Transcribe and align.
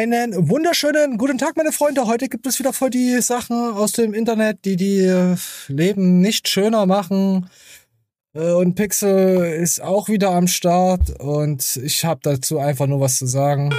Einen 0.00 0.48
wunderschönen 0.48 1.18
guten 1.18 1.36
Tag, 1.36 1.58
meine 1.58 1.72
Freunde. 1.72 2.06
Heute 2.06 2.30
gibt 2.30 2.46
es 2.46 2.58
wieder 2.58 2.72
voll 2.72 2.88
die 2.88 3.20
Sachen 3.20 3.74
aus 3.74 3.92
dem 3.92 4.14
Internet, 4.14 4.64
die 4.64 4.76
die 4.76 5.36
Leben 5.68 6.22
nicht 6.22 6.48
schöner 6.48 6.86
machen. 6.86 7.50
Äh, 8.32 8.52
und 8.52 8.76
Pixel 8.76 9.60
ist 9.60 9.82
auch 9.82 10.08
wieder 10.08 10.30
am 10.30 10.46
Start 10.46 11.20
und 11.20 11.76
ich 11.76 12.02
habe 12.06 12.20
dazu 12.22 12.58
einfach 12.58 12.86
nur 12.86 13.00
was 13.00 13.18
zu 13.18 13.26
sagen. 13.26 13.74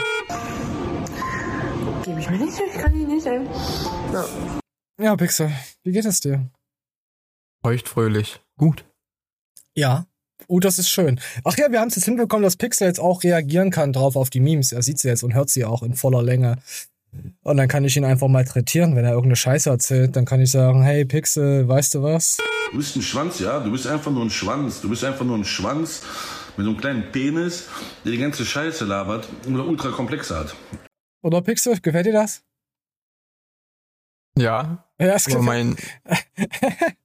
Gebe 2.05 2.19
ich 2.19 2.29
mir 2.29 2.37
nicht, 2.37 2.61
ich 2.71 2.79
kann 2.79 2.93
die 2.93 3.05
nicht, 3.05 3.25
ey. 3.25 3.41
Ja. 4.13 4.25
ja, 5.01 5.15
Pixel, 5.15 5.51
wie 5.81 5.91
geht 5.91 6.05
es 6.05 6.19
dir? 6.19 6.47
Feuchtfröhlich. 7.63 8.39
Gut. 8.59 8.85
Ja. 9.73 10.05
Oh, 10.51 10.59
das 10.59 10.79
ist 10.79 10.89
schön. 10.89 11.17
Ach 11.45 11.57
ja, 11.57 11.71
wir 11.71 11.79
haben 11.79 11.87
es 11.87 11.95
jetzt 11.95 12.03
hinbekommen, 12.03 12.43
dass 12.43 12.57
Pixel 12.57 12.85
jetzt 12.85 12.99
auch 12.99 13.23
reagieren 13.23 13.71
kann 13.71 13.93
drauf 13.93 14.17
auf 14.17 14.29
die 14.29 14.41
Memes. 14.41 14.73
Er 14.73 14.81
sieht 14.81 14.99
sie 14.99 15.07
jetzt 15.07 15.23
und 15.23 15.33
hört 15.33 15.49
sie 15.49 15.63
auch 15.63 15.81
in 15.81 15.95
voller 15.95 16.21
Länge. 16.21 16.57
Und 17.41 17.55
dann 17.55 17.69
kann 17.69 17.85
ich 17.85 17.95
ihn 17.95 18.03
einfach 18.03 18.27
malträtieren, 18.27 18.97
wenn 18.97 19.05
er 19.05 19.11
irgendeine 19.11 19.37
Scheiße 19.37 19.69
erzählt. 19.69 20.17
Dann 20.17 20.25
kann 20.25 20.41
ich 20.41 20.51
sagen, 20.51 20.83
hey 20.83 21.05
Pixel, 21.05 21.69
weißt 21.69 21.95
du 21.95 22.03
was? 22.03 22.35
Du 22.69 22.77
bist 22.77 22.97
ein 22.97 23.01
Schwanz, 23.01 23.39
ja? 23.39 23.61
Du 23.61 23.71
bist 23.71 23.87
einfach 23.87 24.11
nur 24.11 24.25
ein 24.25 24.29
Schwanz. 24.29 24.81
Du 24.81 24.89
bist 24.89 25.05
einfach 25.05 25.23
nur 25.23 25.37
ein 25.37 25.45
Schwanz 25.45 26.01
mit 26.57 26.65
so 26.65 26.71
einem 26.71 26.81
kleinen 26.81 27.11
Penis, 27.13 27.69
der 28.03 28.11
die 28.11 28.17
ganze 28.17 28.45
Scheiße 28.45 28.83
labert 28.83 29.29
und 29.47 29.57
ultra 29.57 29.91
komplexe 29.91 30.37
hat. 30.37 30.53
Oder 31.21 31.41
Pixel, 31.41 31.79
gefällt 31.79 32.07
dir 32.07 32.13
das? 32.13 32.43
Ja. 34.37 34.83
Ja, 34.99 35.13
es 35.15 35.29
mein, 35.29 35.77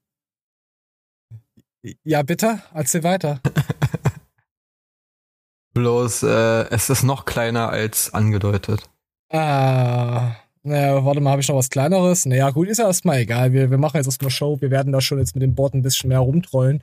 ja, 2.05 2.23
bitte, 2.23 2.61
erzähl 2.75 3.03
weiter. 3.03 3.41
bloß, 5.75 6.23
äh, 6.23 6.69
es 6.71 6.91
ist 6.91 7.03
noch 7.03 7.25
kleiner 7.25 7.69
als 7.69 8.15
angedeutet. 8.15 8.89
Ah, 9.31 10.37
naja, 10.63 11.05
warte 11.05 11.21
mal, 11.21 11.31
habe 11.31 11.43
ich 11.43 11.49
noch 11.49 11.57
was 11.57 11.71
Kleineres? 11.71 12.27
Naja, 12.27 12.51
gut, 12.51 12.69
ist 12.69 12.79
ja 12.79 12.87
erstmal 12.87 13.19
egal. 13.19 13.53
Wir, 13.53 13.71
wir 13.71 13.79
machen 13.79 13.99
jetzt 13.99 14.07
erstmal 14.07 14.31
Show. 14.31 14.61
Wir 14.61 14.71
werden 14.71 14.93
da 14.93 15.01
schon 15.01 15.19
jetzt 15.19 15.37
mit 15.37 15.43
dem 15.43 15.55
Board 15.55 15.75
ein 15.75 15.83
bisschen 15.83 16.09
mehr 16.09 16.19
rumtrollen. 16.19 16.83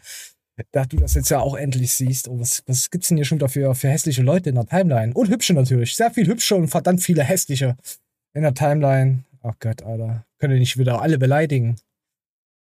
Da 0.72 0.86
du 0.86 0.98
das 0.98 1.16
jetzt 1.16 1.30
ja 1.30 1.40
auch 1.40 1.56
endlich 1.56 1.94
siehst. 1.94 2.28
Oh, 2.28 2.40
was, 2.40 2.64
was 2.68 2.92
gibt's 2.92 3.08
denn 3.08 3.18
hier 3.18 3.26
schon 3.26 3.40
dafür 3.40 3.74
für 3.76 3.90
hässliche 3.90 4.22
Leute 4.22 4.50
in 4.50 4.56
der 4.56 4.68
Timeline? 4.68 5.14
Und 5.14 5.30
hübsche 5.30 5.54
natürlich. 5.54 5.96
Sehr 5.96 6.12
viel 6.12 6.28
hübsche 6.28 6.56
und 6.56 6.68
verdammt 6.68 7.02
viele 7.02 7.24
hässliche 7.24 7.76
in 8.34 8.44
der 8.44 8.54
Timeline. 8.54 9.24
Oh 9.42 9.54
Gott, 9.60 9.82
Alter. 9.82 10.26
Können 10.40 10.60
nicht 10.60 10.78
wieder 10.78 11.02
alle 11.02 11.18
beleidigen. 11.18 11.78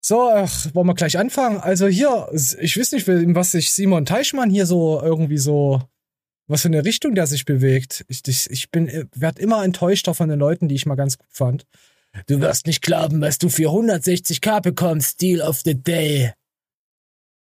So, 0.02 0.30
ach, 0.30 0.74
wollen 0.74 0.88
wir 0.88 0.94
gleich 0.94 1.18
anfangen? 1.18 1.60
Also 1.60 1.88
hier, 1.88 2.30
ich 2.60 2.78
weiß 2.78 2.94
nicht, 2.94 3.08
was 3.08 3.52
sich 3.52 3.74
Simon 3.74 4.06
Teichmann 4.06 4.50
hier 4.50 4.66
so 4.66 5.02
irgendwie 5.02 5.38
so, 5.38 5.82
was 6.48 6.62
für 6.62 6.70
eine 6.70 6.86
Richtung 6.86 7.16
der 7.16 7.28
sich 7.28 7.46
bewegt. 7.46 8.06
Ich, 8.08 8.26
ich, 8.28 8.50
ich 8.50 8.72
bin, 8.72 8.88
äh, 8.88 9.06
werd 9.14 9.40
immer 9.40 9.64
enttäuschter 9.64 10.14
von 10.14 10.30
den 10.30 10.40
Leuten, 10.40 10.68
die 10.68 10.76
ich 10.76 10.86
mal 10.86 10.96
ganz 10.96 11.18
gut 11.18 11.32
fand. 11.32 11.66
Du 12.28 12.42
wirst 12.42 12.66
nicht 12.66 12.82
glauben, 12.82 13.22
was 13.22 13.38
du 13.38 13.50
für 13.50 13.70
160k 13.70 14.62
bekommst, 14.62 15.22
Deal 15.22 15.42
of 15.42 15.62
the 15.64 15.76
Day. 15.76 16.34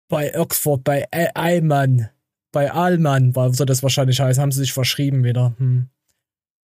Bei 0.08 0.38
Oxford, 0.38 0.84
bei 0.84 1.08
Allmann, 1.34 2.10
bei 2.52 2.70
Allmann, 2.70 3.34
war 3.34 3.52
soll 3.52 3.66
das 3.66 3.82
wahrscheinlich 3.82 4.20
heißen, 4.20 4.40
haben 4.40 4.52
sie 4.52 4.60
sich 4.60 4.72
verschrieben 4.72 5.24
wieder. 5.24 5.54
Hm. 5.58 5.88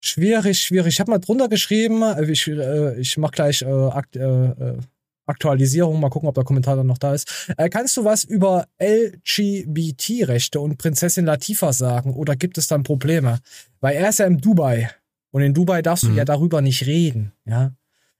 Schwierig, 0.00 0.60
schwierig. 0.60 0.94
Ich 0.94 1.00
habe 1.00 1.10
mal 1.10 1.18
drunter 1.18 1.48
geschrieben, 1.48 2.02
äh, 2.02 2.30
ich, 2.30 2.46
äh, 2.46 2.98
ich 3.00 3.16
mach 3.16 3.32
gleich 3.32 3.62
äh, 3.62 3.66
Akt, 3.66 4.16
äh, 4.16 4.20
äh 4.20 4.78
Aktualisierung, 5.26 6.00
mal 6.00 6.10
gucken, 6.10 6.28
ob 6.28 6.34
der 6.34 6.44
Kommentar 6.44 6.76
dann 6.76 6.86
noch 6.86 6.98
da 6.98 7.14
ist. 7.14 7.52
Äh, 7.56 7.68
kannst 7.68 7.96
du 7.96 8.04
was 8.04 8.24
über 8.24 8.66
LGBT-Rechte 8.80 10.60
und 10.60 10.78
Prinzessin 10.78 11.24
Latifa 11.26 11.72
sagen 11.72 12.14
oder 12.14 12.36
gibt 12.36 12.58
es 12.58 12.66
dann 12.66 12.82
Probleme? 12.82 13.40
Weil 13.80 13.96
er 13.96 14.08
ist 14.08 14.18
ja 14.18 14.26
in 14.26 14.38
Dubai 14.38 14.90
und 15.30 15.42
in 15.42 15.54
Dubai 15.54 15.82
darfst 15.82 16.04
du 16.04 16.08
Mhm. 16.10 16.16
ja 16.16 16.24
darüber 16.24 16.60
nicht 16.60 16.86
reden, 16.86 17.32
ja. 17.44 17.72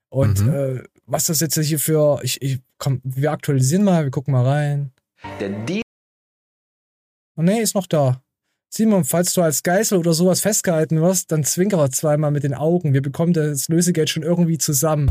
Und 0.09 0.41
Mhm. 0.45 0.53
äh, 0.55 0.83
was 1.07 1.25
das 1.25 1.41
jetzt 1.41 1.59
hier 1.59 1.79
für, 1.79 2.21
ich, 2.23 2.41
ich, 2.43 2.59
komm, 2.79 3.01
wir 3.05 3.33
aktualisieren 3.33 3.83
mal, 3.85 4.05
wir 4.05 4.11
gucken 4.11 4.33
mal 4.33 4.45
rein. 4.47 4.93
Der 5.41 5.49
Deal 5.51 5.83
Oh 7.37 7.43
nee, 7.43 7.61
ist 7.61 7.75
noch 7.75 7.87
da. 7.87 8.23
Simon, 8.69 9.05
falls 9.05 9.33
du 9.33 9.43
als 9.43 9.63
Geißel 9.63 9.99
oder 9.99 10.13
sowas 10.13 10.41
festgehalten 10.41 11.01
wirst, 11.01 11.33
dann 11.33 11.45
zwinkere 11.45 11.91
zweimal 11.91 12.31
mit 12.31 12.43
den 12.45 12.55
Augen. 12.55 12.93
Wir 12.95 13.03
bekommen 13.03 13.33
das 13.33 13.69
Lösegeld 13.69 14.11
schon 14.11 14.23
irgendwie 14.23 14.59
zusammen. 14.59 15.11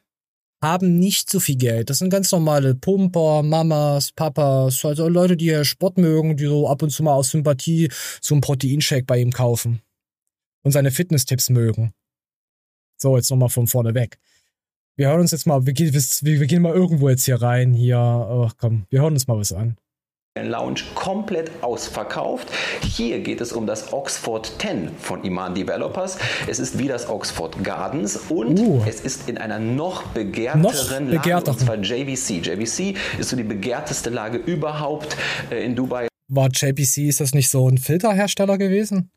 haben 0.61 0.99
nicht 0.99 1.29
so 1.29 1.39
viel 1.39 1.57
Geld. 1.57 1.89
Das 1.89 1.97
sind 1.97 2.09
ganz 2.09 2.31
normale 2.31 2.75
Pumper, 2.75 3.41
Mamas, 3.41 4.11
Papas, 4.11 4.85
also 4.85 5.07
Leute, 5.07 5.35
die 5.35 5.65
Sport 5.65 5.97
mögen, 5.97 6.37
die 6.37 6.45
so 6.45 6.69
ab 6.69 6.83
und 6.83 6.91
zu 6.91 7.03
mal 7.03 7.13
aus 7.13 7.31
Sympathie 7.31 7.89
so 8.21 8.35
einen 8.35 8.41
Proteinshake 8.41 9.05
bei 9.05 9.19
ihm 9.19 9.31
kaufen. 9.31 9.81
Und 10.63 10.71
seine 10.71 10.91
Fitness-Tipps 10.91 11.49
mögen. 11.49 11.93
So, 12.97 13.17
jetzt 13.17 13.31
nochmal 13.31 13.49
von 13.49 13.65
vorne 13.65 13.95
weg. 13.95 14.19
Wir 14.95 15.07
hören 15.07 15.21
uns 15.21 15.31
jetzt 15.31 15.47
mal, 15.47 15.65
wir 15.65 15.73
gehen, 15.73 15.91
wir, 15.91 16.39
wir 16.39 16.47
gehen 16.47 16.61
mal 16.61 16.73
irgendwo 16.75 17.09
jetzt 17.09 17.25
hier 17.25 17.41
rein, 17.41 17.73
hier, 17.73 17.97
ach 17.97 18.53
komm, 18.57 18.85
wir 18.89 19.01
hören 19.01 19.13
uns 19.13 19.25
mal 19.25 19.37
was 19.37 19.53
an. 19.53 19.77
Lounge 20.39 20.79
komplett 20.95 21.51
ausverkauft. 21.61 22.47
Hier 22.83 23.19
geht 23.19 23.41
es 23.41 23.51
um 23.51 23.67
das 23.67 23.91
Oxford 23.91 24.49
10 24.59 24.89
von 24.97 25.25
Iman 25.25 25.53
Developers. 25.53 26.17
Es 26.47 26.57
ist 26.57 26.79
wie 26.79 26.87
das 26.87 27.09
Oxford 27.09 27.61
Gardens 27.65 28.15
und 28.29 28.57
Uh. 28.57 28.81
es 28.87 29.01
ist 29.01 29.27
in 29.27 29.37
einer 29.37 29.59
noch 29.59 30.03
begehrteren 30.13 30.61
Noch 30.61 31.25
Lage, 31.25 31.51
und 31.51 31.59
zwar 31.59 31.75
JVC. 31.75 32.45
JVC 32.45 32.95
ist 33.19 33.29
so 33.29 33.35
die 33.35 33.43
begehrteste 33.43 34.09
Lage 34.09 34.37
überhaupt 34.37 35.17
äh, 35.51 35.65
in 35.65 35.75
Dubai. 35.75 36.07
War 36.29 36.47
JPC, 36.49 37.09
ist 37.09 37.19
das 37.19 37.33
nicht 37.33 37.49
so 37.49 37.67
ein 37.67 37.77
Filterhersteller 37.77 38.57
gewesen? 38.57 39.11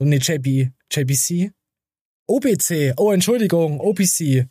Nee, 0.00 0.18
JP, 0.18 0.72
JPC? 0.92 1.50
OBC, 2.26 2.92
oh 2.98 3.10
Entschuldigung, 3.10 3.80
OPC. 3.80 4.46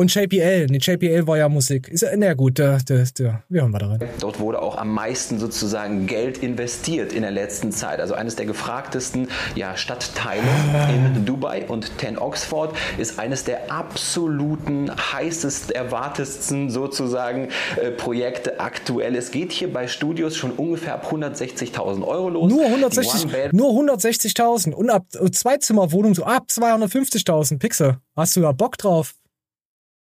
Und 0.00 0.14
JPL, 0.14 0.66
nee, 0.66 0.78
JPL 0.78 1.26
war 1.26 1.38
ja 1.38 1.48
Musik. 1.48 1.88
Ist 1.88 2.02
ja, 2.02 2.10
na 2.16 2.32
gut, 2.34 2.58
der, 2.58 2.78
der, 2.78 3.04
der, 3.18 3.42
wir 3.48 3.62
hören 3.62 3.72
mal 3.72 3.80
da 3.80 3.88
rein. 3.88 4.00
Dort 4.20 4.38
wurde 4.38 4.62
auch 4.62 4.78
am 4.78 4.94
meisten 4.94 5.40
sozusagen 5.40 6.06
Geld 6.06 6.38
investiert 6.38 7.12
in 7.12 7.22
der 7.22 7.32
letzten 7.32 7.72
Zeit. 7.72 7.98
Also 7.98 8.14
eines 8.14 8.36
der 8.36 8.46
gefragtesten 8.46 9.26
ja, 9.56 9.76
Stadtteile 9.76 10.46
in 10.94 11.24
Dubai 11.24 11.66
und 11.66 11.90
10 11.98 12.16
Oxford 12.16 12.76
ist 12.96 13.18
eines 13.18 13.42
der 13.42 13.72
absoluten 13.72 14.88
heißesten, 14.88 15.74
erwartetsten 15.74 16.70
sozusagen 16.70 17.48
äh, 17.74 17.90
Projekte 17.90 18.60
aktuell. 18.60 19.16
Es 19.16 19.32
geht 19.32 19.50
hier 19.50 19.72
bei 19.72 19.88
Studios 19.88 20.36
schon 20.36 20.52
ungefähr 20.52 20.94
ab 20.94 21.10
160.000 21.12 22.06
Euro 22.06 22.28
los. 22.28 22.52
Nur 22.52 22.60
Die 22.66 22.70
160, 22.70 23.24
One-Bed- 23.24 23.52
nur 23.52 23.70
160.000 23.72 24.74
und 24.74 24.90
ab 24.90 25.06
äh, 25.20 25.28
Zweizimmerwohnung 25.28 26.14
so 26.14 26.22
ab 26.22 26.44
250.000 26.48 27.58
Pixel. 27.58 27.96
Hast 28.14 28.36
du 28.36 28.42
da 28.42 28.52
Bock 28.52 28.78
drauf? 28.78 29.17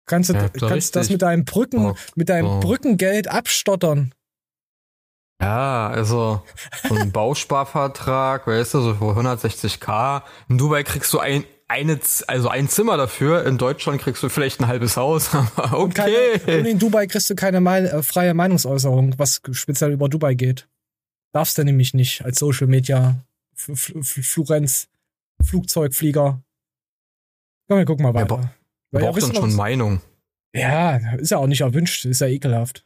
Kannst 0.06 0.29
du, 0.29 0.34
Ja, 0.34 0.50
kannst 0.50 0.95
das 0.95 1.09
mit 1.09 1.22
deinem 1.22 1.45
Brücken, 1.45 1.83
Bock 1.83 1.98
mit 2.15 2.30
deinem 2.30 2.45
drauf. 2.45 2.59
Brückengeld 2.62 3.27
abstottern? 3.27 4.13
Ja, 5.42 5.89
also 5.89 6.44
so 6.88 6.95
ein 6.95 7.12
Bausparvertrag, 7.13 8.45
weißt 8.45 8.74
du, 8.75 8.81
so 8.81 8.94
für 8.95 9.19
160k. 9.19 10.21
In 10.50 10.57
Dubai 10.57 10.83
kriegst 10.83 11.12
du 11.13 11.19
ein, 11.19 11.45
eine, 11.68 12.00
also 12.27 12.50
ein 12.50 12.68
Zimmer 12.69 12.98
dafür. 12.98 13.45
In 13.45 13.57
Deutschland 13.57 14.01
kriegst 14.01 14.21
du 14.21 14.30
vielleicht 14.30 14.59
ein 14.59 14.68
halbes 14.68 14.98
Haus. 14.98 15.33
Aber 15.56 15.80
Und, 15.80 15.95
keine, 15.95 16.15
und 16.33 16.42
okay. 16.42 16.69
in 16.69 16.77
Dubai 16.80 17.07
kriegst 17.07 17.30
du 17.30 17.36
keine 17.36 17.59
Mein 17.62 17.86
äh, 17.86 18.04
freie 18.04 18.33
Meinungsäußerung, 18.33 19.18
was 19.18 19.42
speziell 19.51 19.92
über 19.94 20.09
Dubai 20.09 20.36
geht. 20.36 20.68
Darfst 21.33 21.57
du 21.57 21.63
nämlich 21.63 21.94
nicht 21.94 22.24
als 22.25 22.38
Social 22.38 22.68
Media 22.68 23.24
F 23.56 23.69
F 23.95 24.27
Florenz 24.27 24.89
Flugzeugflieger. 25.42 26.44
Komm, 27.68 27.77
wir 27.77 27.86
gucken 27.86 28.04
mal 28.04 28.13
weiter. 28.13 28.25
bra- 28.38 28.54
Weil 28.92 29.04
ja, 29.04 29.12
Braucht 29.12 29.24
dann 29.24 29.36
schon 29.36 29.56
Meinung. 29.56 30.02
ja, 30.56 30.98
ist 31.18 31.32
ja 31.32 31.38
auch 31.38 31.48
nicht 31.48 31.62
erwünscht, 31.62 32.06
ist 32.06 32.22
ja 32.22 32.28
ekelhaft. 32.28 32.86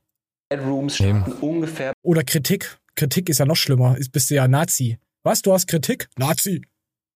Bedrooms 0.50 1.00
Eben. 1.00 1.22
starten 1.24 1.42
ungefähr 1.46 1.94
Oder 2.04 2.24
Kritik. 2.24 2.78
Kritik 2.96 3.30
ist 3.30 3.40
ja 3.40 3.46
noch 3.46 3.56
schlimmer. 3.56 3.98
Ist, 3.98 4.12
bist 4.12 4.30
du 4.30 4.36
ja 4.36 4.48
Nazi. 4.48 5.00
Was? 5.24 5.42
Du 5.42 5.52
hast 5.52 5.68
Kritik? 5.68 6.08
Nazi. 6.18 6.62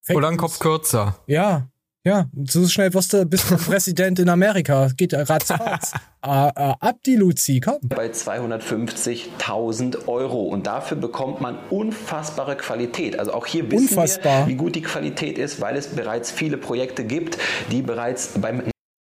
Fake 0.02 0.16
Oder 0.16 0.28
ein. 0.28 0.36
Kopf 0.36 0.58
kürzer. 0.58 1.16
Ja. 1.26 1.68
Ja. 2.04 2.28
So 2.44 2.66
schnell 2.66 2.92
wirst 2.94 3.12
du, 3.12 3.24
bist 3.26 3.50
du 3.50 3.56
Präsident 3.56 4.18
in 4.18 4.28
Amerika. 4.28 4.88
Geht 4.96 5.12
ja 5.12 5.22
ratzfatz. 5.22 5.92
äh, 6.26 6.48
äh, 6.48 6.74
ab 6.80 6.96
die 7.06 7.14
Luzi, 7.16 7.60
komm. 7.60 7.78
bei 7.82 8.10
250.000 8.10 10.08
Euro 10.08 10.42
und 10.44 10.66
dafür 10.66 10.96
bekommt 10.96 11.40
man 11.40 11.58
unfassbare 11.70 12.56
Qualität. 12.56 13.18
Also 13.18 13.32
auch 13.32 13.46
hier 13.46 13.70
wissen 13.70 13.88
Unfassbar. 13.88 14.46
wir, 14.46 14.52
wie 14.52 14.56
gut 14.56 14.74
die 14.74 14.82
Qualität 14.82 15.38
ist, 15.38 15.60
weil 15.60 15.76
es 15.76 15.88
bereits 15.88 16.30
viele 16.30 16.56
Projekte 16.56 17.04
gibt, 17.04 17.38
die 17.70 17.82
bereits 17.82 18.32
beim 18.40 18.62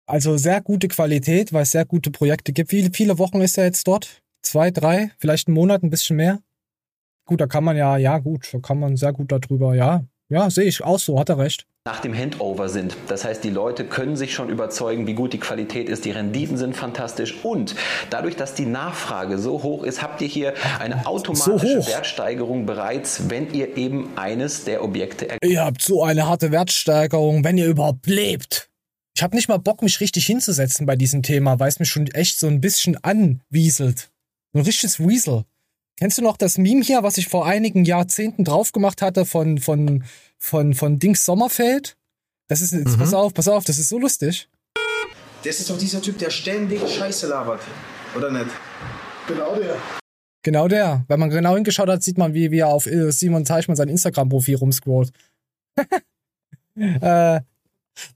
Also 0.06 0.38
sehr 0.38 0.62
gute 0.62 0.88
Qualität, 0.88 1.54
weil 1.54 1.64
es 1.64 1.72
sehr 1.72 1.86
gute 1.86 2.12
Projekte 2.12 2.52
gibt. 2.52 2.72
Wie 2.72 2.90
viele 2.94 3.18
Wochen 3.18 3.42
ist 3.42 3.58
er 3.58 3.66
jetzt 3.66 3.88
dort? 3.88 4.22
zwei, 4.42 4.72
drei, 4.72 5.12
vielleicht 5.20 5.48
einen 5.48 5.56
Monat, 5.56 5.84
ein 5.84 5.90
bisschen 5.90 6.18
mehr. 6.18 6.40
Gut, 7.26 7.40
da 7.40 7.48
kann 7.48 7.64
man 7.64 7.78
ja, 7.78 7.98
ja 7.98 8.18
gut, 8.18 8.50
da 8.52 8.60
kann 8.60 8.80
man 8.80 8.98
sehr 8.98 9.14
gut 9.14 9.32
darüber, 9.32 9.76
ja. 9.76 10.04
Ja, 10.30 10.50
sehe 10.50 10.66
ich 10.66 10.84
auch 10.84 11.00
so, 11.00 11.20
hat 11.20 11.30
er 11.30 11.38
recht. 11.38 11.66
nach 11.86 12.00
dem 12.00 12.14
Handover 12.14 12.70
sind. 12.70 12.96
Das 13.08 13.26
heißt, 13.26 13.44
die 13.44 13.50
Leute 13.50 13.86
können 13.86 14.16
sich 14.16 14.34
schon 14.34 14.50
überzeugen, 14.50 15.08
wie 15.08 15.14
gut 15.14 15.34
die 15.34 15.40
Qualität 15.40 15.90
ist. 15.90 16.06
Die 16.06 16.12
Renditen 16.12 16.56
sind 16.58 16.76
fantastisch. 16.76 17.44
Und 17.44 17.76
dadurch, 18.10 18.36
dass 18.38 18.54
die 18.54 18.66
Nachfrage 18.66 19.38
so 19.38 19.62
hoch 19.64 19.84
ist, 19.84 20.02
habt 20.02 20.22
ihr 20.22 20.28
hier 20.28 20.54
eine 20.80 21.06
automatische 21.06 21.80
hoch. 21.80 21.88
Wertsteigerung 21.88 22.66
bereits, 22.66 23.30
wenn 23.30 23.54
ihr 23.54 23.78
eben 23.78 24.10
eines 24.16 24.64
der 24.64 24.84
Objekte 24.84 25.28
Ihr 25.44 25.66
habt 25.66 25.82
so 25.82 26.04
eine 26.04 26.28
harte 26.28 26.52
Wertsteigerung, 26.52 27.44
wenn 27.44 27.58
ihr 27.58 27.68
überhaupt 27.68 28.08
lebt. 28.08 28.71
Ich 29.16 29.24
habe 29.24 29.36
nicht 29.36 29.50
mal 29.50 29.58
Bock, 29.58 29.82
mich 29.82 30.00
richtig 30.00 30.26
hinzusetzen 30.26 30.86
bei 30.86 30.96
diesem 30.96 31.22
Thema, 31.22 31.60
weil 31.60 31.70
es 31.70 31.80
mich 31.80 31.90
schon 31.90 32.08
echt 32.08 32.40
so 32.40 32.48
ein 32.48 32.62
bisschen 32.62 33.04
anwieselt. 33.04 34.10
So 34.54 34.60
ein 34.60 34.66
richtiges 34.66 35.00
Weasel. 35.00 35.46
Kennst 35.98 36.18
du 36.18 36.24
noch 36.24 36.38
das 36.38 36.58
Meme 36.58 36.82
hier, 36.82 37.04
was 37.04 37.18
ich 37.18 37.28
vor 37.28 37.46
einigen 37.46 37.86
Jahrzehnten 37.86 38.44
drauf 38.44 38.72
gemacht 38.72 39.02
hatte 39.02 39.26
von, 39.26 39.60
von, 39.60 40.04
von, 40.38 40.74
von 40.74 40.98
Dings 40.98 41.26
Sommerfeld? 41.26 41.98
Das 42.48 42.62
ist, 42.62 42.74
jetzt, 42.74 42.98
pass 42.98 43.14
auf, 43.14 43.34
pass 43.34 43.48
auf, 43.48 43.64
das 43.66 43.78
ist 43.78 43.90
so 43.90 44.00
lustig. 44.00 44.50
Das 45.44 45.60
ist 45.60 45.70
doch 45.70 45.78
dieser 45.78 46.02
Typ, 46.02 46.18
der 46.18 46.30
ständig 46.30 46.82
Scheiße 46.88 47.28
labert. 47.28 47.62
Oder 48.16 48.32
nicht? 48.32 48.50
Genau 49.28 49.56
der. 49.56 49.78
Genau 50.44 50.68
der. 50.68 51.06
Wenn 51.08 51.20
man 51.20 51.30
genau 51.30 51.56
hingeschaut 51.56 51.88
hat, 51.90 52.04
sieht 52.04 52.18
man, 52.18 52.34
wie, 52.34 52.52
wie 52.52 52.60
er 52.60 52.68
auf 52.68 52.88
äh, 52.88 53.12
Simon 53.12 53.46
Teichmann 53.46 53.78
sein 53.78 53.90
Instagram-Profil 53.90 54.56
rumscrollt. 54.56 55.12
äh, 56.76 57.42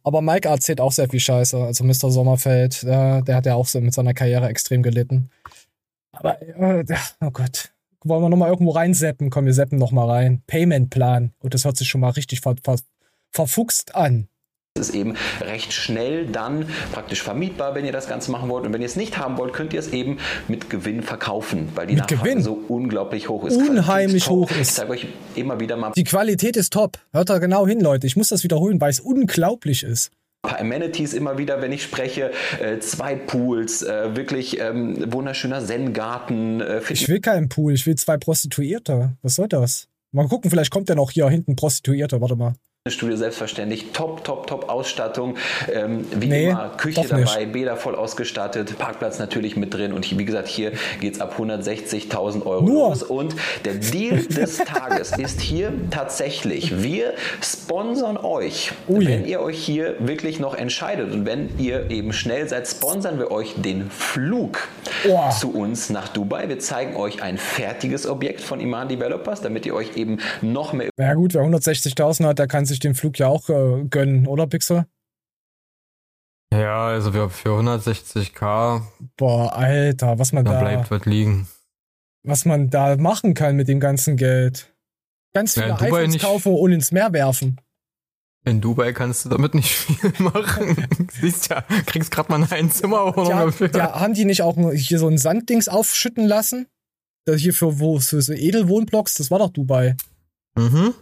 aber 0.04 0.22
Mike 0.22 0.48
erzählt 0.48 0.82
auch 0.82 0.92
sehr 0.92 1.10
viel 1.10 1.20
Scheiße. 1.20 1.58
Also 1.58 1.84
Mr. 1.84 2.12
Sommerfeld, 2.12 2.84
äh, 2.84 3.22
der 3.22 3.36
hat 3.36 3.46
ja 3.46 3.56
auch 3.56 3.68
so 3.68 3.82
mit 3.82 3.94
seiner 3.94 4.14
Karriere 4.14 4.48
extrem 4.48 4.84
gelitten. 4.84 5.30
Aber, 6.12 6.42
äh, 6.42 6.86
oh 7.22 7.32
Gott. 7.32 7.72
Wollen 8.04 8.22
wir 8.22 8.30
nochmal 8.30 8.52
irgendwo 8.52 8.72
reinseppen? 8.72 9.32
Komm, 9.32 9.46
wir 9.46 9.54
seppen 9.54 9.80
nochmal 9.80 10.10
rein. 10.10 10.44
Payment-Plan. 10.46 11.34
Und 11.40 11.54
das 11.54 11.66
hört 11.66 11.76
sich 11.76 11.90
schon 11.90 12.02
mal 12.02 12.12
richtig 12.12 12.42
ver 12.42 12.56
ver 12.64 12.78
verfuchst 13.32 13.96
an. 13.96 14.30
Ist 14.78 14.94
eben 14.94 15.14
recht 15.40 15.72
schnell 15.72 16.26
dann 16.26 16.66
praktisch 16.92 17.22
vermietbar, 17.24 17.76
wenn 17.76 17.86
ihr 17.86 17.94
das 17.94 18.10
Ganze 18.10 18.30
machen 18.30 18.50
wollt. 18.50 18.66
Und 18.66 18.74
wenn 18.74 18.82
ihr 18.82 18.88
es 18.88 18.98
nicht 18.98 19.18
haben 19.18 19.38
wollt, 19.38 19.54
könnt 19.54 19.72
ihr 19.72 19.80
es 19.80 19.94
eben 19.94 20.18
mit 20.50 20.70
Gewinn 20.70 21.02
verkaufen, 21.02 21.70
weil 21.76 21.88
die 21.88 21.94
Mit 21.96 22.02
Nachfrage 22.12 22.24
Gewinn? 22.32 22.44
so 22.44 22.60
unglaublich 22.68 23.30
hoch 23.30 23.46
ist. 23.46 23.56
Unheimlich 23.56 24.30
hoch 24.30 24.52
ist. 24.52 24.58
Ich 24.72 24.74
zeige 24.74 24.92
euch 24.92 25.08
immer 25.36 25.62
wieder 25.62 25.78
mal 25.78 25.94
Die 25.96 26.04
Qualität 26.04 26.58
ist 26.58 26.74
top. 26.74 26.98
Hört 27.14 27.30
da 27.30 27.38
genau 27.38 27.66
hin, 27.66 27.80
Leute. 27.80 28.06
Ich 28.06 28.18
muss 28.18 28.28
das 28.28 28.44
wiederholen, 28.44 28.82
weil 28.82 28.90
es 28.90 29.00
unglaublich 29.00 29.84
ist. 29.84 30.12
ein 30.44 30.50
paar 30.50 30.60
Amenities 30.60 31.14
immer 31.14 31.38
wieder, 31.38 31.62
wenn 31.62 31.72
ich 31.72 31.82
spreche. 31.82 32.32
Äh, 32.62 32.80
zwei 32.80 33.16
Pools, 33.16 33.82
äh, 33.82 34.14
wirklich 34.18 34.60
ähm, 34.60 35.10
wunderschöner 35.10 35.64
Zen-Garten. 35.66 36.60
Äh, 36.60 36.82
Ich 36.90 37.08
will 37.08 37.22
keinen 37.22 37.48
Pool, 37.48 37.72
ich 37.76 37.86
will 37.86 37.96
zwei 37.96 38.18
Prostituierte. 38.18 39.14
Was 39.22 39.36
soll 39.36 39.48
das? 39.48 39.88
Mal 40.12 40.28
gucken, 40.28 40.52
vielleicht 40.52 40.72
kommt 40.72 40.90
ja 40.90 40.96
noch 40.96 41.12
hier 41.12 41.30
hinten 41.30 41.56
Prostituierte. 41.56 42.20
Warte 42.20 42.36
mal. 42.36 42.56
Studio 42.92 43.16
selbstverständlich. 43.18 43.94
Top, 43.94 44.24
top, 44.24 44.46
top 44.46 44.70
Ausstattung. 44.70 45.38
Ähm, 45.74 46.06
wie 46.16 46.28
Nee, 46.28 46.50
immer, 46.50 46.70
Küche 46.78 47.02
dabei, 47.10 47.48
Bäder 47.48 47.78
voll 47.78 47.96
ausgestattet, 47.96 48.78
Parkplatz 48.78 49.18
natürlich 49.18 49.58
mit 49.58 49.74
drin. 49.74 49.92
Und 49.92 50.16
wie 50.20 50.24
gesagt, 50.24 50.48
hier 50.48 50.72
geht's 51.02 51.20
ab 51.20 51.34
160.000 51.40 52.46
Euro 52.46 52.62
Nur. 52.64 52.90
los. 52.90 53.02
Und 53.02 53.36
der 53.66 53.74
Deal 53.74 54.22
des 54.28 54.58
Tages 54.58 55.18
ist 55.18 55.42
hier 55.42 55.74
tatsächlich, 55.90 56.84
wir 56.84 57.16
sponsern 57.42 58.18
euch. 58.18 58.72
Oh 58.88 59.00
wenn 59.00 59.26
ihr 59.26 59.40
euch 59.42 59.58
hier 59.58 59.96
wirklich 59.98 60.40
noch 60.40 60.54
entscheidet 60.54 61.12
und 61.12 61.26
wenn 61.26 61.58
ihr 61.58 61.90
eben 61.90 62.14
schnell 62.14 62.48
seid, 62.48 62.68
sponsern 62.68 63.18
wir 63.18 63.32
euch 63.32 63.56
den 63.58 63.90
Flug 63.90 64.68
Oh. 65.10 65.30
zu 65.32 65.52
uns 65.54 65.90
nach 65.90 66.08
Dubai. 66.10 66.50
Wir 66.50 66.60
zeigen 66.60 66.96
euch 66.96 67.22
ein 67.24 67.38
fertiges 67.40 68.08
Objekt 68.08 68.42
von 68.42 68.60
Iman 68.60 68.88
Developers, 68.88 69.42
damit 69.42 69.66
ihr 69.66 69.74
euch 69.74 69.98
eben 69.98 70.20
noch 70.42 70.74
mehr 70.74 70.90
Na 70.98 71.14
gut, 71.16 71.34
wer 71.34 71.42
160.000 71.42 72.26
hat, 72.28 72.40
der 72.40 72.48
kann 72.48 72.66
sich 72.66 72.75
den 72.80 72.96
Flug 72.96 73.18
ja 73.20 73.28
auch 73.28 73.50
äh, 73.50 73.84
gönnen, 73.90 74.28
oder 74.28 74.48
Pixel? 74.48 74.86
Ja, 76.54 76.88
also 76.88 77.12
für, 77.12 77.30
für 77.30 77.50
160k, 77.60 78.82
Boah, 79.18 79.54
Alter, 79.54 80.20
was 80.20 80.32
man 80.32 80.46
da 80.46 80.54
da, 80.54 80.60
bleibt 80.62 80.92
was 80.92 81.06
liegen. 81.06 81.48
was 82.24 82.46
man 82.46 82.70
da 82.70 82.96
machen 82.98 83.34
kann 83.34 83.56
mit 83.56 83.68
dem 83.68 83.80
ganzen 83.80 84.16
Geld. 84.16 84.74
Ganz 85.34 85.56
Ja, 85.56 85.64
viele 85.64 85.74
Dubai 85.76 85.88
iPhones 85.88 86.14
nicht. 86.14 86.24
kaufen 86.24 86.54
und 86.54 86.72
ins 86.72 86.92
Meer 86.92 87.12
werfen. 87.12 87.60
In 88.46 88.62
Dubai 88.62 88.94
kannst 88.94 89.26
du 89.26 89.30
damit 89.30 89.54
nicht 89.56 89.70
viel 89.76 90.14
machen. 90.20 90.88
Siehst 91.12 91.50
ja, 91.50 91.62
kriegst 91.88 92.12
grad 92.12 92.30
mal 92.30 92.36
eine 92.36 92.52
Einzimmerwohnung 92.52 93.30
Ja, 93.32 93.46
dafür. 93.46 93.72
ja, 93.76 94.00
haben 94.00 94.14
die 94.14 94.26
nicht 94.26 94.44
auch 94.44 94.56
hier 94.72 95.00
so 95.00 95.08
ein 95.10 95.18
Sanddings 95.18 95.68
aufschütten 95.68 96.26
lassen? 96.26 96.68
Das 97.26 97.42
hier 97.42 97.54
für, 97.54 97.80
wo, 97.80 98.00
für 98.00 98.22
so 98.22 98.34
Edelwohnblocks, 98.34 99.16
das 99.16 99.32
war 99.32 99.40
doch 99.40 99.50
Dubai. 99.50 99.98
Mhm. 100.56 100.94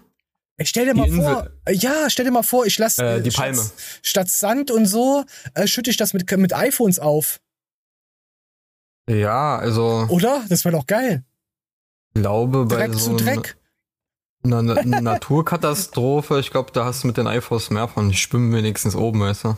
Ey, 0.57 0.65
stell 0.67 0.85
dir 0.85 0.94
Die 0.94 1.00
mal 1.00 1.07
Insel. 1.07 1.23
vor, 1.23 1.50
ja, 1.71 2.09
stell 2.09 2.25
dir 2.25 2.31
mal 2.31 2.44
vor, 2.44 2.65
ich 2.65 2.77
lasse 2.77 3.03
Äh, 3.03 3.21
die 3.21 3.31
Palme. 3.31 3.57
Statt, 3.57 3.73
statt 4.03 4.29
Sand 4.29 4.71
und 4.71 4.85
so, 4.85 5.23
äh, 5.55 5.65
schütte 5.67 5.89
ich 5.89 5.97
das 5.97 6.13
mit, 6.13 6.29
mit 6.38 6.53
iPhones 6.53 7.00
auf. 7.00 7.39
Ja, 9.09 9.57
also 9.57 10.05
Oder? 10.09 10.45
Das 10.50 10.63
wäre 10.63 10.75
doch 10.77 10.85
geil. 10.88 11.23
ich 12.15 12.21
glaube 12.21 12.65
bei 12.65 12.75
Dreck 12.75 12.94
so 12.94 13.17
zu 13.17 13.23
Dreck. 13.23 13.57
einer 14.45 14.61
Na- 14.61 15.01
Naturkatastrophe, 15.01 16.39
ich 16.39 16.51
glaube, 16.51 16.71
da 16.71 16.85
hast 16.85 17.03
du 17.03 17.07
mit 17.07 17.17
den 17.17 17.27
iPhones 17.27 17.69
mehr 17.69 17.88
von. 17.88 18.09
Die 18.09 18.15
schwimmen 18.17 18.53
wenigstens 18.53 18.95
oben, 18.95 19.21
weißt 19.21 19.44
du. 19.45 19.57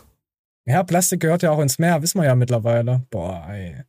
Ja, 0.65 0.81
Plastik 0.83 1.19
gehört 1.19 1.43
ja 1.43 1.51
auch 1.51 1.59
ins 1.59 1.77
Meer, 1.77 2.01
wissen 2.01 2.19
wir 2.19 2.25
ja 2.25 2.35
mittlerweile. 2.35 3.05
Boah, 3.11 3.45
ey. 3.49 3.83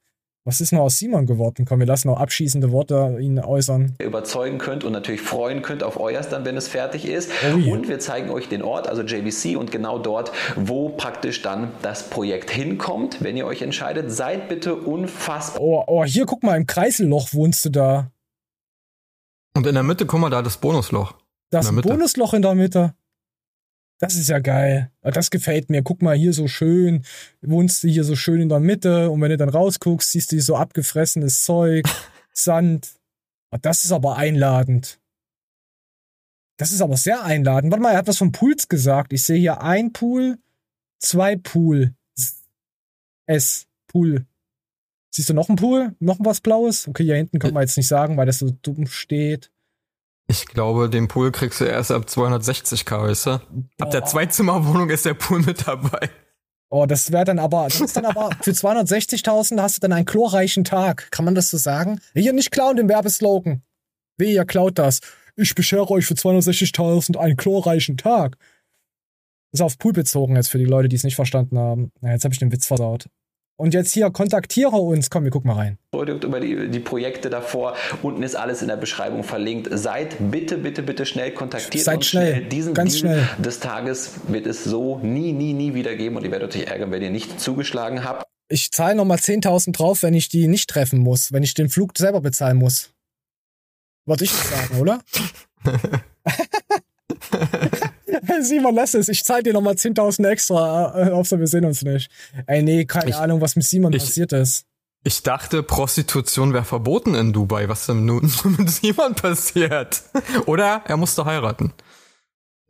Was 0.47 0.61
ist 0.61 0.71
noch 0.71 0.83
aus 0.83 0.99
Simon 0.99 1.27
geworden? 1.27 1.65
Komm, 1.65 1.81
wir 1.81 1.89
lassen 1.89 2.07
noch 2.07 2.19
abschließende 2.21 2.71
Worte 2.71 3.19
ihn 3.21 3.41
äußern. 3.41 3.97
überzeugen 3.99 4.59
könnt 4.59 4.85
und 4.85 4.93
natürlich 4.93 5.21
freuen 5.21 5.61
könnt 5.61 5.83
auf 5.83 5.99
euers 5.99 6.29
dann, 6.29 6.45
wenn 6.45 6.57
es 6.57 6.69
fertig 6.69 7.05
ist. 7.05 7.33
Oh 7.53 7.57
je. 7.57 7.73
Und 7.73 7.89
wir 7.89 7.99
zeigen 7.99 8.31
euch 8.31 8.49
den 8.49 8.63
Ort, 8.63 8.87
also 8.87 9.03
JVC 9.03 9.59
und 9.59 9.73
genau 9.73 9.99
dort, 9.99 10.31
wo 10.55 10.91
praktisch 10.91 11.43
dann 11.43 11.73
das 11.83 12.09
Projekt 12.11 12.53
hinkommt. 12.53 13.25
Wenn 13.25 13.37
ihr 13.37 13.45
euch 13.45 13.61
entscheidet, 13.61 14.13
seid 14.13 14.49
bitte 14.49 14.77
unfassbar 14.77 15.61
Oh, 15.61 15.83
oh, 15.89 16.05
hier, 16.05 16.27
guck 16.27 16.45
mal, 16.45 16.57
im 16.57 16.67
Kreiselloch 16.67 17.35
wohnst 17.35 17.65
du 17.65 17.71
da. 17.71 18.13
Und 19.57 19.67
in 19.67 19.75
der 19.75 19.83
Mitte, 19.83 20.07
guck 20.07 20.21
mal, 20.21 20.31
da 20.31 20.43
das 20.43 20.59
Bonusloch. 20.59 21.15
Da 21.51 21.59
ist 21.59 21.71
In. 21.71 21.81
Bonusloch 21.81 22.35
in 22.35 22.43
der 22.43 22.55
Mitte. 22.55 22.95
Das 23.99 24.15
ist 24.15 24.29
ja 24.29 24.39
geil. 24.41 24.91
Ah, 25.03 25.11
Das 25.11 25.31
gefällt 25.31 25.71
mir. 25.71 25.83
Guck 25.83 26.03
mal, 26.03 26.17
hier 26.17 26.33
so 26.33 26.49
schön. 26.49 27.05
Wohnst 27.41 27.83
du 27.83 27.89
hier 27.89 28.05
so 28.05 28.15
schön 28.15 28.41
in 28.43 28.49
der 28.49 28.61
Mitte 28.61 29.11
und 29.11 29.21
wenn 29.23 29.31
du 29.31 29.37
dann 29.39 29.49
rausguckst, 29.49 30.11
siehst 30.13 30.33
du 30.33 30.37
hier 30.37 30.43
so 30.43 30.57
abgefressenes 30.57 31.43
Zeug, 31.43 31.87
Sand. 32.33 32.91
Ah, 33.51 33.59
Das 33.59 33.85
ist 33.85 33.93
aber 33.93 34.17
einladend. 34.17 35.01
Das 36.59 36.73
ist 36.73 36.81
aber 36.81 36.97
sehr 36.97 37.23
einladend. 37.23 37.71
Warte 37.71 37.83
mal, 37.83 37.93
er 37.93 37.99
hat 37.99 38.07
was 38.07 38.19
von 38.19 38.33
Pools 38.33 38.69
gesagt. 38.69 39.13
Ich 39.13 39.23
sehe 39.25 39.39
hier 39.39 39.61
ein 39.63 39.93
Pool, 39.93 40.39
zwei 40.99 41.37
Pool. 41.37 41.95
S. 43.29 43.67
Pool. 43.89 44.25
Siehst 45.11 45.29
du 45.31 45.35
noch 45.35 45.49
ein 45.49 45.57
Pool? 45.57 45.95
Noch 46.01 46.19
was 46.21 46.41
Blaues? 46.41 46.87
Okay, 46.87 47.05
hier 47.05 47.17
hinten 47.17 47.39
können 47.39 47.55
wir 47.55 47.61
jetzt 47.63 47.77
nicht 47.77 47.89
sagen, 47.89 48.17
weil 48.17 48.27
das 48.27 48.39
so 48.39 48.51
dumm 48.63 48.87
steht. 48.87 49.51
Ich 50.29 50.47
glaube, 50.47 50.91
den 50.91 51.09
Pool 51.09 51.31
kriegst 51.31 51.61
du 51.61 51.65
erst 51.65 51.93
ab 51.93 52.07
260k, 52.09 53.03
weißt 53.03 53.27
du? 53.27 53.31
Ab 53.79 53.91
der 53.93 54.05
Zweizimmerwohnung 54.05 54.91
ist 54.91 55.07
der 55.07 55.15
Pool 55.15 55.41
mit 55.41 55.67
dabei. 55.67 56.11
Oh, 56.69 56.85
das 56.85 57.13
wäre 57.13 57.25
dann 57.25 57.39
aber, 57.39 57.65
das 57.65 57.81
ist 57.81 57.97
dann 57.97 58.07
aber 58.07 58.31
für 58.43 58.51
260.000 58.51 59.61
hast 59.61 59.77
du 59.77 59.81
dann 59.81 59.93
einen 59.93 60.05
chlorreichen 60.05 60.65
Tag. 60.65 61.11
Kann 61.13 61.25
man 61.25 61.37
das 61.37 61.51
so 61.51 61.57
sagen? 61.59 62.01
Hier 62.13 62.33
nicht 62.33 62.51
klauen 62.51 62.77
den 62.77 62.89
Werbeslogan. 62.89 63.63
Wie 64.19 64.33
ihr 64.33 64.45
klaut 64.45 64.79
das? 64.79 65.01
Ich 65.37 65.55
beschere 65.55 65.91
euch 65.91 66.07
für 66.07 66.15
260.000 66.15 67.19
einen 67.19 67.37
chlorreichen 67.37 67.97
Tag. 67.97 68.37
Ist 69.53 69.61
auf 69.61 69.79
Pool 69.79 69.93
bezogen 69.93 70.35
jetzt 70.35 70.49
für 70.49 70.59
die 70.59 70.65
Leute, 70.65 70.89
die 70.89 70.97
es 70.97 71.05
nicht 71.05 71.15
verstanden 71.15 71.59
haben. 71.59 71.93
Na, 72.01 72.13
jetzt 72.13 72.25
habe 72.25 72.35
ich 72.35 72.41
den 72.41 72.51
Witz 72.51 72.67
versaut. 72.67 73.09
Und 73.59 73.73
jetzt 73.73 73.93
hier, 73.93 74.11
kontaktiere 74.11 74.77
uns. 74.77 75.09
Komm, 75.09 75.25
wir 75.25 75.31
gucken 75.31 75.49
mal 75.49 75.57
rein. 75.57 75.79
Produkt 75.91 76.25
über 76.25 76.41
die, 76.41 76.69
die 76.69 76.79
Projekte 76.79 77.31
davor. 77.31 77.75
Unten 78.03 78.23
ist 78.23 78.35
alles 78.35 78.61
in 78.61 78.69
der 78.69 78.77
Beschreibung 78.77 79.25
verlinkt. 79.25 79.69
Seid 79.73 80.17
bitte, 80.31 80.59
bitte, 80.59 80.83
bitte 80.83 81.07
schnell 81.07 81.33
kontaktiert. 81.33 81.83
Seid 81.83 81.97
uns 81.97 82.07
schnell. 82.07 82.45
Diesen 82.45 82.75
Ganz 82.75 83.01
Deal 83.01 83.15
schnell. 83.15 83.29
des 83.39 83.61
Tages 83.61 84.13
wird 84.29 84.47
es 84.47 84.65
so 84.65 84.99
nie, 84.99 85.33
nie, 85.33 85.55
nie 85.55 85.73
wieder 85.73 85.95
geben 85.97 86.17
und 86.17 86.25
ihr 86.25 86.31
werdet 86.31 86.55
euch 86.55 86.67
ärgern, 86.67 86.91
wenn 86.91 87.03
ihr 87.03 87.11
nicht 87.11 87.41
zugeschlagen 87.41 88.05
habt. 88.05 88.27
Ich 88.49 88.71
zahle 88.73 88.95
nochmal 88.95 89.19
10.000 89.19 89.73
drauf, 89.73 90.03
wenn 90.03 90.15
ich 90.15 90.29
die 90.29 90.49
nicht 90.49 90.69
treffen 90.69 90.99
muss. 90.99 91.33
Wenn 91.33 91.43
ich 91.43 91.55
den 91.55 91.71
Flug 91.71 91.97
selber 91.97 92.21
bezahlen 92.21 92.59
muss. 92.59 92.91
Wollte 94.05 94.25
ich 94.25 94.33
nicht 94.33 94.47
sagen, 94.47 94.81
oder? 94.81 95.01
Simon, 98.43 98.75
lass 98.75 98.95
es. 98.95 99.09
Ich 99.09 99.25
zahle 99.25 99.43
dir 99.43 99.53
nochmal 99.53 99.75
10.000 99.75 100.29
extra. 100.29 100.95
Äh, 101.09 101.11
Hauptsache, 101.13 101.41
wir 101.41 101.47
sehen 101.47 101.65
uns 101.65 101.83
nicht. 101.83 102.11
Ey, 102.47 102.63
nee, 102.63 102.85
keine 102.85 103.11
Ich- 103.11 103.17
Ahnung, 103.17 103.41
was 103.41 103.57
mit 103.57 103.65
Simon 103.65 103.93
ich- 103.93 104.03
passiert 104.03 104.33
ist. 104.33 104.65
Ich 105.05 105.23
dachte, 105.23 105.63
Prostitution 105.63 106.53
wäre 106.53 106.65
verboten 106.65 107.15
in 107.15 107.33
Dubai. 107.33 107.69
Was 107.69 107.87
denn 107.87 108.05
nun 108.07 108.31
mit 108.59 108.71
jemand 108.83 109.23
passiert? 109.23 110.03
Oder 110.47 110.83
er 110.87 110.97
musste 110.97 111.25
heiraten. 111.25 111.73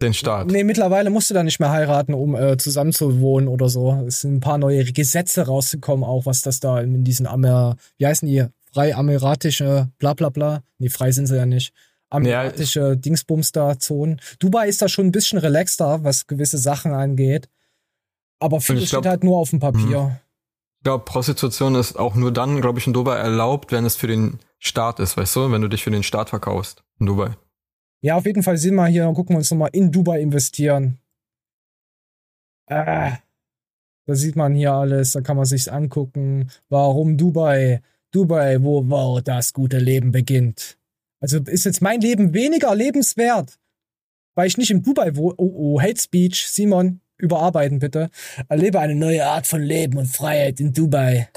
Den 0.02 0.12
Staat. 0.12 0.48
Nee, 0.48 0.62
mittlerweile 0.62 1.08
musst 1.08 1.30
du 1.30 1.34
da 1.34 1.42
nicht 1.42 1.58
mehr 1.58 1.70
heiraten, 1.70 2.12
um 2.12 2.34
äh, 2.34 2.58
zusammenzuwohnen 2.58 3.48
oder 3.48 3.70
so. 3.70 4.04
Es 4.06 4.20
sind 4.20 4.34
ein 4.34 4.40
paar 4.40 4.58
neue 4.58 4.84
Gesetze 4.84 5.46
rausgekommen, 5.46 6.04
auch 6.04 6.26
was 6.26 6.42
das 6.42 6.60
da 6.60 6.80
in 6.82 7.02
diesen 7.02 7.26
Amer, 7.26 7.76
wie 7.96 8.06
heißen 8.06 8.28
die? 8.28 8.44
frei 8.74 8.90
emiratische, 8.90 9.88
bla 9.98 10.12
bla 10.12 10.28
bla. 10.28 10.60
Nee, 10.76 10.90
frei 10.90 11.10
sind 11.12 11.24
sie 11.28 11.36
ja 11.36 11.46
nicht. 11.46 11.72
Emiratische 12.10 12.96
Dingsbums 12.96 13.52
da 13.52 13.78
Zonen. 13.78 14.20
Dubai 14.38 14.68
ist 14.68 14.80
da 14.80 14.88
schon 14.88 15.06
ein 15.06 15.12
bisschen 15.12 15.38
relaxter, 15.38 16.04
was 16.04 16.26
gewisse 16.26 16.58
Sachen 16.58 16.92
angeht. 16.92 17.48
Aber 18.38 18.60
vieles 18.60 18.88
steht 18.88 19.06
halt 19.06 19.24
nur 19.24 19.38
auf 19.38 19.50
dem 19.50 19.60
Papier. 19.60 20.20
Ich 20.78 20.84
glaube, 20.84 21.04
Prostitution 21.04 21.74
ist 21.74 21.98
auch 21.98 22.14
nur 22.14 22.32
dann, 22.32 22.60
glaube 22.60 22.78
ich, 22.78 22.86
in 22.86 22.92
Dubai 22.92 23.16
erlaubt, 23.16 23.72
wenn 23.72 23.84
es 23.84 23.96
für 23.96 24.06
den 24.06 24.38
Staat 24.58 25.00
ist, 25.00 25.16
weißt 25.16 25.36
du? 25.36 25.50
Wenn 25.50 25.62
du 25.62 25.68
dich 25.68 25.82
für 25.82 25.90
den 25.90 26.02
Staat 26.02 26.30
verkaufst 26.30 26.84
in 27.00 27.06
Dubai. 27.06 27.36
Ja, 28.02 28.16
auf 28.16 28.26
jeden 28.26 28.42
Fall 28.42 28.56
sehen 28.56 28.76
wir 28.76 28.86
hier, 28.86 29.04
gucken 29.06 29.34
wir 29.34 29.38
uns 29.38 29.50
nochmal 29.50 29.70
in 29.72 29.90
Dubai 29.90 30.20
investieren. 30.20 30.98
Äh, 32.66 33.12
da 34.06 34.14
sieht 34.14 34.36
man 34.36 34.54
hier 34.54 34.72
alles, 34.72 35.12
da 35.12 35.22
kann 35.22 35.36
man 35.36 35.46
sich's 35.46 35.66
angucken. 35.66 36.50
Warum 36.68 37.16
Dubai? 37.16 37.82
Dubai, 38.12 38.62
wo, 38.62 38.88
wo 38.88 39.20
das 39.20 39.52
gute 39.52 39.78
Leben 39.78 40.12
beginnt. 40.12 40.78
Also 41.26 41.40
ist 41.40 41.64
jetzt 41.64 41.82
mein 41.82 42.00
Leben 42.00 42.34
weniger 42.34 42.72
lebenswert, 42.72 43.58
weil 44.36 44.46
ich 44.46 44.58
nicht 44.58 44.70
in 44.70 44.84
Dubai 44.84 45.16
wohne. 45.16 45.34
Oh, 45.38 45.74
oh, 45.74 45.80
Hate 45.80 46.00
Speech. 46.00 46.46
Simon, 46.46 47.00
überarbeiten 47.18 47.80
bitte. 47.80 48.10
Erlebe 48.48 48.78
eine 48.78 48.94
neue 48.94 49.26
Art 49.26 49.48
von 49.48 49.60
Leben 49.60 49.98
und 49.98 50.06
Freiheit 50.06 50.60
in 50.60 50.72
Dubai. 50.72 51.28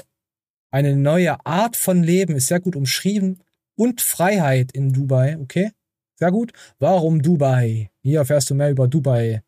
Eine 0.70 0.94
neue 0.94 1.44
Art 1.44 1.76
von 1.76 2.04
Leben 2.04 2.36
ist 2.36 2.46
sehr 2.46 2.60
gut 2.60 2.76
umschrieben. 2.76 3.40
Und 3.74 4.00
Freiheit 4.00 4.70
in 4.70 4.92
Dubai, 4.92 5.36
okay? 5.40 5.72
Sehr 6.14 6.30
gut. 6.30 6.52
Warum 6.78 7.20
Dubai? 7.20 7.90
Hier 8.00 8.20
erfährst 8.20 8.48
du 8.50 8.54
mehr 8.54 8.70
über 8.70 8.86
Dubai. 8.86 9.42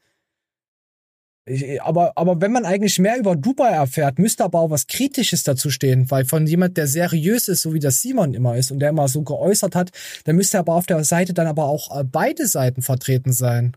Ich, 1.45 1.83
aber, 1.83 2.13
aber 2.17 2.41
wenn 2.41 2.53
man 2.53 2.65
eigentlich 2.65 3.01
mehr 3.01 3.19
über 3.19 3.35
Dubai 3.35 3.71
erfährt, 3.71 4.19
müsste 4.21 4.45
aber 4.45 4.61
auch 4.61 4.71
was 4.71 4.87
Kritisches 4.87 5.43
dazu 5.43 5.71
stehen, 5.71 6.09
weil 6.11 6.25
von 6.25 6.47
jemand, 6.47 6.77
der 6.77 6.87
seriös 6.87 7.49
ist, 7.49 7.63
so 7.63 7.75
wie 7.75 7.81
der 7.81 7.91
Simon 7.91 8.33
immer 8.35 8.57
ist 8.57 8.71
und 8.71 8.79
der 8.79 8.91
immer 8.91 9.09
so 9.09 9.23
geäußert 9.23 9.75
hat, 9.75 9.91
der 10.25 10.35
müsste 10.35 10.61
aber 10.61 10.75
auf 10.75 10.87
der 10.87 11.03
Seite 11.03 11.35
dann 11.35 11.49
aber 11.49 11.65
auch 11.65 11.99
äh, 11.99 12.05
beide 12.05 12.47
Seiten 12.47 12.83
vertreten 12.83 13.33
sein. 13.33 13.77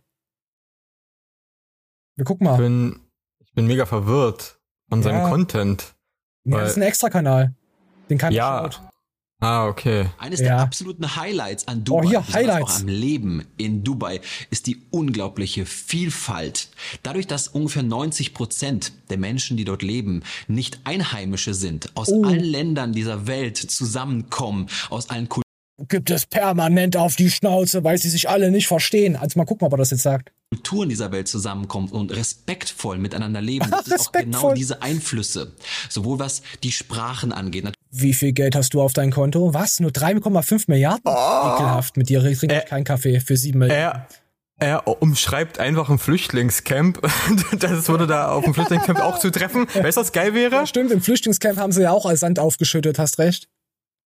Wir 2.15 2.25
gucken 2.25 2.45
Ich 2.45 2.51
mal. 2.51 2.57
bin, 2.57 2.99
ich 3.43 3.51
bin 3.53 3.65
mega 3.67 3.85
verwirrt 3.85 4.59
von 4.89 5.01
seinem 5.01 5.21
Ja. 5.21 5.29
Content. 5.29 5.95
Ja, 6.45 6.59
das 6.59 6.71
ist 6.71 6.77
ein 6.77 6.83
Extra-Kanal. 6.83 7.53
Den 8.09 8.17
kann 8.19 8.31
Ja. 8.31 8.67
ich 8.67 8.77
Ah, 9.41 9.67
okay. 9.67 10.05
Eines 10.17 10.39
Ja. 10.39 10.45
der 10.45 10.59
absoluten 10.59 11.15
Highlights 11.17 11.67
an 11.67 11.83
Dubai, 11.83 12.05
Oh, 12.05 12.09
hier, 12.09 12.27
Highlights. 12.33 12.75
auch 12.77 12.79
am 12.81 12.87
Leben 12.87 13.43
in 13.57 13.83
Dubai, 13.83 14.21
ist 14.49 14.65
die 14.65 14.81
unglaubliche 14.91 15.65
Vielfalt. 15.65 16.69
Dadurch, 17.03 17.27
dass 17.27 17.49
ungefähr 17.49 17.83
90 17.83 18.33
Prozent 18.33 18.93
der 19.09 19.17
Menschen, 19.17 19.57
die 19.57 19.65
dort 19.65 19.83
leben, 19.83 20.23
nicht 20.47 20.79
Einheimische 20.85 21.53
sind, 21.53 21.91
aus 21.95 22.09
Oh. 22.09 22.23
allen 22.23 22.43
Ländern 22.43 22.93
dieser 22.93 23.27
Welt 23.27 23.57
zusammenkommen, 23.57 24.67
aus 24.89 25.09
allen 25.09 25.27
gibt 25.87 26.09
es 26.09 26.25
permanent 26.25 26.95
auf 26.97 27.15
die 27.15 27.29
Schnauze, 27.29 27.83
weil 27.83 27.97
sie 27.97 28.09
sich 28.09 28.29
alle 28.29 28.51
nicht 28.51 28.67
verstehen. 28.67 29.15
Also 29.15 29.37
mal 29.39 29.45
gucken, 29.45 29.65
ob 29.67 29.73
er 29.73 29.77
das 29.77 29.91
jetzt 29.91 30.03
sagt. 30.03 30.31
Kulturen 30.53 30.89
dieser 30.89 31.11
Welt 31.11 31.27
zusammenkommt 31.27 31.91
und 31.91 32.15
respektvoll 32.15 32.97
miteinander 32.97 33.41
leben, 33.41 33.65
gibt 33.69 33.81
es 33.87 33.91
auch 33.93 33.99
Respektvoll. 33.99 34.23
genau 34.41 34.53
diese 34.53 34.81
Einflüsse. 34.81 35.53
Sowohl 35.89 36.19
was 36.19 36.43
die 36.63 36.71
Sprachen 36.71 37.33
angeht, 37.33 37.65
Wie 37.91 38.13
viel 38.13 38.31
Geld 38.31 38.55
hast 38.55 38.73
du 38.73 38.81
auf 38.81 38.93
dein 38.93 39.11
Konto? 39.11 39.53
Was? 39.53 39.79
Nur 39.79 39.91
3,5 39.91 40.65
Milliarden? 40.67 41.01
Ekelhaft. 41.05 41.97
Mit 41.97 42.09
dir 42.09 42.21
trinke 42.21 42.45
ich 42.45 42.51
Äh, 42.51 42.61
keinen 42.65 42.83
Kaffee 42.85 43.19
für 43.19 43.35
7 43.35 43.59
Milliarden. 43.59 44.03
Er, 44.57 44.77
er 44.85 45.01
umschreibt 45.01 45.59
einfach 45.59 45.89
ein 45.89 45.97
Flüchtlingscamp. 45.99 47.01
Das 47.59 47.89
würde 47.89 48.07
da 48.07 48.29
auf 48.31 48.45
dem 48.45 48.53
Flüchtlingscamp 48.53 48.99
auch 49.01 49.19
zutreffen. 49.19 49.67
Weißt 49.73 49.97
du, 49.97 50.01
was 50.01 50.11
geil 50.13 50.33
wäre? 50.33 50.55
Ja, 50.55 50.65
stimmt, 50.67 50.91
im 50.91 51.01
Flüchtlingscamp 51.01 51.57
haben 51.57 51.71
sie 51.73 51.81
ja 51.81 51.91
auch 51.91 52.05
als 52.05 52.21
Sand 52.21 52.39
aufgeschüttet, 52.39 52.97
hast 52.99 53.19
recht. 53.19 53.49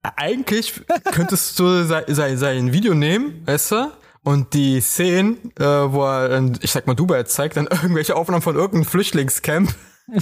Eigentlich 0.01 0.81
könntest 1.11 1.59
du 1.59 1.83
sein, 1.83 2.03
sein, 2.07 2.37
sein 2.37 2.73
Video 2.73 2.93
nehmen, 2.93 3.45
weißt 3.45 3.71
du? 3.71 3.91
Und 4.23 4.53
die 4.53 4.81
Szenen, 4.81 5.51
äh, 5.57 5.63
wo 5.63 6.03
er, 6.05 6.29
dann, 6.29 6.57
ich 6.61 6.71
sag 6.71 6.87
mal, 6.87 6.93
Dubai 6.93 7.23
zeigt, 7.23 7.57
dann 7.57 7.67
irgendwelche 7.67 8.15
Aufnahmen 8.15 8.41
von 8.41 8.55
irgendeinem 8.55 8.85
Flüchtlingscamp. 8.85 9.73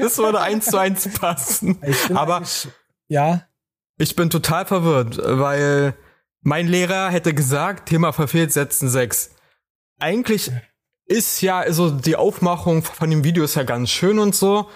das 0.00 0.18
würde 0.18 0.40
eins 0.40 0.66
zu 0.66 0.78
eins 0.78 1.08
passen. 1.12 1.80
Aber 2.14 2.42
Ja, 3.08 3.46
ich 3.98 4.16
bin 4.16 4.30
total 4.30 4.66
verwirrt, 4.66 5.20
weil 5.22 5.94
mein 6.40 6.66
Lehrer 6.66 7.10
hätte 7.10 7.34
gesagt, 7.34 7.88
Thema 7.88 8.12
verfehlt, 8.12 8.52
setzen 8.52 8.88
sechs. 8.88 9.30
Eigentlich 9.98 10.50
ist 11.06 11.40
ja, 11.42 11.60
also 11.60 11.90
die 11.90 12.16
Aufmachung 12.16 12.82
von 12.82 13.10
dem 13.10 13.24
Video 13.24 13.44
ist 13.44 13.54
ja 13.54 13.62
ganz 13.62 13.90
schön 13.90 14.18
und 14.18 14.34
so, 14.34 14.68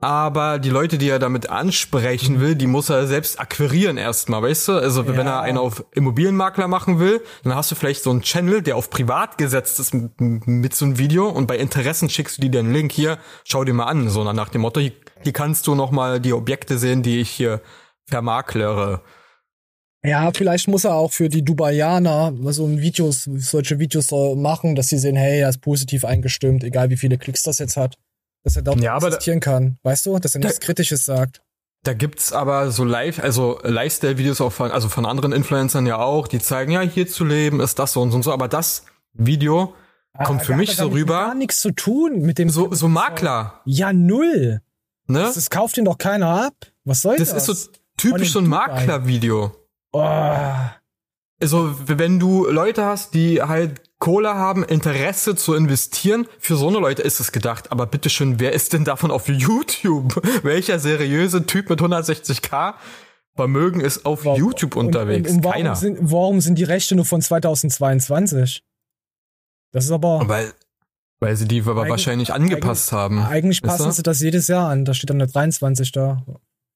aber 0.00 0.58
die 0.58 0.70
Leute, 0.70 0.96
die 0.96 1.08
er 1.08 1.18
damit 1.18 1.50
ansprechen 1.50 2.40
will, 2.40 2.54
die 2.54 2.66
muss 2.66 2.88
er 2.88 3.06
selbst 3.06 3.38
akquirieren 3.38 3.98
erstmal, 3.98 4.42
weißt 4.42 4.68
du? 4.68 4.72
Also 4.72 5.06
wenn 5.06 5.26
Ja. 5.26 5.36
er 5.36 5.40
einen 5.42 5.58
auf 5.58 5.84
Immobilienmakler 5.94 6.68
machen 6.68 6.98
will, 6.98 7.20
dann 7.44 7.54
hast 7.54 7.70
du 7.70 7.74
vielleicht 7.74 8.02
so 8.02 8.10
einen 8.10 8.22
Channel, 8.22 8.62
der 8.62 8.76
auf 8.76 8.88
privat 8.88 9.36
gesetzt 9.36 9.78
ist 9.78 9.92
mit, 9.92 10.18
mit 10.18 10.74
so 10.74 10.86
einem 10.86 10.98
Video 10.98 11.28
und 11.28 11.46
bei 11.46 11.58
Interessen 11.58 12.08
schickst 12.08 12.38
du 12.38 12.42
dir 12.42 12.50
den 12.50 12.72
Link 12.72 12.92
hier, 12.92 13.18
schau 13.44 13.62
dir 13.64 13.74
mal 13.74 13.84
an, 13.84 14.08
so 14.08 14.24
nach 14.32 14.48
dem 14.48 14.62
Motto, 14.62 14.80
hier, 14.80 14.92
hier 15.22 15.32
kannst 15.32 15.66
du 15.66 15.74
noch 15.74 15.90
mal 15.90 16.18
die 16.18 16.32
Objekte 16.32 16.78
sehen, 16.78 17.02
die 17.02 17.20
ich 17.20 17.30
hier 17.30 17.60
vermaklere. 18.06 19.02
Ja, 20.02 20.30
vielleicht 20.34 20.66
muss 20.66 20.84
er 20.84 20.94
auch 20.94 21.12
für 21.12 21.28
die 21.28 21.44
Dubaianer 21.44 22.32
so 22.52 22.64
ein 22.64 22.80
Videos, 22.80 23.24
solche 23.24 23.78
Videos 23.78 24.10
äh, 24.12 24.34
machen, 24.34 24.74
dass 24.74 24.88
sie 24.88 24.96
sehen, 24.98 25.16
hey, 25.16 25.40
er 25.40 25.50
ist 25.50 25.60
positiv 25.60 26.06
eingestimmt, 26.06 26.64
egal 26.64 26.88
wie 26.88 26.96
viele 26.96 27.18
Klicks 27.18 27.42
das 27.42 27.58
jetzt 27.58 27.76
hat. 27.76 27.98
Dass 28.42 28.56
er 28.56 28.62
dort 28.62 28.80
Ja, 28.80 28.96
existieren 28.96 29.40
kann. 29.40 29.78
Weißt 29.82 30.06
du, 30.06 30.18
dass 30.18 30.34
er 30.34 30.40
nichts 30.40 30.60
Kritisches 30.60 31.04
sagt. 31.04 31.42
Da 31.82 31.94
gibt's 31.94 32.32
aber 32.32 32.70
so 32.70 32.84
live, 32.84 33.18
also 33.22 33.58
Lifestyle-Videos 33.62 34.40
auch 34.42 34.52
von, 34.52 34.70
also 34.70 34.88
von 34.90 35.06
anderen 35.06 35.32
Influencern 35.32 35.86
ja 35.86 35.96
auch, 35.98 36.28
die 36.28 36.38
zeigen, 36.38 36.72
ja, 36.72 36.80
hier 36.82 37.08
zu 37.08 37.24
leben 37.24 37.60
ist 37.60 37.78
das 37.78 37.92
so 37.92 38.02
und 38.02 38.10
so 38.10 38.16
und 38.16 38.22
so, 38.22 38.32
aber 38.32 38.48
das 38.48 38.84
Video 39.14 39.74
kommt 40.24 40.42
Ah, 40.42 40.44
für 40.44 40.52
da 40.52 40.58
mich 40.58 40.70
hat 40.70 40.76
so 40.76 40.88
er 40.88 40.92
rüber, 40.92 41.14
Gar 41.26 41.34
nichts 41.36 41.60
zu 41.60 41.70
tun 41.70 42.20
mit 42.20 42.36
dem. 42.38 42.50
so, 42.50 42.72
so 42.74 42.88
Makler, 42.88 43.60
Ja, 43.64 43.92
null. 43.94 44.60
ne? 45.06 45.20
Das, 45.20 45.36
das 45.36 45.48
kauft 45.48 45.78
ihn 45.78 45.86
doch 45.86 45.96
keiner 45.98 46.28
ab. 46.46 46.54
Was 46.84 47.00
soll 47.02 47.16
das? 47.16 47.30
Das 47.32 47.48
ist 47.48 47.64
so 47.64 47.70
typisch 47.96 48.32
so 48.32 48.40
ein. 48.40 48.46
Makler-Video. 48.46 49.52
Oh, 49.92 50.00
Also, 51.40 51.74
wenn 51.86 52.18
du 52.20 52.46
Leute 52.46 52.84
hast, 52.84 53.14
die 53.14 53.40
halt 53.42 53.80
Kohle 54.00 54.34
haben, 54.34 54.64
Interesse 54.64 55.36
zu 55.36 55.54
investieren, 55.54 56.26
für 56.38 56.56
so 56.56 56.68
eine 56.68 56.78
Leute 56.78 57.02
ist 57.02 57.20
es 57.20 57.30
gedacht. 57.32 57.70
Aber 57.70 57.86
bitteschön, 57.86 58.40
wer 58.40 58.52
ist 58.52 58.72
denn 58.72 58.84
davon 58.84 59.10
auf 59.12 59.28
YouTube? 59.28 60.20
Welcher 60.42 60.78
seriöse 60.80 61.46
Typ 61.46 61.70
mit 61.70 61.80
160k 61.80 62.74
Vermögen 63.36 63.80
ist 63.80 64.04
auf 64.06 64.24
warum- 64.24 64.38
YouTube 64.38 64.74
unterwegs? 64.76 65.30
Und, 65.30 65.36
und, 65.36 65.38
und 65.38 65.44
warum, 65.44 65.52
Keiner. 65.62 65.76
Sind, 65.76 65.98
warum 66.00 66.40
sind 66.40 66.58
die 66.58 66.64
Rechte 66.64 66.96
nur 66.96 67.04
von 67.04 67.22
2022? 67.22 68.64
Das 69.72 69.84
ist 69.84 69.90
aber. 69.92 70.26
Weil, 70.26 70.52
weil 71.20 71.36
sie 71.36 71.46
die 71.46 71.60
aber 71.60 71.72
Eigentlich- 71.82 71.90
wahrscheinlich 71.90 72.32
angepasst 72.32 72.92
haben. 72.92 73.20
Eigentlich 73.22 73.62
passen 73.62 73.84
du? 73.84 73.92
sie 73.92 74.02
das 74.02 74.20
jedes 74.20 74.48
Jahr 74.48 74.68
an. 74.70 74.84
Da 74.84 74.94
steht 74.94 75.10
dann 75.10 75.20
eine 75.20 75.30
23 75.30 75.92
da. 75.92 76.24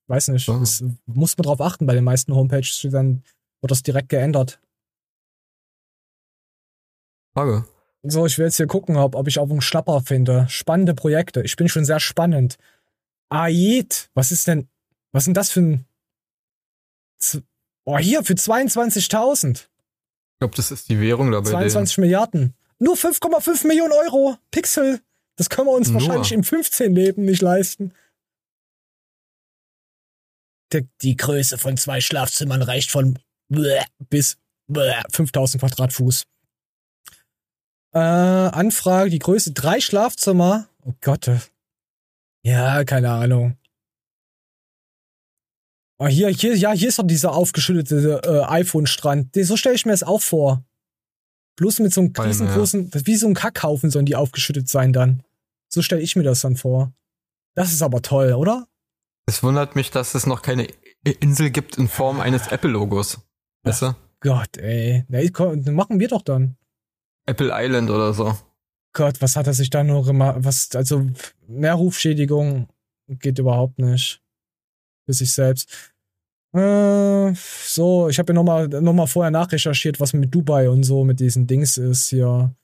Weiß 0.07 0.28
nicht. 0.28 0.47
Das 0.49 0.85
muss 1.07 1.37
man 1.38 1.43
drauf 1.45 1.61
achten. 1.62 1.87
Bei 1.87 1.95
den 1.95 2.04
meisten 2.04 2.35
Homepages 2.35 2.78
steht 2.78 2.93
dann, 2.93 3.23
wird 3.62 3.71
das 3.71 3.83
direkt 3.83 4.11
geändert. 4.11 4.61
Frage. 7.34 7.64
So, 8.02 8.26
ich 8.26 8.38
will 8.38 8.46
jetzt 8.46 8.56
hier 8.56 8.66
gucken, 8.66 8.96
ob, 8.96 9.14
ob 9.14 9.28
ich 9.28 9.38
auch 9.38 9.50
einen 9.50 9.60
Schnapper 9.60 10.02
finde. 10.02 10.46
Spannende 10.48 10.94
Projekte. 10.94 11.42
Ich 11.42 11.56
bin 11.56 11.68
schon 11.68 11.84
sehr 11.84 12.00
spannend. 12.00 12.56
Aid, 13.30 14.10
was 14.14 14.30
ist 14.30 14.46
denn, 14.46 14.68
was 15.12 15.22
ist 15.22 15.26
denn 15.26 15.34
das 15.34 15.50
für 15.50 15.60
ein, 15.60 15.86
oh, 17.84 17.98
hier, 17.98 18.22
für 18.22 18.34
22.000. 18.34 19.56
Ich 19.56 19.66
glaube, 20.40 20.54
das 20.54 20.70
ist 20.70 20.88
die 20.90 21.00
Währung 21.00 21.32
da 21.32 21.40
bei 21.40 21.50
22 21.50 21.98
Milliarden. 21.98 22.54
Nur 22.78 22.96
5,5 22.96 23.66
Millionen 23.66 23.92
Euro. 23.92 24.36
Pixel. 24.50 25.00
Das 25.36 25.48
können 25.48 25.68
wir 25.68 25.72
uns 25.72 25.88
Nur. 25.88 26.00
wahrscheinlich 26.00 26.32
im 26.32 26.44
15 26.44 26.94
Leben 26.94 27.24
nicht 27.24 27.42
leisten. 27.42 27.92
Der, 30.72 30.82
die 31.02 31.16
Größe 31.16 31.56
von 31.56 31.76
zwei 31.76 32.00
Schlafzimmern 32.00 32.62
reicht 32.62 32.90
von 32.90 33.18
bis 34.10 34.36
5000 34.68 35.60
Quadratfuß. 35.60 36.24
Äh, 37.94 37.98
Anfrage, 37.98 39.10
die 39.10 39.20
Größe 39.20 39.52
drei 39.52 39.80
Schlafzimmer. 39.80 40.68
Oh 40.84 40.94
Gott. 41.00 41.30
Ja, 42.42 42.84
keine 42.84 43.10
Ahnung. 43.10 43.56
Oh, 45.98 46.08
hier, 46.08 46.28
hier, 46.28 46.56
ja, 46.56 46.72
hier 46.72 46.88
ist 46.88 46.98
doch 46.98 47.06
dieser 47.06 47.32
aufgeschüttete 47.32 48.20
äh, 48.24 48.42
iPhone-Strand. 48.50 49.36
So 49.36 49.56
stelle 49.56 49.76
ich 49.76 49.86
mir 49.86 49.92
das 49.92 50.02
auch 50.02 50.20
vor. 50.20 50.64
Bloß 51.56 51.78
mit 51.78 51.94
so 51.94 52.00
einem 52.00 52.12
riesengroßen, 52.16 52.90
wie 53.04 53.14
so 53.14 53.28
ein 53.28 53.34
Kackhaufen 53.34 53.90
sollen 53.90 54.06
die 54.06 54.16
aufgeschüttet 54.16 54.68
sein 54.68 54.92
dann. 54.92 55.22
So 55.68 55.80
stelle 55.80 56.02
ich 56.02 56.16
mir 56.16 56.24
das 56.24 56.40
dann 56.40 56.56
vor. 56.56 56.92
Das 57.54 57.72
ist 57.72 57.82
aber 57.82 58.02
toll, 58.02 58.32
oder? 58.32 58.66
Es 59.26 59.44
wundert 59.44 59.76
mich, 59.76 59.92
dass 59.92 60.16
es 60.16 60.26
noch 60.26 60.42
keine 60.42 60.66
Insel 61.04 61.50
gibt 61.50 61.78
in 61.78 61.86
Form 61.86 62.18
eines 62.18 62.48
Apple-Logos. 62.48 63.20
Weißt 63.62 63.82
du? 63.82 63.96
Gott, 64.18 64.56
ey. 64.56 65.04
Na, 65.08 65.20
machen 65.70 66.00
wir 66.00 66.08
doch 66.08 66.22
dann. 66.22 66.56
Apple 67.26 67.50
Island 67.52 67.90
oder 67.90 68.12
so. 68.12 68.37
Gott, 68.93 69.21
was 69.21 69.37
hat 69.37 69.47
er 69.47 69.54
sich 69.54 69.71
da 69.71 69.83
nur 69.83 70.04
gemacht? 70.04 70.38
Was, 70.40 70.71
also, 70.75 71.07
mehr 71.47 71.75
Rufschädigung 71.75 72.69
geht 73.09 73.38
überhaupt 73.38 73.78
nicht. 73.78 74.21
Für 75.07 75.12
sich 75.12 75.33
selbst. 75.33 75.93
Äh, 76.54 77.35
so, 77.35 78.09
ich 78.09 78.19
habe 78.19 78.33
ja 78.33 78.35
nochmal 78.35 78.69
noch 78.69 78.93
mal 78.93 79.07
vorher 79.07 79.33
nachrecherchiert, 79.33 79.99
was 79.99 80.12
mit 80.12 80.33
Dubai 80.33 80.71
und 80.71 80.85
so 80.85 81.04
mit 81.04 81.19
diesen 81.19 81.47
Dings 81.47 81.76
ist 81.76 82.09
hier. 82.09 82.54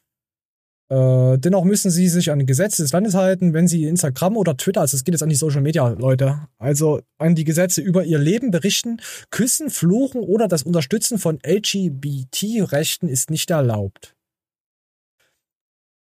Äh, 0.90 1.38
dennoch 1.38 1.64
müssen 1.64 1.90
sie 1.90 2.09
sich 2.09 2.31
an 2.31 2.47
Gesetze 2.47 2.83
des 2.83 2.93
Landes 2.93 3.14
halten, 3.14 3.52
wenn 3.52 3.69
sie 3.69 3.85
Instagram 3.85 4.37
oder 4.37 4.57
Twitter, 4.57 4.81
also 4.81 4.97
es 4.97 5.05
geht 5.05 5.14
jetzt 5.14 5.23
an 5.23 5.29
die 5.29 5.37
Social 5.37 5.61
Media 5.61 5.88
Leute, 5.88 6.49
also 6.59 7.00
an 7.19 7.35
die 7.35 7.45
Gesetze 7.45 7.81
über 7.81 8.05
ihr 8.05 8.19
Leben 8.19 8.50
berichten, 8.50 9.00
küssen, 9.31 9.71
fluchen 9.71 10.21
oder 10.21 10.49
das 10.49 10.64
Unterstützen 10.64 11.19
von 11.19 11.38
LGBT-Rechten 11.45 13.09
ist 13.09 13.31
nicht 13.31 13.50
erlaubt. 13.50 14.17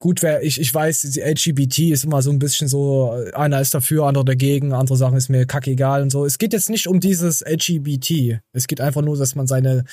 Gut, 0.02 0.22
wer 0.22 0.42
ich, 0.42 0.58
ich 0.58 0.72
weiß, 0.72 1.02
die 1.02 1.20
LGBT 1.20 1.90
ist 1.90 2.04
immer 2.04 2.22
so 2.22 2.30
ein 2.30 2.38
bisschen 2.38 2.68
so, 2.68 3.12
einer 3.34 3.60
ist 3.60 3.74
dafür, 3.74 4.06
andere 4.06 4.24
dagegen, 4.24 4.72
andere 4.72 4.96
Sachen 4.96 5.18
ist 5.18 5.28
mir 5.28 5.44
kackegal 5.44 6.00
und 6.00 6.08
so. 6.08 6.24
Es 6.24 6.38
geht 6.38 6.54
jetzt 6.54 6.70
nicht 6.70 6.88
um 6.88 7.00
dieses 7.00 7.42
LGBT. 7.42 8.40
Es 8.54 8.66
geht 8.66 8.80
einfach 8.80 9.02
nur, 9.02 9.18
dass 9.18 9.34
man 9.34 9.46
seine 9.46 9.84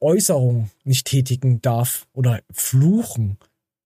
Äußerung 0.00 0.70
nicht 0.84 1.06
tätigen 1.06 1.60
darf 1.60 2.06
oder 2.14 2.40
fluchen. 2.50 3.36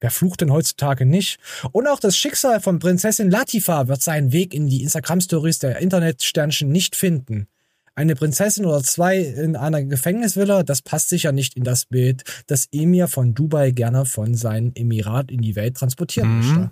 Wer 0.01 0.13
flucht 0.13 0.41
denn 0.41 0.53
heutzutage 0.53 1.05
nicht? 1.05 1.41
Und 1.73 1.89
auch 1.89 1.99
das 1.99 2.17
Schicksal 2.17 2.61
von 2.61 2.79
Prinzessin 2.79 3.29
Latifa 3.29 3.89
wird 3.89 4.03
seinen 4.03 4.31
Weg 4.31 4.55
in 4.55 4.69
die 4.69 4.85
Instagram-Stories 4.85 5.59
der 5.59 5.79
Internetsternchen 5.79 6.71
nicht 6.71 6.95
finden. 6.95 7.49
Eine 7.97 8.15
Prinzessin 8.15 8.67
oder 8.67 8.83
zwei 8.83 9.19
in 9.19 9.57
einer 9.57 9.83
Gefängnisvilla, 9.83 10.63
das 10.63 10.83
passt 10.83 11.09
sicher 11.09 11.33
nicht 11.33 11.57
in 11.57 11.65
das 11.65 11.87
Bild, 11.87 12.23
das 12.47 12.69
Emir 12.71 13.09
von 13.09 13.35
Dubai 13.35 13.71
gerne 13.71 14.05
von 14.05 14.35
seinem 14.35 14.73
Emirat 14.75 15.31
in 15.31 15.41
die 15.41 15.57
Welt 15.57 15.77
transportieren 15.79 16.29
Mhm. 16.29 16.47
möchte. 16.47 16.71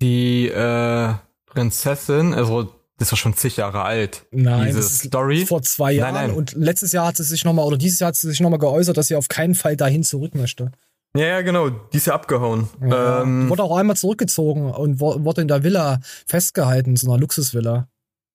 Die 0.00 0.48
äh, 0.48 1.14
Prinzessin, 1.46 2.34
also 2.34 2.62
das 2.98 3.08
ist 3.08 3.10
ja 3.12 3.16
schon 3.16 3.36
zig 3.36 3.56
Jahre 3.56 3.82
alt. 3.82 4.24
Nein, 4.30 4.66
diese 4.68 4.78
das 4.78 4.92
ist 4.92 5.04
Story. 5.04 5.44
vor 5.46 5.62
zwei 5.62 5.90
Nein, 5.92 5.98
Jahren 5.98 6.14
nein. 6.14 6.30
und 6.32 6.52
letztes 6.54 6.92
Jahr 6.92 7.06
hat 7.08 7.16
sie 7.16 7.24
sich 7.24 7.44
nochmal, 7.44 7.66
oder 7.66 7.76
dieses 7.76 7.98
Jahr 8.00 8.08
hat 8.08 8.16
sie 8.16 8.28
sich 8.28 8.40
nochmal 8.40 8.58
geäußert, 8.58 8.96
dass 8.96 9.08
sie 9.08 9.16
auf 9.16 9.28
keinen 9.28 9.54
Fall 9.54 9.76
dahin 9.76 10.02
zurück 10.02 10.34
möchte. 10.34 10.72
Ja, 11.14 11.26
ja, 11.26 11.40
genau. 11.42 11.68
Die 11.68 11.98
ist 11.98 12.06
ja 12.06 12.14
abgehauen. 12.14 12.68
Ja, 12.80 13.22
Ähm, 13.22 13.50
wurde 13.50 13.62
auch 13.64 13.76
einmal 13.76 13.96
zurückgezogen 13.96 14.70
und 14.70 14.98
wurde 14.98 15.42
in 15.42 15.48
der 15.48 15.62
Villa 15.62 16.00
festgehalten, 16.26 16.96
so 16.96 17.10
einer 17.10 17.20
Luxusvilla. 17.20 17.86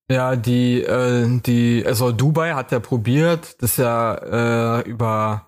Ja, 0.10 0.38
die, 0.38 0.82
äh, 0.84 1.40
die, 1.42 1.84
also 1.86 2.12
Dubai 2.12 2.54
hat 2.54 2.72
ja 2.72 2.80
probiert, 2.80 3.62
das 3.62 3.72
ist 3.72 3.78
ja 3.78 4.80
äh, 4.80 4.90
über 4.90 5.48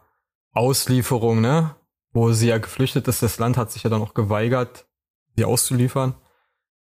Auslieferung, 0.54 1.39
ne? 1.39 1.75
Wo 2.12 2.32
sie 2.34 2.50
ja 2.50 2.58
geflüchtet 2.58 3.08
ist, 3.08 3.24
das 3.24 3.39
Land 3.39 3.56
hat 3.56 3.72
sich 3.72 3.84
ja 3.84 3.89
dann 3.89 4.01
auch 4.01 4.13
geweigert, 4.13 4.86
sie 5.38 5.46
auszuliefern. 5.46 6.16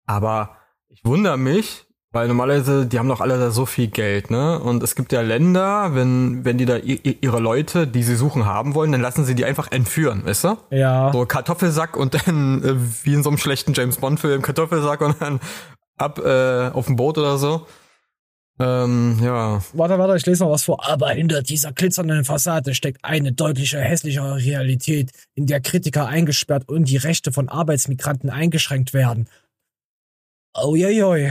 Aber 0.07 0.57
ich 0.89 1.05
wundere 1.05 1.37
mich, 1.37 1.87
weil 2.11 2.27
normalerweise, 2.27 2.87
die 2.87 2.99
haben 2.99 3.09
doch 3.09 3.21
alle 3.21 3.39
da 3.39 3.51
so 3.51 3.67
viel 3.67 3.87
Geld, 3.87 4.31
ne? 4.31 4.59
Und 4.59 4.83
es 4.83 4.97
gibt 4.97 5.13
ja 5.13 5.21
Länder, 5.21 5.95
wenn, 5.95 6.45
wenn 6.45 6.59
die 6.59 6.65
da 6.65 6.79
ihre 6.79 7.39
Leute, 7.39 7.87
die 7.87 8.03
sie 8.03 8.17
suchen, 8.17 8.47
haben 8.47 8.75
wollen, 8.75 8.91
dann 8.91 9.03
lassen 9.03 9.25
sie 9.25 9.37
die 9.37 9.45
einfach 9.45 9.71
entführen, 9.71 10.25
weißt 10.25 10.45
du? 10.45 10.57
Ja. 10.71 11.13
So 11.13 11.27
Kartoffelsack 11.27 11.97
und 11.97 12.27
dann 12.27 12.65
äh, 12.65 12.75
wie 13.05 13.15
in 13.15 13.23
so 13.23 13.29
einem 13.29 13.39
schlechten 13.39 13.75
James 13.75 13.99
Bond 13.99 14.19
Film 14.19 14.43
Kartoffelsack 14.43 15.03
und 15.03 15.21
dann 15.21 15.39
ab 15.99 16.19
äh, 16.19 16.69
auf 16.69 16.87
dem 16.87 16.97
Boot 16.97 17.19
oder 17.19 17.39
so. 17.39 17.67
Ähm, 18.61 19.21
ja. 19.23 19.63
Warte, 19.73 19.99
warte, 19.99 20.17
ich 20.17 20.27
lese 20.27 20.43
noch 20.43 20.51
was 20.51 20.65
vor. 20.65 20.89
Aber 20.89 21.11
hinter 21.11 21.43
dieser 21.43 21.73
glitzernden 21.73 22.25
Fassade 22.25 22.75
steckt 22.75 23.05
eine 23.05 23.33
deutliche, 23.33 23.81
hässlichere 23.81 24.37
Realität, 24.37 25.13
in 25.35 25.47
der 25.47 25.61
Kritiker 25.61 26.07
eingesperrt 26.07 26.69
und 26.69 26.89
die 26.89 26.97
Rechte 26.97 27.33
von 27.33 27.49
Arbeitsmigranten 27.49 28.31
eingeschränkt 28.31 28.93
werden. 28.95 29.29
Oh 30.55 30.75
je, 30.75 30.91
je. 30.91 31.31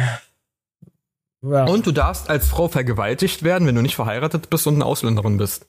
Ja. 1.41 1.65
Und 1.65 1.85
du 1.85 1.91
darfst 1.91 2.29
als 2.29 2.47
Frau 2.47 2.67
vergewaltigt 2.67 3.43
werden, 3.43 3.67
wenn 3.67 3.75
du 3.75 3.81
nicht 3.81 3.95
verheiratet 3.95 4.49
bist 4.49 4.65
und 4.67 4.75
eine 4.75 4.85
Ausländerin 4.85 5.37
bist. 5.37 5.67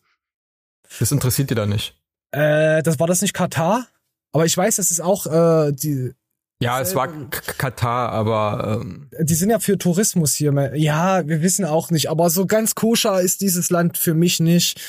Das 0.98 1.12
interessiert 1.12 1.50
dir 1.50 1.54
da 1.54 1.66
nicht. 1.66 1.94
Äh, 2.30 2.82
das 2.82 2.98
war 2.98 3.06
das 3.06 3.20
nicht 3.20 3.34
Katar? 3.34 3.86
Aber 4.32 4.46
ich 4.46 4.56
weiß, 4.56 4.76
das 4.76 4.90
ist 4.90 5.00
auch 5.00 5.26
äh, 5.26 5.72
die. 5.72 6.12
Ja, 6.60 6.80
es 6.80 6.96
war 6.96 7.08
Katar, 7.30 8.10
aber 8.10 8.80
ähm, 8.82 9.08
Die 9.20 9.34
sind 9.34 9.50
ja 9.50 9.60
für 9.60 9.78
Tourismus 9.78 10.34
hier. 10.34 10.52
Ja, 10.74 11.26
wir 11.28 11.40
wissen 11.40 11.64
auch 11.64 11.92
nicht, 11.92 12.10
aber 12.10 12.30
so 12.30 12.46
ganz 12.46 12.74
koscher 12.74 13.20
ist 13.20 13.40
dieses 13.42 13.70
Land 13.70 13.96
für 13.96 14.14
mich 14.14 14.40
nicht. 14.40 14.80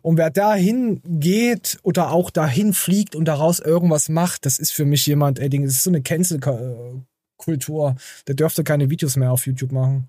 Und 0.00 0.16
wer 0.16 0.30
dahin 0.30 1.02
geht 1.04 1.78
oder 1.82 2.12
auch 2.12 2.30
dahin 2.30 2.72
fliegt 2.72 3.14
und 3.14 3.26
daraus 3.26 3.58
irgendwas 3.58 4.08
macht, 4.08 4.46
das 4.46 4.58
ist 4.58 4.72
für 4.72 4.86
mich 4.86 5.06
jemand, 5.06 5.38
ey, 5.38 5.50
Ding, 5.50 5.64
das 5.64 5.74
ist 5.74 5.84
so 5.84 5.90
eine 5.90 6.00
Cancel-Kultur. 6.00 7.96
Der 8.26 8.34
dürfte 8.34 8.64
keine 8.64 8.88
Videos 8.88 9.16
mehr 9.16 9.30
auf 9.30 9.46
YouTube 9.46 9.72
machen. 9.72 10.08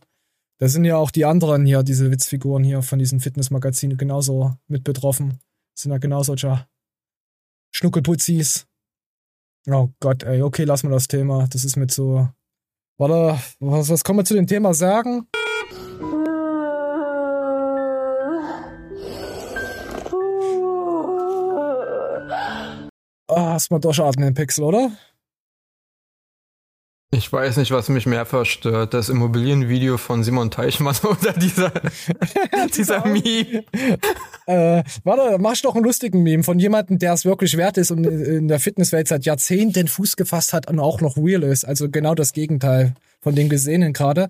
Da 0.58 0.70
sind 0.70 0.86
ja 0.86 0.96
auch 0.96 1.12
die 1.12 1.26
anderen 1.26 1.66
hier, 1.66 1.84
diese 1.84 2.12
Witzfiguren 2.12 2.64
hier 2.64 2.82
von 2.82 2.98
diesen 2.98 3.20
Fitnessmagazinen 3.20 3.98
genauso 3.98 4.56
mit 4.68 4.86
betroffen. 4.86 5.40
Sind 5.76 5.92
ja 5.92 5.98
genau 5.98 6.24
solcher 6.24 6.70
Schnuckelputzis. 7.74 8.69
Oh 9.67 9.89
Gott, 10.00 10.24
ey, 10.24 10.41
okay, 10.41 10.63
lass 10.63 10.84
mal 10.84 10.91
das 10.91 11.08
Thema. 11.08 11.48
Das 11.52 11.65
ist 11.65 11.76
mit 11.76 11.91
so. 11.91 12.30
Warte, 12.98 13.39
was, 13.60 13.89
was 13.89 14.04
kann 14.04 14.15
man 14.15 14.26
zu 14.26 14.34
dem 14.34 14.48
Thema 14.48 14.74
sagen? 14.74 15.28
Ah, 23.28 23.54
erstmal 23.54 23.80
durchatmen, 23.80 24.34
Pixel, 24.34 24.63
oder? 24.63 24.91
Ich 27.12 27.32
weiß 27.34 27.58
nicht, 27.58 27.72
was 27.72 27.89
mich 27.89 28.06
mehr 28.06 28.26
verstört. 28.26 28.93
Das 28.93 29.10
Immobilienvideo 29.10 29.98
von 29.98 30.24
Simon 30.24 30.52
Teichmann 30.52 30.95
oder 31.04 31.34
dieser, 31.34 31.72
dieser 32.76 33.06
Meme. 33.08 33.63
Äh, 34.45 34.84
warte, 35.04 35.38
mach 35.39 35.58
doch 35.62 35.76
einen 35.76 35.86
lustigen 35.86 36.22
Meme 36.22 36.43
von 36.43 36.60
jemandem, 36.60 37.00
der 37.00 37.13
es 37.13 37.26
wirklich 37.26 37.58
wert 37.58 37.78
ist 37.78 37.89
und 37.91 38.04
in 38.06 38.48
der 38.48 38.60
Fitnesswelt 38.60 39.08
seit 39.08 39.26
Jahrzehnten 39.26 39.88
Fuß 39.88 40.17
gefasst 40.17 40.54
hat 40.54 40.69
und 40.69 40.80
auch 40.80 41.02
noch 41.02 41.17
real 41.17 41.43
ist. 41.43 41.65
Also 41.65 41.89
genau 41.89 42.13
das 42.13 42.34
Gegenteil 42.34 42.93
von 43.22 43.34
dem 43.34 43.50
Gesehenen 43.50 43.93
gerade. 43.93 44.28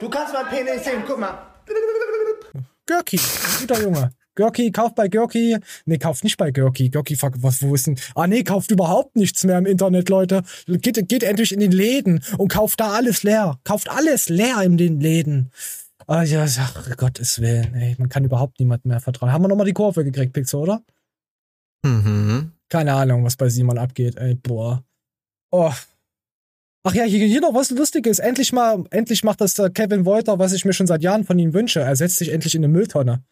Du 0.00 0.08
kannst 0.08 0.32
mein 0.32 0.46
Penis 0.46 0.84
sehen, 0.84 1.02
guck 1.06 1.20
mal. 1.20 1.46
Görki, 2.86 3.20
guter 3.60 3.80
Junge. 3.82 4.12
Görki, 4.34 4.72
kauft 4.72 4.94
bei 4.94 5.08
Görki. 5.08 5.58
Nee, 5.84 5.98
kauft 5.98 6.24
nicht 6.24 6.36
bei 6.36 6.50
Görki. 6.50 6.90
Görki, 6.90 7.16
fuck, 7.16 7.34
was, 7.42 7.62
wo 7.62 7.74
ist 7.74 7.86
denn? 7.86 7.98
Ah, 8.14 8.26
nee, 8.26 8.42
kauft 8.42 8.70
überhaupt 8.70 9.16
nichts 9.16 9.44
mehr 9.44 9.58
im 9.58 9.66
Internet, 9.66 10.08
Leute. 10.08 10.42
Geht, 10.66 11.08
geht 11.08 11.22
endlich 11.22 11.52
in 11.52 11.60
den 11.60 11.72
Läden 11.72 12.22
und 12.38 12.48
kauft 12.48 12.80
da 12.80 12.92
alles 12.92 13.22
leer. 13.22 13.58
Kauft 13.64 13.90
alles 13.90 14.28
leer 14.28 14.62
in 14.62 14.76
den 14.76 15.00
Läden. 15.00 15.50
Ah, 16.06 16.22
ja, 16.22 16.44
ach, 16.44 16.96
Gottes 16.96 17.40
Willen, 17.40 17.74
ey. 17.74 17.94
Man 17.98 18.08
kann 18.08 18.24
überhaupt 18.24 18.58
niemandem 18.58 18.90
mehr 18.90 19.00
vertrauen. 19.00 19.32
Haben 19.32 19.44
wir 19.44 19.48
nochmal 19.48 19.66
die 19.66 19.72
Kurve 19.72 20.04
gekriegt, 20.04 20.32
Pixel, 20.32 20.60
oder? 20.60 20.82
Mhm. 21.84 22.52
Keine 22.68 22.94
Ahnung, 22.94 23.24
was 23.24 23.36
bei 23.36 23.48
Simon 23.48 23.78
abgeht, 23.78 24.16
ey, 24.16 24.34
boah. 24.34 24.82
Oh. 25.50 25.72
Ach 26.84 26.94
ja, 26.94 27.04
hier, 27.04 27.26
hier 27.26 27.40
noch 27.40 27.54
was 27.54 27.70
Lustiges. 27.70 28.18
Endlich 28.18 28.52
mal, 28.52 28.84
endlich 28.90 29.22
macht 29.22 29.40
das 29.40 29.54
der 29.54 29.70
Kevin 29.70 30.04
Wolter, 30.04 30.38
was 30.38 30.52
ich 30.52 30.64
mir 30.64 30.72
schon 30.72 30.86
seit 30.86 31.02
Jahren 31.02 31.24
von 31.24 31.38
ihm 31.38 31.54
wünsche. 31.54 31.80
Er 31.80 31.94
setzt 31.94 32.16
sich 32.16 32.30
endlich 32.30 32.54
in 32.54 32.64
eine 32.64 32.72
Mülltonne. 32.72 33.22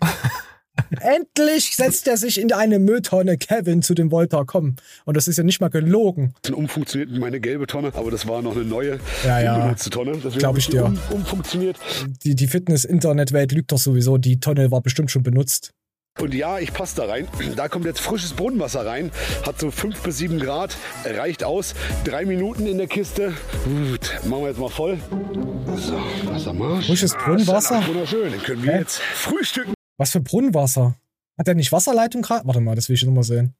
endlich 1.00 1.76
setzt 1.76 2.06
er 2.08 2.16
sich 2.16 2.40
in 2.40 2.52
eine 2.52 2.78
Mülltonne, 2.78 3.36
Kevin, 3.38 3.82
zu 3.82 3.94
dem 3.94 4.10
Wolter. 4.10 4.44
Komm. 4.46 4.76
Und 5.04 5.16
das 5.16 5.28
ist 5.28 5.36
ja 5.36 5.44
nicht 5.44 5.60
mal 5.60 5.68
gelogen. 5.68 6.34
umfunktioniert 6.52 7.10
in 7.10 7.18
meine 7.20 7.40
gelbe 7.40 7.66
Tonne, 7.66 7.92
aber 7.94 8.10
das 8.10 8.26
war 8.28 8.42
noch 8.42 8.54
eine 8.56 8.64
neue, 8.64 8.98
Ja, 9.24 9.40
ja. 9.40 9.74
Tonne. 9.74 10.12
Deswegen 10.12 10.38
Glaub 10.38 10.52
hab 10.52 10.58
ich 10.58 10.66
die 10.66 10.72
dir. 10.72 10.84
Um, 10.84 10.98
umfunktioniert. 11.10 11.78
Die, 12.24 12.34
die 12.34 12.46
Fitness-Internet-Welt 12.46 13.52
lügt 13.52 13.72
doch 13.72 13.78
sowieso. 13.78 14.18
Die 14.18 14.40
Tonne 14.40 14.70
war 14.70 14.80
bestimmt 14.80 15.10
schon 15.10 15.22
benutzt. 15.22 15.72
Und 16.20 16.34
ja, 16.34 16.58
ich 16.58 16.74
passe 16.74 16.96
da 16.96 17.06
rein. 17.06 17.26
Da 17.56 17.68
kommt 17.68 17.86
jetzt 17.86 18.00
frisches 18.00 18.34
Brunnenwasser 18.34 18.84
rein. 18.84 19.10
Hat 19.46 19.58
so 19.58 19.70
5 19.70 19.98
bis 20.02 20.18
7 20.18 20.38
Grad. 20.38 20.76
Reicht 21.06 21.42
aus. 21.42 21.74
Drei 22.04 22.26
Minuten 22.26 22.66
in 22.66 22.76
der 22.76 22.86
Kiste. 22.86 23.32
Gut, 23.64 24.10
machen 24.28 24.42
wir 24.42 24.48
jetzt 24.48 24.58
mal 24.60 24.68
voll. 24.68 24.98
So, 25.76 25.94
Wassermarsch. 26.30 26.86
Frisches 26.86 27.14
Ah, 27.14 27.24
Brunnenwasser? 27.24 27.82
wunderschön. 27.86 28.30
Dann 28.30 28.42
können 28.42 28.62
wir 28.62 28.76
jetzt 28.76 28.98
frühstücken. 29.00 29.72
Was 29.98 30.10
für 30.10 30.20
Brunnenwasser? 30.20 30.96
Hat 31.38 31.48
er 31.48 31.54
nicht 31.54 31.72
Wasserleitung 31.72 32.22
gerade? 32.22 32.46
Warte 32.46 32.60
mal, 32.60 32.74
das 32.74 32.88
will 32.88 32.94
ich 32.94 33.04
noch 33.04 33.12
mal 33.12 33.22
sehen. 33.22 33.54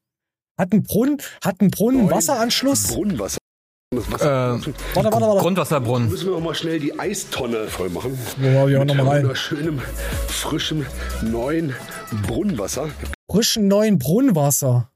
Hat 0.59 0.73
ein 0.73 0.83
Brunnen, 0.83 1.19
hat 1.43 1.61
ein 1.61 1.71
Brunnen 1.71 2.03
Neun 2.07 2.11
Wasseranschluss? 2.11 2.89
Brunnenwasser. 2.89 3.39
Das 3.95 4.11
Wasser. 4.11 4.55
Ähm, 4.55 4.75
Warte, 4.95 5.13
warte, 5.13 5.27
warte. 5.27 5.41
Grundwasserbrunnen. 5.41 6.09
Müssen 6.09 6.27
wir 6.27 6.33
noch 6.33 6.41
mal 6.41 6.55
schnell 6.55 6.81
die 6.81 6.99
Eistonne 6.99 7.67
voll 7.69 7.91
machen. 7.91 8.19
Ja, 8.41 8.67
ja, 8.69 8.85
noch 8.85 8.95
mal 8.95 9.07
rein. 9.09 9.23
Wunderschönem, 9.23 9.81
frischem, 10.29 10.87
neuen 11.23 11.75
Brunnenwasser. 12.27 12.89
frischen 13.31 13.69
neuen 13.69 13.99
Brunnenwasser. 13.99 14.91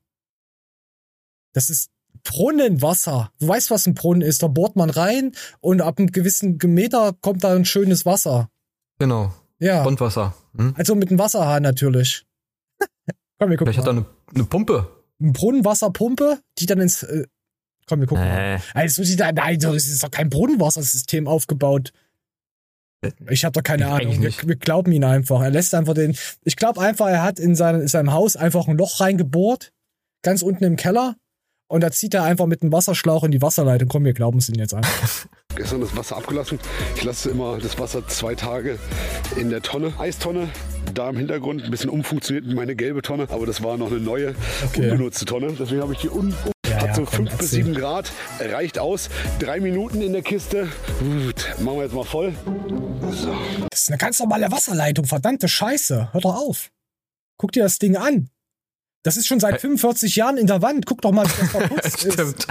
Das 1.52 1.68
ist 1.70 1.90
Brunnenwasser. 2.24 3.32
Du 3.38 3.48
weißt, 3.48 3.70
was 3.70 3.86
ein 3.86 3.94
Brunnen 3.94 4.22
ist. 4.22 4.42
Da 4.42 4.48
bohrt 4.48 4.76
man 4.76 4.90
rein 4.90 5.32
und 5.60 5.80
ab 5.82 5.98
einem 5.98 6.08
gewissen 6.12 6.58
Meter 6.62 7.12
kommt 7.20 7.44
da 7.44 7.54
ein 7.54 7.64
schönes 7.64 8.04
Wasser. 8.06 8.50
Genau. 8.98 9.32
Ja. 9.58 9.82
Grundwasser. 9.82 10.34
Hm? 10.56 10.74
also 10.76 10.94
mit 10.94 11.10
einem 11.10 11.18
Wasserhahn 11.18 11.62
natürlich. 11.62 12.24
Komm, 13.38 13.50
wir 13.50 13.56
gucken 13.56 13.72
Vielleicht 13.72 13.78
hat 13.78 13.86
er 13.86 13.92
mal. 13.92 14.06
eine, 14.06 14.34
eine 14.34 14.44
Pumpe. 14.44 14.88
Eine 15.20 15.32
Brunnenwasserpumpe, 15.32 16.40
die 16.58 16.66
dann 16.66 16.80
ins. 16.80 17.02
Äh, 17.02 17.26
komm, 17.86 18.00
wir 18.00 18.06
gucken 18.06 18.24
mal. 18.24 18.56
Nee. 18.56 18.62
Also, 18.74 19.02
die 19.02 19.16
da, 19.16 19.32
nein, 19.32 19.58
das 19.58 19.86
ist 19.86 20.02
doch 20.02 20.10
kein 20.10 20.28
Brunnenwassersystem 20.28 21.26
aufgebaut. 21.26 21.92
Ich 23.28 23.44
habe 23.44 23.52
doch 23.52 23.62
keine 23.62 23.88
Ahnung. 23.88 24.20
Wir, 24.20 24.32
wir 24.44 24.56
glauben 24.56 24.92
ihn 24.92 25.04
einfach. 25.04 25.40
Er 25.40 25.50
lässt 25.50 25.74
einfach 25.74 25.94
den. 25.94 26.16
Ich 26.44 26.56
glaube 26.56 26.80
einfach, 26.80 27.08
er 27.08 27.22
hat 27.22 27.38
in, 27.38 27.54
seinem 27.54 27.82
in 27.82 27.88
seinem 27.88 28.12
Haus 28.12 28.36
einfach 28.36 28.68
ein 28.68 28.76
Loch 28.76 29.00
reingebohrt, 29.00 29.72
ganz 30.22 30.42
unten 30.42 30.64
im 30.64 30.76
Keller. 30.76 31.16
Und 31.68 31.80
da 31.80 31.90
zieht 31.90 32.14
er 32.14 32.22
einfach 32.22 32.46
mit 32.46 32.62
einem 32.62 32.70
Wasserschlauch 32.72 33.24
in 33.24 33.32
die 33.32 33.42
Wasserleitung. 33.42 33.88
Komm, 33.88 34.04
wir 34.04 34.12
glauben 34.12 34.38
es 34.38 34.48
ihm 34.48 34.54
jetzt 34.54 34.72
einfach. 34.72 35.26
Gestern 35.56 35.80
das 35.80 35.96
Wasser 35.96 36.16
abgelassen. 36.16 36.60
Ich 36.94 37.02
lasse 37.02 37.30
immer 37.30 37.58
das 37.58 37.78
Wasser 37.78 38.06
zwei 38.06 38.34
Tage 38.34 38.78
in 39.36 39.50
der 39.50 39.62
Tonne, 39.62 39.92
Eistonne. 39.98 40.48
Da 40.94 41.10
im 41.10 41.16
Hintergrund 41.16 41.64
ein 41.64 41.70
bisschen 41.70 41.90
umfunktioniert 41.90 42.46
meine 42.54 42.76
gelbe 42.76 43.02
Tonne, 43.02 43.26
aber 43.30 43.46
das 43.46 43.62
war 43.64 43.76
noch 43.76 43.90
eine 43.90 43.98
neue, 44.00 44.34
Okay. 44.66 44.90
unbenutzte 44.90 45.24
Tonne. 45.24 45.52
Deswegen 45.58 45.80
habe 45.82 45.92
ich 45.94 45.98
die 45.98 46.08
un 46.08 46.34
Ja, 46.68 46.76
hat 46.76 46.88
ja, 46.88 46.94
so 46.94 47.02
komm, 47.04 47.26
5 47.26 47.30
bis 47.30 47.52
erzähl. 47.52 47.64
7 47.64 47.74
Grad, 47.74 48.12
reicht 48.38 48.78
aus. 48.78 49.08
Drei 49.40 49.58
Minuten 49.60 50.02
in 50.02 50.12
der 50.12 50.22
Kiste. 50.22 50.68
Gut, 51.00 51.54
machen 51.60 51.78
wir 51.78 51.82
jetzt 51.84 51.94
mal 51.94 52.04
voll. 52.04 52.32
So. 53.10 53.34
Das 53.70 53.82
ist 53.82 53.88
eine 53.88 53.98
ganz 53.98 54.20
normale 54.20 54.52
Wasserleitung. 54.52 55.04
Verdammte 55.06 55.48
Scheiße. 55.48 56.10
Hör 56.12 56.20
doch 56.20 56.36
auf. 56.36 56.70
Guck 57.38 57.52
dir 57.52 57.64
das 57.64 57.78
Ding 57.78 57.96
an. 57.96 58.28
Das 59.06 59.16
ist 59.16 59.26
schon 59.28 59.38
seit 59.40 59.60
45 59.60 60.16
Jahren 60.16 60.36
in 60.36 60.46
der 60.46 60.62
Wand. 60.62 60.84
Guck 60.84 61.00
doch 61.02 61.12
mal, 61.12 61.24
wie 61.26 61.40
das 61.40 61.50
verputzt 61.50 62.04
ist. 62.04 62.46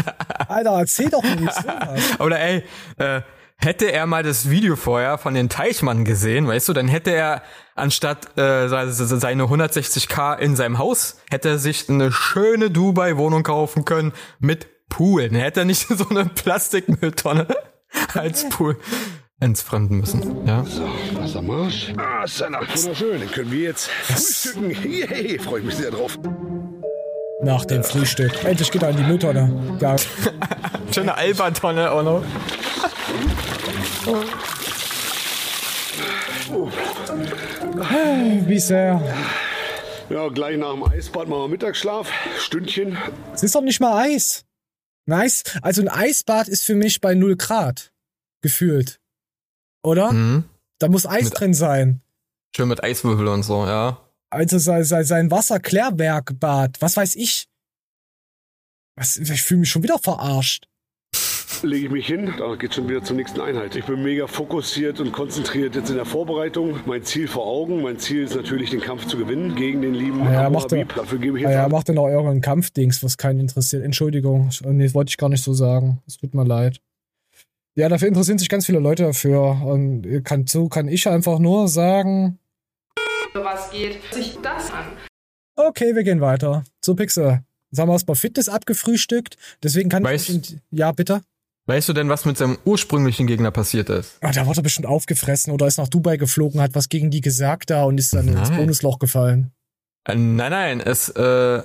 Alter, 0.48 0.72
erzähl 0.72 1.10
doch 1.10 1.22
nicht 1.24 1.54
sowas. 1.54 2.02
Oder 2.20 2.40
ey, 2.40 2.64
äh, 2.98 3.22
hätte 3.58 3.86
er 3.92 4.06
mal 4.06 4.24
das 4.24 4.50
Video 4.50 4.76
vorher 4.76 5.18
von 5.18 5.34
den 5.34 5.50
Teichmann 5.50 6.06
gesehen, 6.06 6.48
weißt 6.48 6.68
du, 6.70 6.74
dann 6.74 6.88
hätte 6.88 7.12
er 7.12 7.42
anstatt 7.76 8.38
äh, 8.38 8.68
se- 8.68 8.92
se- 8.92 9.20
seine 9.20 9.44
160k 9.44 10.38
in 10.40 10.56
seinem 10.56 10.78
Haus, 10.78 11.18
hätte 11.30 11.50
er 11.50 11.58
sich 11.58 11.90
eine 11.90 12.12
schöne 12.12 12.70
Dubai-Wohnung 12.72 13.44
kaufen 13.44 13.84
können 13.86 14.14
mit 14.40 14.68
Pool. 14.90 15.30
Dann 15.30 15.40
hätte 15.40 15.62
er 15.62 15.66
nicht 15.66 15.88
so 15.90 16.08
eine 16.10 16.26
Plastikmülltonne 16.26 17.48
als 18.14 18.48
Pool 18.50 18.78
entfremden 19.46 20.00
müssen. 20.00 20.46
Ja. 20.46 20.66
So, 20.66 20.90
Wassermarsch. 21.14 21.94
Ah, 21.98 22.24
ist 22.26 22.40
ja 22.40 22.50
noch 22.50 22.62
wunderschön. 22.62 23.20
Dann 23.20 23.32
können 23.32 23.52
wir 23.52 23.60
jetzt 23.62 23.88
frühstücken. 23.88 24.72
Yay, 24.72 25.40
freue 25.40 25.60
ich 25.60 25.66
mich 25.66 25.76
sehr 25.76 25.92
drauf. 25.92 26.18
Nach 27.42 27.64
dem 27.66 27.84
Frühstück. 27.84 28.44
Endlich 28.44 28.72
geht 28.72 28.82
er 28.84 28.90
in 28.90 28.98
die 28.98 29.04
Mülltonne. 29.04 29.78
Ja, 29.80 29.96
Schöne 30.92 31.16
Alba-Tonne 31.16 31.92
auch 31.92 32.04
noch. 32.04 32.24
wie 38.48 38.60
sehr. 38.60 39.02
Ja, 40.10 40.28
gleich 40.30 40.58
nach 40.58 40.74
dem 40.74 40.84
Eisbad 40.84 41.28
machen 41.28 41.42
wir 41.42 41.48
Mittagsschlaf. 41.50 42.10
Stündchen. 42.40 42.98
Es 43.34 43.44
ist 43.44 43.56
doch 43.56 43.62
nicht 43.62 43.80
mal 43.80 44.06
Eis. 44.06 44.46
Nice. 45.08 45.44
Also 45.62 45.82
ein 45.82 45.90
Eisbad 45.90 46.48
ist 46.48 46.64
für 46.64 46.76
mich 46.76 47.02
bei 47.02 47.14
0 47.14 47.36
Grad. 47.36 47.92
Gefühlt. 48.42 49.00
Oder? 49.86 50.12
Mhm. 50.12 50.44
Da 50.80 50.88
muss 50.90 51.06
Eis 51.06 51.26
Mit- 51.26 51.40
drin 51.40 51.54
sein. 51.54 52.02
Schön 52.56 52.68
mit 52.70 52.84
Eiswürfel 52.84 53.28
und 53.28 53.44
so, 53.44 53.66
ja. 53.66 53.98
Also 54.30 54.58
sein, 54.58 54.84
sein, 54.84 55.04
sein 55.06 55.32
Wasserklärwerkbad. 55.32 56.78
Was 56.82 56.98
weiß 56.98 57.16
ich. 57.16 57.48
Was, 58.98 59.18
ich 59.18 59.44
fühle 59.44 59.62
mich 59.62 59.70
schon 59.70 59.84
wieder 59.84 60.00
verarscht. 60.00 60.68
lege 61.64 61.86
ich 61.88 61.92
mich 61.92 62.08
hin. 62.08 62.34
Da 62.38 62.56
geht 62.56 62.74
schon 62.74 62.88
wieder 62.88 63.04
zur 63.04 63.16
nächsten 63.18 63.42
Einheit. 63.42 63.76
Ich 63.76 63.86
bin 63.86 64.02
mega 64.04 64.28
fokussiert 64.28 65.00
und 65.02 65.12
konzentriert 65.12 65.76
jetzt 65.76 65.90
in 65.90 65.96
der 65.96 66.06
Vorbereitung. 66.06 66.80
Mein 66.86 67.04
Ziel 67.04 67.28
vor 67.28 67.46
Augen. 67.46 67.82
Mein 67.82 68.00
Ziel 68.00 68.24
ist 68.24 68.36
natürlich, 68.36 68.70
den 68.70 68.82
Kampf 68.82 69.06
zu 69.08 69.18
gewinnen 69.18 69.56
gegen 69.56 69.82
den 69.82 69.94
lieben 69.94 70.20
Ja, 70.24 70.46
Abu 70.48 70.60
macht 70.60 70.72
er. 70.72 70.86
Dafür 70.86 71.20
gebe 71.20 71.38
ich 71.38 71.44
Ja, 71.44 71.50
jetzt 71.50 71.56
ja, 71.58 71.64
alles. 71.64 71.74
macht 71.74 71.90
dann 71.90 71.98
auch 71.98 72.08
irgendein 72.08 72.42
Kampfdings, 72.42 73.04
was 73.04 73.18
keinen 73.18 73.40
interessiert. 73.42 73.84
Entschuldigung. 73.84 74.50
Nee, 74.64 74.94
wollte 74.94 75.10
ich 75.10 75.18
gar 75.18 75.30
nicht 75.30 75.44
so 75.44 75.54
sagen. 75.54 76.02
Es 76.08 76.18
tut 76.18 76.34
mir 76.34 76.46
leid. 76.46 76.80
Ja, 77.78 77.90
dafür 77.90 78.08
interessieren 78.08 78.38
sich 78.38 78.50
ganz 78.50 78.66
viele 78.66 78.80
Leute 78.80 79.04
dafür. 79.04 79.62
Und 79.64 80.24
kann, 80.24 80.48
so 80.48 80.70
kann 80.70 80.88
ich 80.88 81.08
einfach 81.08 81.40
nur 81.40 81.68
sagen, 81.68 82.40
Was 83.34 83.70
geht 83.72 84.00
sich 84.14 84.38
das 84.42 84.72
an? 84.72 84.86
okay, 85.58 85.94
wir 85.96 86.04
gehen 86.04 86.22
weiter. 86.22 86.64
So, 86.84 86.96
Pixel. 86.96 87.42
Jetzt 87.72 87.80
haben 87.80 87.90
wir 87.90 87.94
erstmal 87.94 88.16
Fitness 88.16 88.48
abgefrühstückt. 88.48 89.36
Deswegen 89.62 89.90
kann 89.90 90.04
Weißt- 90.06 90.30
ich. 90.30 90.52
nicht- 90.52 90.58
Ja, 90.72 90.92
bitte? 90.94 91.22
Weißt 91.68 91.90
du 91.90 91.94
denn, 91.94 92.08
was 92.10 92.26
mit 92.26 92.38
seinem 92.38 92.58
ursprünglichen 92.64 93.26
Gegner 93.26 93.50
passiert 93.52 93.90
ist? 93.90 94.18
Ah, 94.22 94.32
da 94.32 94.46
wurde 94.46 94.60
er 94.60 94.64
bestimmt 94.64 94.86
aufgefressen 94.86 95.52
oder 95.52 95.66
ist 95.66 95.78
nach 95.80 95.88
Dubai 95.88 96.16
geflogen, 96.18 96.62
hat 96.62 96.76
was 96.76 96.90
gegen 96.90 97.10
die 97.10 97.22
gesagt 97.22 97.72
da 97.72 97.84
und 97.86 97.98
ist 97.98 98.14
dann 98.14 98.28
ins 98.28 98.50
Nein. 98.52 98.58
Bonusloch 98.60 99.00
gefallen. 99.00 99.52
Äh, 100.08 100.14
nein, 100.16 100.52
nein, 100.52 100.80
es, 100.80 101.10
äh, 101.10 101.64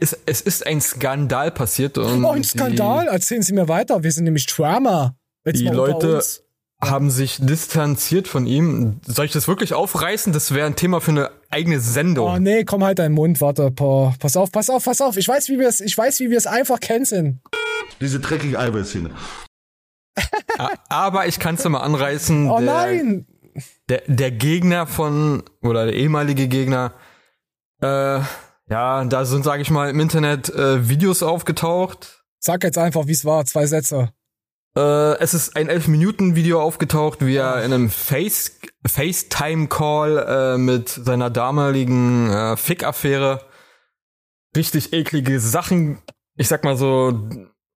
es, 0.00 0.18
es 0.24 0.40
ist 0.40 0.66
ein 0.66 0.80
Skandal 0.80 1.50
passiert 1.50 1.98
und 1.98 2.24
Oh, 2.24 2.30
ein 2.30 2.42
Skandal. 2.44 3.08
Erzählen 3.08 3.42
Sie 3.42 3.52
mir 3.52 3.68
weiter. 3.68 4.02
Wir 4.02 4.10
sind 4.10 4.24
nämlich 4.24 4.46
Drama. 4.46 5.14
Jetzt 5.44 5.60
Die 5.60 5.66
Leute 5.68 6.22
haben 6.80 7.10
sich 7.10 7.38
distanziert 7.40 8.26
von 8.28 8.46
ihm. 8.46 9.00
Soll 9.06 9.26
ich 9.26 9.32
das 9.32 9.46
wirklich 9.46 9.72
aufreißen? 9.74 10.32
Das 10.32 10.52
wäre 10.52 10.66
ein 10.66 10.74
Thema 10.76 11.00
für 11.00 11.12
eine 11.12 11.30
eigene 11.50 11.78
Sendung. 11.80 12.28
Oh 12.28 12.38
nee, 12.38 12.64
komm 12.64 12.82
halt 12.82 12.98
deinen 12.98 13.14
Mund, 13.14 13.40
warte, 13.40 13.70
pa- 13.70 14.14
pass 14.18 14.36
auf, 14.36 14.50
pass 14.50 14.68
auf, 14.68 14.84
pass 14.84 15.00
auf. 15.00 15.16
Ich 15.16 15.28
weiß, 15.28 15.48
wie 15.48 15.58
wir 15.58 15.68
es, 15.68 15.80
ich 15.80 15.96
weiß, 15.96 16.18
wie 16.20 16.30
wir 16.30 16.38
es 16.38 16.46
einfach 16.46 16.80
canceln. 16.80 17.40
Diese 18.00 18.18
dreckige 18.18 18.58
Eiweißhähne. 18.58 19.10
Aber 20.88 21.26
ich 21.26 21.38
kann 21.38 21.54
es 21.54 21.64
mal 21.64 21.80
anreißen. 21.80 22.50
Oh 22.50 22.58
der, 22.58 22.66
nein! 22.66 23.26
Der, 23.88 24.02
der 24.06 24.30
Gegner 24.30 24.86
von, 24.86 25.42
oder 25.62 25.84
der 25.86 25.94
ehemalige 25.94 26.48
Gegner, 26.48 26.94
äh, 27.82 28.20
ja, 28.70 29.04
da 29.04 29.24
sind, 29.24 29.44
sage 29.44 29.62
ich 29.62 29.70
mal, 29.70 29.90
im 29.90 30.00
Internet 30.00 30.48
äh, 30.50 30.88
Videos 30.88 31.22
aufgetaucht. 31.22 32.24
Sag 32.38 32.64
jetzt 32.64 32.78
einfach, 32.78 33.06
wie 33.06 33.12
es 33.12 33.24
war. 33.24 33.44
Zwei 33.44 33.66
Sätze. 33.66 34.12
Äh, 34.76 35.18
es 35.18 35.34
ist 35.34 35.56
ein 35.56 35.68
11-Minuten-Video 35.70 36.60
aufgetaucht, 36.60 37.24
wie 37.24 37.36
er 37.36 37.62
in 37.64 37.72
einem 37.72 37.90
Face 37.90 38.58
FaceTime-Call 38.86 40.18
äh, 40.54 40.58
mit 40.58 40.88
seiner 40.88 41.30
damaligen 41.30 42.30
äh, 42.30 42.56
Fick-Affäre 42.56 43.44
richtig 44.56 44.92
eklige 44.92 45.40
Sachen, 45.40 45.98
ich 46.36 46.48
sag 46.48 46.64
mal 46.64 46.76
so, 46.76 47.28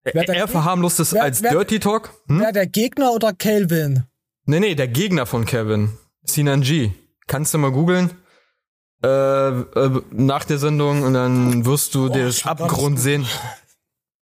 Wer 0.04 0.16
er, 0.16 0.24
der- 0.26 0.36
er 0.36 0.48
verharmlost 0.48 1.14
wer- 1.14 1.24
als 1.24 1.42
wer- 1.44 1.52
Dirty 1.52 1.80
Talk. 1.80 2.12
Hm? 2.28 2.40
Wer 2.40 2.52
der 2.52 2.68
Gegner 2.68 3.12
oder 3.12 3.34
Calvin? 3.34 4.04
Nee, 4.46 4.60
nee, 4.60 4.76
der 4.76 4.88
Gegner 4.88 5.26
von 5.26 5.46
Kevin. 5.46 5.98
Sinan 6.24 6.62
G. 6.62 6.92
Kannst 7.28 7.54
du 7.54 7.58
mal 7.58 7.72
googeln. 7.72 8.12
Äh, 9.04 9.08
äh, 9.08 10.02
nach 10.12 10.46
der 10.46 10.58
Sendung 10.60 11.04
und 11.04 11.14
dann 11.14 11.66
wirst 11.66 11.94
du 11.96 12.10
den 12.10 12.28
ich 12.28 12.46
hab 12.46 12.62
Abgrund 12.62 13.00
sehen. 13.00 13.26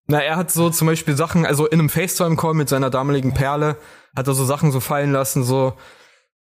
Na, 0.07 0.19
er 0.19 0.35
hat 0.35 0.51
so 0.51 0.69
zum 0.69 0.87
Beispiel 0.87 1.15
Sachen, 1.15 1.45
also 1.45 1.65
in 1.65 1.79
einem 1.79 1.89
FaceTime-Call 1.89 2.53
mit 2.53 2.69
seiner 2.69 2.89
damaligen 2.89 3.33
Perle, 3.33 3.77
hat 4.15 4.27
er 4.27 4.33
so 4.33 4.45
Sachen 4.45 4.71
so 4.71 4.79
fallen 4.79 5.11
lassen, 5.11 5.43
so, 5.43 5.73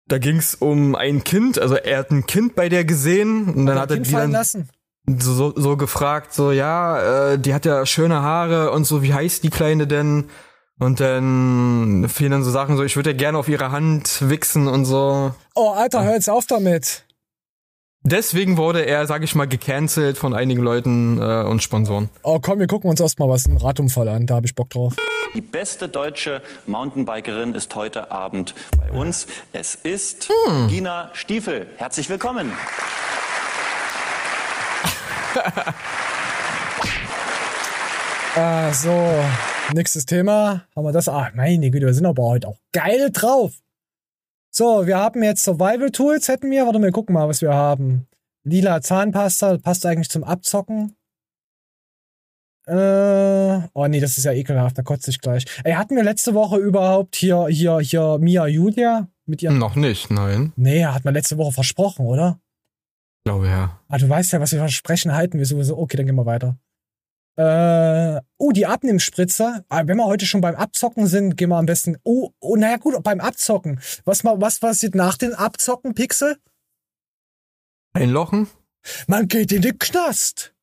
da 0.08 0.18
ging's 0.18 0.56
um 0.56 0.96
ein 0.96 1.24
Kind, 1.24 1.60
also 1.60 1.76
er 1.76 2.00
hat 2.00 2.12
ein 2.12 2.26
Kind 2.26 2.56
bei 2.56 2.70
der 2.70 2.86
gesehen 2.86 3.54
und 3.54 3.66
dann 3.66 3.80
hat 3.80 3.92
er 3.92 3.98
Kind 3.98 4.08
die 4.08 4.12
dann 4.14 4.32
lassen. 4.32 4.70
so, 5.06 5.34
so, 5.34 5.54
so 5.56 5.78
gefragt, 5.78 6.34
so, 6.34 6.52
ja, 6.52 7.32
äh, 7.34 7.40
die 7.40 7.54
hat 7.54 7.66
ja 7.66 7.86
schöne 7.86 8.22
Haare 8.22 8.72
und 8.72 8.86
so, 8.86 9.04
wie 9.04 9.14
heißt 9.14 9.44
die 9.44 9.50
Kleine 9.50 9.86
denn? 9.86 10.30
Und 10.80 11.00
dann 11.00 12.08
fielen 12.10 12.32
dann 12.32 12.44
so 12.44 12.50
Sachen 12.50 12.76
so, 12.76 12.84
ich 12.84 12.96
würde 12.96 13.12
ja 13.12 13.16
gerne 13.16 13.38
auf 13.38 13.48
ihre 13.48 13.72
Hand 13.72 14.28
wichsen 14.30 14.68
und 14.68 14.86
so. 14.86 15.32
Oh, 15.54 15.70
Alter, 15.72 16.04
hör 16.04 16.14
jetzt 16.14 16.30
auf 16.30 16.48
damit. 16.48 17.04
Deswegen 18.04 18.58
wurde 18.58 18.84
er, 18.84 19.06
sag 19.06 19.24
ich 19.24 19.36
mal, 19.36 19.48
gecancelt 19.48 20.18
von 20.18 20.34
einigen 20.34 20.62
Leuten 20.62 21.20
äh, 21.22 21.44
und 21.44 21.62
Sponsoren. 21.62 22.10
Oh, 22.24 22.40
komm, 22.42 22.58
wir 22.58 22.66
gucken 22.66 22.90
uns 22.90 23.00
erstmal 23.00 23.30
was 23.30 23.46
einen 23.46 23.58
Radunfall 23.58 24.10
an. 24.10 24.26
Da 24.26 24.36
habe 24.36 24.48
ich 24.48 24.56
Bock 24.56 24.72
drauf. 24.72 24.96
Die 25.36 25.42
beste 25.42 25.88
deutsche 25.88 26.42
Mountainbikerin 26.66 27.54
ist 27.54 27.76
heute 27.76 28.10
Abend 28.12 28.56
bei 28.78 28.92
uns. 28.92 29.28
Es 29.54 29.76
ist 29.76 30.30
Gina 30.68 31.12
Stiefel. 31.14 31.68
Herzlich 31.78 32.10
willkommen. 32.10 32.52
Äh, 38.34 38.72
so, 38.72 39.26
nächstes 39.74 40.06
Thema. 40.06 40.66
Haben 40.74 40.86
wir 40.86 40.94
das? 40.94 41.10
Ah, 41.10 41.32
meine 41.36 41.70
Güte, 41.70 41.86
wir 41.86 41.94
sind 41.94 42.06
aber 42.06 42.24
heute 42.24 42.48
auch 42.48 42.56
geil 42.72 43.10
drauf. 43.12 43.52
So, 44.54 44.86
wir 44.86 44.98
haben 44.98 45.24
jetzt 45.24 45.46
Survival 45.46 45.92
Tools, 45.92 46.28
hätten 46.28 46.52
wir. 46.52 46.66
Warte 46.66 46.80
mal, 46.80 46.92
gucken 46.92 47.14
mal, 47.14 47.30
was 47.30 47.42
wir 47.42 47.54
haben. 47.54 48.08
Lila 48.44 48.82
Zahnpasta, 48.82 49.58
passt 49.58 49.86
eigentlich 49.86 50.10
zum 50.10 50.26
Abzocken. 50.26 50.98
Äh, 52.68 53.62
oh 53.74 53.88
nee, 53.88 54.02
das 54.02 54.18
ist 54.18 54.26
ja 54.26 54.34
ekelhaft, 54.34 54.78
da 54.78 54.84
kotze 54.84 55.10
ich 55.10 55.20
gleich. 55.20 55.46
Ey, 55.64 55.74
hatten 55.74 55.96
wir 55.96 56.04
letzte 56.04 56.34
Woche 56.34 56.58
überhaupt 56.58 57.16
hier, 57.16 57.48
hier, 57.48 57.80
hier 57.80 58.18
Mia 58.20 58.46
Julia 58.48 59.08
mit 59.26 59.42
ihrem. 59.42 59.58
Noch 59.58 59.76
nicht, 59.76 60.12
nein. 60.12 60.52
Nee, 60.58 60.86
hat 60.86 61.06
man 61.06 61.14
letzte 61.14 61.38
Woche 61.38 61.54
versprochen, 61.54 62.06
oder? 62.06 62.40
Glaube 63.24 63.48
ja. 63.48 63.80
Ah, 63.88 63.98
du 63.98 64.10
weißt 64.10 64.34
ja, 64.34 64.42
was 64.42 64.52
wir 64.52 64.60
versprechen, 64.60 65.14
halten 65.14 65.38
wir 65.38 65.46
sowieso. 65.46 65.78
Okay, 65.78 65.98
dann 65.98 66.06
gehen 66.06 66.16
wir 66.16 66.26
weiter. 66.26 66.58
Äh, 67.38 68.22
oh, 68.38 68.52
die 68.52 68.65
Abnehmspritze. 68.65 69.65
Ah, 69.70 69.84
wenn 69.86 69.98
wir 69.98 70.06
heute 70.06 70.26
schon 70.26 70.41
beim 70.41 70.56
Abzocken 70.56 71.08
sind, 71.08 71.38
gehen 71.38 71.50
wir 71.50 71.58
am 71.58 71.65
besten. 71.65 71.98
Oh, 72.04 72.32
oh 72.39 72.56
naja, 72.56 72.78
gut, 72.78 73.02
beim 73.04 73.22
Abzocken. 73.22 73.80
Was, 74.06 74.24
was 74.24 74.60
passiert 74.60 74.96
nach 74.96 75.17
dem 75.17 75.34
Abzocken, 75.34 75.96
Pixel? 75.96 76.38
Einlochen? 77.94 78.48
Man 79.08 79.28
geht 79.28 79.52
in 79.52 79.62
den 79.62 79.80
Knast. 79.80 80.54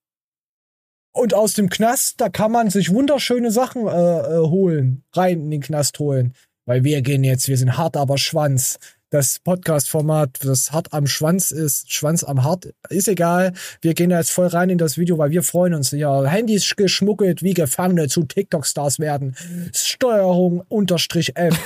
Und 1.12 1.35
aus 1.35 1.54
dem 1.54 1.68
Knast, 1.68 2.20
da 2.20 2.28
kann 2.28 2.52
man 2.52 2.70
sich 2.70 2.92
wunderschöne 2.92 3.50
Sachen 3.50 3.87
äh, 3.87 3.90
äh, 3.90 4.38
holen. 4.38 5.04
Rein 5.12 5.40
in 5.40 5.50
den 5.50 5.61
Knast 5.61 5.98
holen. 5.98 6.35
Weil 6.64 6.85
wir 6.85 7.00
gehen 7.02 7.24
jetzt, 7.24 7.48
wir 7.48 7.57
sind 7.57 7.78
hart, 7.78 7.96
aber 7.96 8.18
Schwanz. 8.18 8.78
Das 9.10 9.38
Podcast-Format, 9.38 10.44
das 10.44 10.72
hart 10.72 10.92
am 10.92 11.06
Schwanz 11.06 11.50
ist, 11.50 11.92
Schwanz 11.92 12.24
am 12.24 12.44
Hart, 12.44 12.74
ist 12.90 13.08
egal. 13.08 13.54
Wir 13.80 13.94
gehen 13.94 14.10
da 14.10 14.18
jetzt 14.18 14.30
voll 14.30 14.48
rein 14.48 14.68
in 14.70 14.78
das 14.78 14.98
Video, 14.98 15.16
weil 15.18 15.30
wir 15.30 15.42
freuen 15.42 15.74
uns. 15.74 15.90
Ja, 15.92 16.24
Handys 16.24 16.76
geschmuggelt, 16.76 17.42
wie 17.42 17.54
Gefangene 17.54 18.08
zu 18.08 18.24
TikTok-Stars 18.24 18.98
werden. 18.98 19.34
Steuerung 19.74 20.62
unterstrich 20.68 21.36
F. 21.36 21.58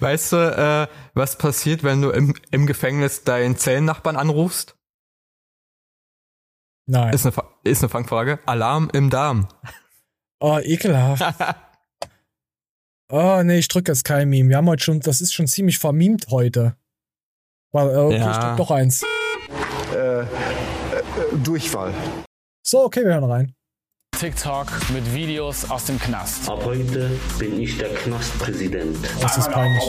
Weißt 0.00 0.32
du, 0.32 0.36
äh, 0.36 0.86
was 1.14 1.38
passiert, 1.38 1.84
wenn 1.84 2.00
du 2.02 2.10
im, 2.10 2.34
im 2.50 2.66
Gefängnis 2.66 3.24
deinen 3.24 3.56
Zellennachbarn 3.56 4.16
anrufst? 4.16 4.76
Nein. 6.86 7.12
Ist 7.14 7.26
eine, 7.26 7.34
ist 7.64 7.82
eine 7.82 7.88
Fangfrage. 7.88 8.38
Alarm 8.46 8.90
im 8.92 9.10
Darm. 9.10 9.48
Oh, 10.40 10.58
ekelhaft. 10.62 11.22
Oh, 13.10 13.42
nee, 13.44 13.58
ich 13.58 13.68
drücke 13.68 13.92
jetzt 13.92 14.04
kein 14.04 14.28
Meme. 14.30 14.48
Wir 14.48 14.56
haben 14.56 14.68
heute 14.68 14.82
schon, 14.82 15.00
das 15.00 15.20
ist 15.20 15.34
schon 15.34 15.46
ziemlich 15.46 15.78
vermimt 15.78 16.26
heute. 16.30 16.76
Weil, 17.72 17.90
äh, 17.90 17.96
okay, 17.98 18.16
Ja. 18.18 18.30
ich 18.32 18.36
drück 18.38 18.56
doch 18.56 18.70
eins. 18.70 19.02
Durchfall. 21.44 21.92
So, 22.66 22.84
okay, 22.84 23.04
wir 23.04 23.12
hören 23.14 23.24
rein. 23.24 23.54
TikTok 24.18 24.68
mit 24.92 25.12
Videos 25.12 25.68
aus 25.70 25.86
dem 25.86 25.98
Knast. 25.98 26.48
Ab 26.48 26.60
heute 26.64 27.10
bin 27.38 27.60
ich 27.60 27.76
der 27.76 27.92
Knastpräsident. 27.94 28.96
Das 29.20 29.36
ist 29.36 29.50
peinlich. 29.50 29.82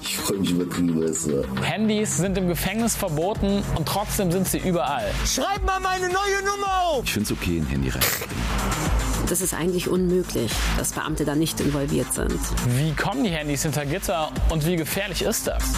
Ich 0.00 0.16
freue 0.18 0.38
mich 0.38 0.50
über 0.52 0.64
Grünwässer. 0.64 1.44
Handys 1.62 2.16
sind 2.16 2.38
im 2.38 2.46
Gefängnis 2.48 2.94
verboten 2.96 3.62
und 3.76 3.86
trotzdem 3.86 4.30
sind 4.30 4.46
sie 4.48 4.58
überall. 4.58 5.10
Schreib 5.26 5.64
mal 5.64 5.80
meine 5.80 6.06
neue 6.06 6.42
Nummer 6.44 6.82
auf! 6.84 7.04
Ich 7.04 7.12
finde 7.12 7.26
es 7.26 7.38
okay, 7.38 7.58
ein 7.58 7.66
Handy 7.66 7.88
reinzubringen. 7.90 9.01
Das 9.32 9.40
ist 9.40 9.54
eigentlich 9.54 9.88
unmöglich, 9.88 10.52
dass 10.76 10.92
Beamte 10.92 11.24
da 11.24 11.34
nicht 11.34 11.58
involviert 11.58 12.12
sind. 12.12 12.38
Wie 12.76 12.92
kommen 12.92 13.24
die 13.24 13.30
Handys 13.30 13.62
hinter 13.62 13.86
Gitter 13.86 14.30
und 14.50 14.66
wie 14.66 14.76
gefährlich 14.76 15.22
ist 15.22 15.46
das? 15.46 15.72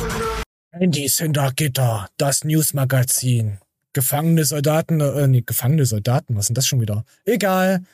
Handys 0.73 1.19
hinter 1.19 1.53
Gitter, 1.53 2.09
das 2.17 2.43
Newsmagazin. 2.43 3.59
Gefangene 3.93 4.45
Soldaten, 4.45 5.01
äh, 5.01 5.29
nee, 5.29 5.45
gefangene 5.47 5.87
Soldaten, 5.87 6.35
was 6.37 6.47
sind 6.47 6.59
das 6.59 6.67
schon 6.67 6.81
wieder? 6.81 7.05
Egal. 7.25 7.85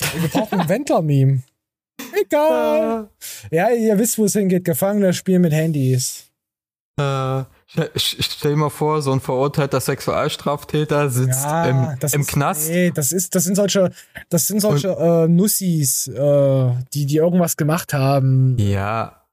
Wir 0.00 0.28
brauchen 0.30 0.62
ein 0.62 0.68
Wendler-Meme. 0.68 1.44
Egal. 2.20 3.08
Ja, 3.52 3.70
ihr 3.70 3.96
wisst, 3.96 4.18
wo 4.18 4.24
es 4.24 4.32
hingeht. 4.32 4.64
Gefangene 4.64 5.12
spielen 5.14 5.42
mit 5.42 5.52
Handys. 5.52 6.24
Äh, 6.98 7.44
stell, 7.74 7.90
stell 7.96 8.50
dir 8.52 8.56
mal 8.56 8.70
vor, 8.70 9.02
so 9.02 9.12
ein 9.12 9.20
verurteilter 9.20 9.80
Sexualstraftäter 9.80 11.10
sitzt 11.10 11.44
im, 11.44 11.88
das 12.00 12.14
im 12.14 12.22
ist, 12.22 12.28
Knast. 12.28 12.70
Nee, 12.70 12.90
das 12.90 13.12
ist, 13.12 13.34
das 13.34 13.44
sind 13.44 13.56
solche, 13.56 13.90
das 14.28 14.46
sind 14.46 14.60
solche 14.60 14.88
äh, 14.88 15.28
Nussis, 15.28 16.06
äh, 16.06 16.70
die, 16.92 17.06
die 17.06 17.16
irgendwas 17.16 17.56
gemacht 17.56 17.92
haben. 17.92 18.56
Ja, 18.58 19.24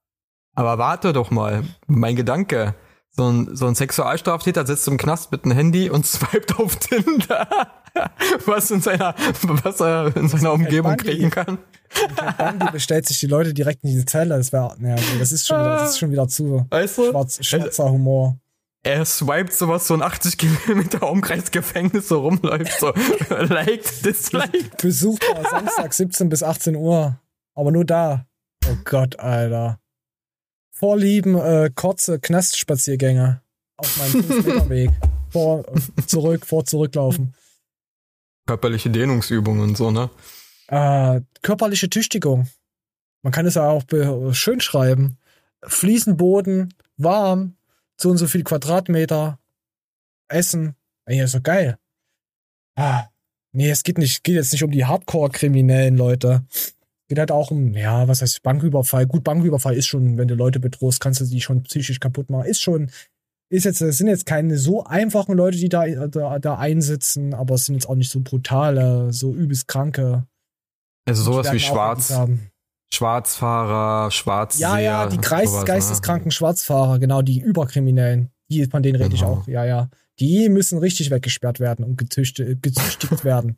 aber 0.54 0.78
warte 0.78 1.12
doch 1.12 1.30
mal. 1.30 1.64
Mein 1.86 2.16
Gedanke. 2.16 2.74
So 3.14 3.28
ein, 3.28 3.54
so 3.54 3.66
ein 3.66 3.74
Sexualstraftäter 3.74 4.66
sitzt 4.66 4.88
im 4.88 4.96
Knast 4.96 5.32
mit 5.32 5.44
einem 5.44 5.54
Handy 5.54 5.90
und 5.90 6.06
swiped 6.06 6.58
auf 6.58 6.76
Tinder. 6.76 7.81
Was 8.46 8.70
in 8.70 8.80
seiner, 8.80 9.14
was 9.64 9.80
er 9.80 10.16
in 10.16 10.28
seiner 10.28 10.52
Umgebung 10.52 10.96
Bundy. 10.96 11.04
kriegen 11.12 11.30
kann. 11.30 11.58
Bandi 12.38 12.66
bestellt 12.72 13.06
sich 13.06 13.20
die 13.20 13.26
Leute 13.26 13.52
direkt 13.52 13.84
in 13.84 13.90
die 13.90 14.04
Zelle. 14.04 14.36
Das 14.38 14.52
wäre, 14.52 14.74
ja, 14.80 14.94
nee, 14.94 15.18
das 15.18 15.30
ist 15.32 15.46
schon 15.46 15.58
wieder, 15.60 15.76
das 15.78 15.90
ist 15.90 15.98
schon 15.98 16.10
wieder 16.10 16.26
zu 16.28 16.66
Weißt 16.70 16.98
du? 16.98 17.10
schwarz, 17.10 17.44
schwarzer 17.44 17.90
Humor. 17.90 18.38
Er 18.84 19.04
swiped 19.04 19.52
sowas, 19.52 19.86
so 19.86 19.94
ein 19.94 20.02
80 20.02 20.38
Kilometer 20.38 21.08
Umkreisgefängnis 21.08 22.08
so 22.08 22.22
rumläuft, 22.22 22.80
so 22.80 22.92
liked, 23.28 24.04
disliked. 24.04 24.78
Besuchbar 24.78 25.48
Samstag 25.48 25.92
17 25.92 26.28
bis 26.28 26.42
18 26.42 26.74
Uhr. 26.74 27.18
Aber 27.54 27.70
nur 27.70 27.84
da. 27.84 28.26
Oh 28.66 28.76
Gott, 28.84 29.20
Alter. 29.20 29.78
Vorlieben, 30.72 31.36
äh, 31.36 31.70
kurze 31.74 32.18
Knastspaziergänge 32.18 33.42
auf 33.76 33.98
meinem 33.98 34.24
5-Meter-Weg. 34.30 34.90
Vor, 35.30 35.64
zurück, 36.06 36.44
vor, 36.46 36.64
zurücklaufen. 36.64 37.34
Körperliche 38.46 38.90
Dehnungsübungen 38.90 39.62
und 39.62 39.76
so, 39.76 39.90
ne? 39.90 40.10
Äh, 40.68 41.20
körperliche 41.42 41.88
Tüchtigung. 41.90 42.48
Man 43.22 43.32
kann 43.32 43.46
es 43.46 43.54
ja 43.54 43.68
auch 43.68 43.84
schön 44.32 44.60
schreiben. 44.60 45.18
Fliesenboden, 45.64 46.74
warm, 46.96 47.56
so 47.96 48.10
und 48.10 48.18
so 48.18 48.26
viel 48.26 48.42
Quadratmeter, 48.42 49.38
Essen. 50.28 50.74
Ey, 51.04 51.22
ist 51.22 51.34
doch 51.34 51.42
geil. 51.42 51.78
Ah, 52.74 53.06
nee, 53.52 53.70
es 53.70 53.82
geht 53.82 53.98
nicht, 53.98 54.24
geht 54.24 54.34
jetzt 54.34 54.52
nicht 54.52 54.64
um 54.64 54.70
die 54.70 54.84
Hardcore-Kriminellen, 54.84 55.96
Leute. 55.96 56.44
Geht 57.08 57.18
halt 57.18 57.30
auch 57.30 57.50
um, 57.50 57.74
ja, 57.74 58.08
was 58.08 58.22
heißt 58.22 58.42
Banküberfall. 58.42 59.06
Gut, 59.06 59.22
Banküberfall 59.24 59.76
ist 59.76 59.86
schon, 59.86 60.16
wenn 60.16 60.28
du 60.28 60.34
Leute 60.34 60.58
bedrohst, 60.58 61.00
kannst 61.00 61.20
du 61.20 61.26
die 61.26 61.40
schon 61.40 61.62
psychisch 61.62 62.00
kaputt 62.00 62.30
machen. 62.30 62.46
Ist 62.46 62.62
schon, 62.62 62.90
ist 63.52 63.64
jetzt, 63.64 63.82
es 63.82 63.98
sind 63.98 64.08
jetzt 64.08 64.24
keine 64.24 64.56
so 64.56 64.84
einfachen 64.84 65.36
Leute, 65.36 65.58
die 65.58 65.68
da, 65.68 65.86
da, 66.06 66.38
da 66.38 66.54
einsitzen, 66.56 67.34
aber 67.34 67.56
es 67.56 67.66
sind 67.66 67.74
jetzt 67.74 67.86
auch 67.86 67.94
nicht 67.94 68.10
so 68.10 68.20
brutale, 68.20 69.12
so 69.12 69.34
übelst 69.34 69.68
kranke. 69.68 70.26
Also 71.06 71.22
sowas 71.22 71.52
wie 71.52 71.60
Schwarz. 71.60 72.14
Schwarzfahrer, 72.94 74.10
Schwarzseher. 74.10 74.68
Ja, 74.68 74.78
ja, 74.78 75.06
die 75.06 75.18
Kreis, 75.18 75.50
sowas, 75.50 75.62
ne? 75.62 75.66
geisteskranken 75.66 76.30
Schwarzfahrer, 76.30 76.98
genau, 76.98 77.22
die 77.22 77.40
Überkriminellen. 77.40 78.30
Die, 78.50 78.64
von 78.66 78.82
denen 78.82 78.96
rede 79.00 79.14
ich 79.14 79.20
Genau. 79.20 79.32
auch, 79.32 79.48
ja, 79.48 79.64
ja. 79.64 79.88
Die 80.18 80.48
müssen 80.48 80.78
richtig 80.78 81.10
weggesperrt 81.10 81.58
werden 81.60 81.84
und 81.84 81.96
gezüchtet, 81.96 82.62
gezüchtigt 82.62 83.24
werden. 83.24 83.56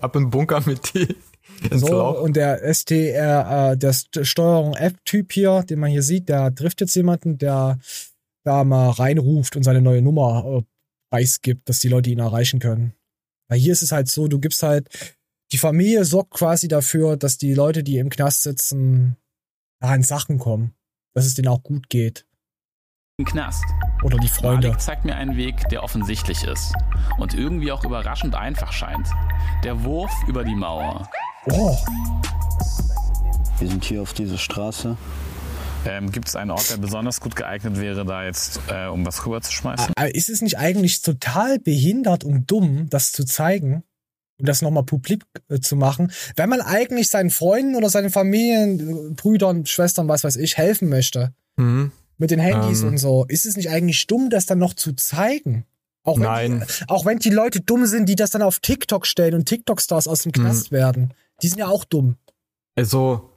Ab 0.00 0.16
im 0.16 0.30
Bunker 0.30 0.62
mit 0.66 0.94
die 0.94 1.16
So, 1.72 2.18
und 2.18 2.36
der 2.36 2.62
STR, 2.72 3.72
äh, 3.72 3.76
der 3.76 3.92
St 3.92 4.20
Steuerung 4.22 4.74
F-Typ 4.74 5.32
hier, 5.32 5.62
den 5.62 5.78
man 5.78 5.90
hier 5.90 6.02
sieht, 6.02 6.28
der 6.28 6.54
trifft 6.54 6.80
jetzt 6.80 6.94
jemanden, 6.94 7.38
der 7.38 7.78
da 8.46 8.64
mal 8.64 8.90
reinruft 8.90 9.56
und 9.56 9.62
seine 9.62 9.82
neue 9.82 10.02
Nummer 10.02 10.44
äh, 10.46 10.62
preisgibt, 11.10 11.68
dass 11.68 11.80
die 11.80 11.88
Leute 11.88 12.10
ihn 12.10 12.18
erreichen 12.18 12.60
können. 12.60 12.94
Weil 13.48 13.58
hier 13.58 13.72
ist 13.72 13.82
es 13.82 13.92
halt 13.92 14.08
so, 14.08 14.28
du 14.28 14.38
gibst 14.38 14.62
halt, 14.62 14.88
die 15.52 15.58
Familie 15.58 16.04
sorgt 16.04 16.32
quasi 16.32 16.68
dafür, 16.68 17.16
dass 17.16 17.38
die 17.38 17.54
Leute, 17.54 17.82
die 17.82 17.98
im 17.98 18.08
Knast 18.08 18.42
sitzen, 18.42 19.16
da 19.80 19.94
in 19.94 20.02
Sachen 20.02 20.38
kommen. 20.38 20.74
Dass 21.14 21.24
es 21.24 21.34
denen 21.34 21.48
auch 21.48 21.62
gut 21.62 21.88
geht. 21.88 22.26
Im 23.18 23.24
Knast. 23.24 23.64
Oder 24.02 24.18
die 24.18 24.28
Freunde. 24.28 24.68
Malik 24.68 24.82
zeigt 24.82 25.04
mir 25.04 25.16
einen 25.16 25.36
Weg, 25.36 25.68
der 25.70 25.82
offensichtlich 25.82 26.44
ist 26.44 26.74
und 27.18 27.32
irgendwie 27.32 27.72
auch 27.72 27.82
überraschend 27.84 28.34
einfach 28.34 28.72
scheint. 28.72 29.08
Der 29.64 29.82
Wurf 29.82 30.12
über 30.28 30.44
die 30.44 30.54
Mauer. 30.54 31.08
Oh, 31.50 31.76
Wir 33.58 33.68
sind 33.68 33.84
hier 33.84 34.02
auf 34.02 34.12
dieser 34.12 34.36
Straße. 34.36 34.98
Ähm, 35.86 36.10
Gibt 36.10 36.28
es 36.28 36.36
einen 36.36 36.50
Ort, 36.50 36.70
der 36.70 36.76
besonders 36.78 37.20
gut 37.20 37.36
geeignet 37.36 37.80
wäre, 37.80 38.04
da 38.04 38.24
jetzt 38.24 38.60
äh, 38.68 38.86
um 38.86 39.04
was 39.06 39.24
rüberzuschmeißen? 39.24 39.92
äh, 39.98 40.10
ist 40.10 40.28
es 40.28 40.42
nicht 40.42 40.58
eigentlich 40.58 41.02
total 41.02 41.58
behindert 41.58 42.24
und 42.24 42.50
dumm, 42.50 42.88
das 42.90 43.12
zu 43.12 43.24
zeigen 43.24 43.82
und 44.38 44.48
das 44.48 44.62
nochmal 44.62 44.84
publik 44.84 45.24
äh, 45.48 45.60
zu 45.60 45.76
machen, 45.76 46.12
wenn 46.36 46.48
man 46.48 46.60
eigentlich 46.60 47.08
seinen 47.08 47.30
Freunden 47.30 47.74
oder 47.76 47.88
seinen 47.88 48.10
Familien, 48.10 48.80
äh, 48.80 49.14
Brüdern, 49.14 49.66
Schwestern, 49.66 50.08
was 50.08 50.24
weiß 50.24 50.36
ich, 50.36 50.56
helfen 50.56 50.88
möchte? 50.88 51.32
Mhm. 51.56 51.92
Mit 52.18 52.30
den 52.30 52.40
Handys 52.40 52.82
Ähm. 52.82 52.88
und 52.88 52.98
so. 52.98 53.24
Ist 53.28 53.44
es 53.46 53.56
nicht 53.56 53.70
eigentlich 53.70 54.06
dumm, 54.06 54.30
das 54.30 54.46
dann 54.46 54.58
noch 54.58 54.74
zu 54.74 54.94
zeigen? 54.94 55.66
Auch 56.02 56.16
wenn, 56.16 56.24
Nein. 56.24 56.64
Die, 56.66 56.88
auch 56.88 57.04
wenn 57.04 57.18
die 57.18 57.30
Leute 57.30 57.60
dumm 57.60 57.84
sind, 57.86 58.08
die 58.08 58.14
das 58.14 58.30
dann 58.30 58.40
auf 58.42 58.60
TikTok 58.60 59.06
stellen 59.06 59.34
und 59.34 59.46
TikTok-Stars 59.46 60.06
aus 60.06 60.22
dem 60.22 60.32
Knast 60.32 60.70
werden. 60.70 61.12
Die 61.42 61.48
sind 61.48 61.58
ja 61.58 61.66
auch 61.66 61.84
dumm. 61.84 62.16
Also, 62.76 63.28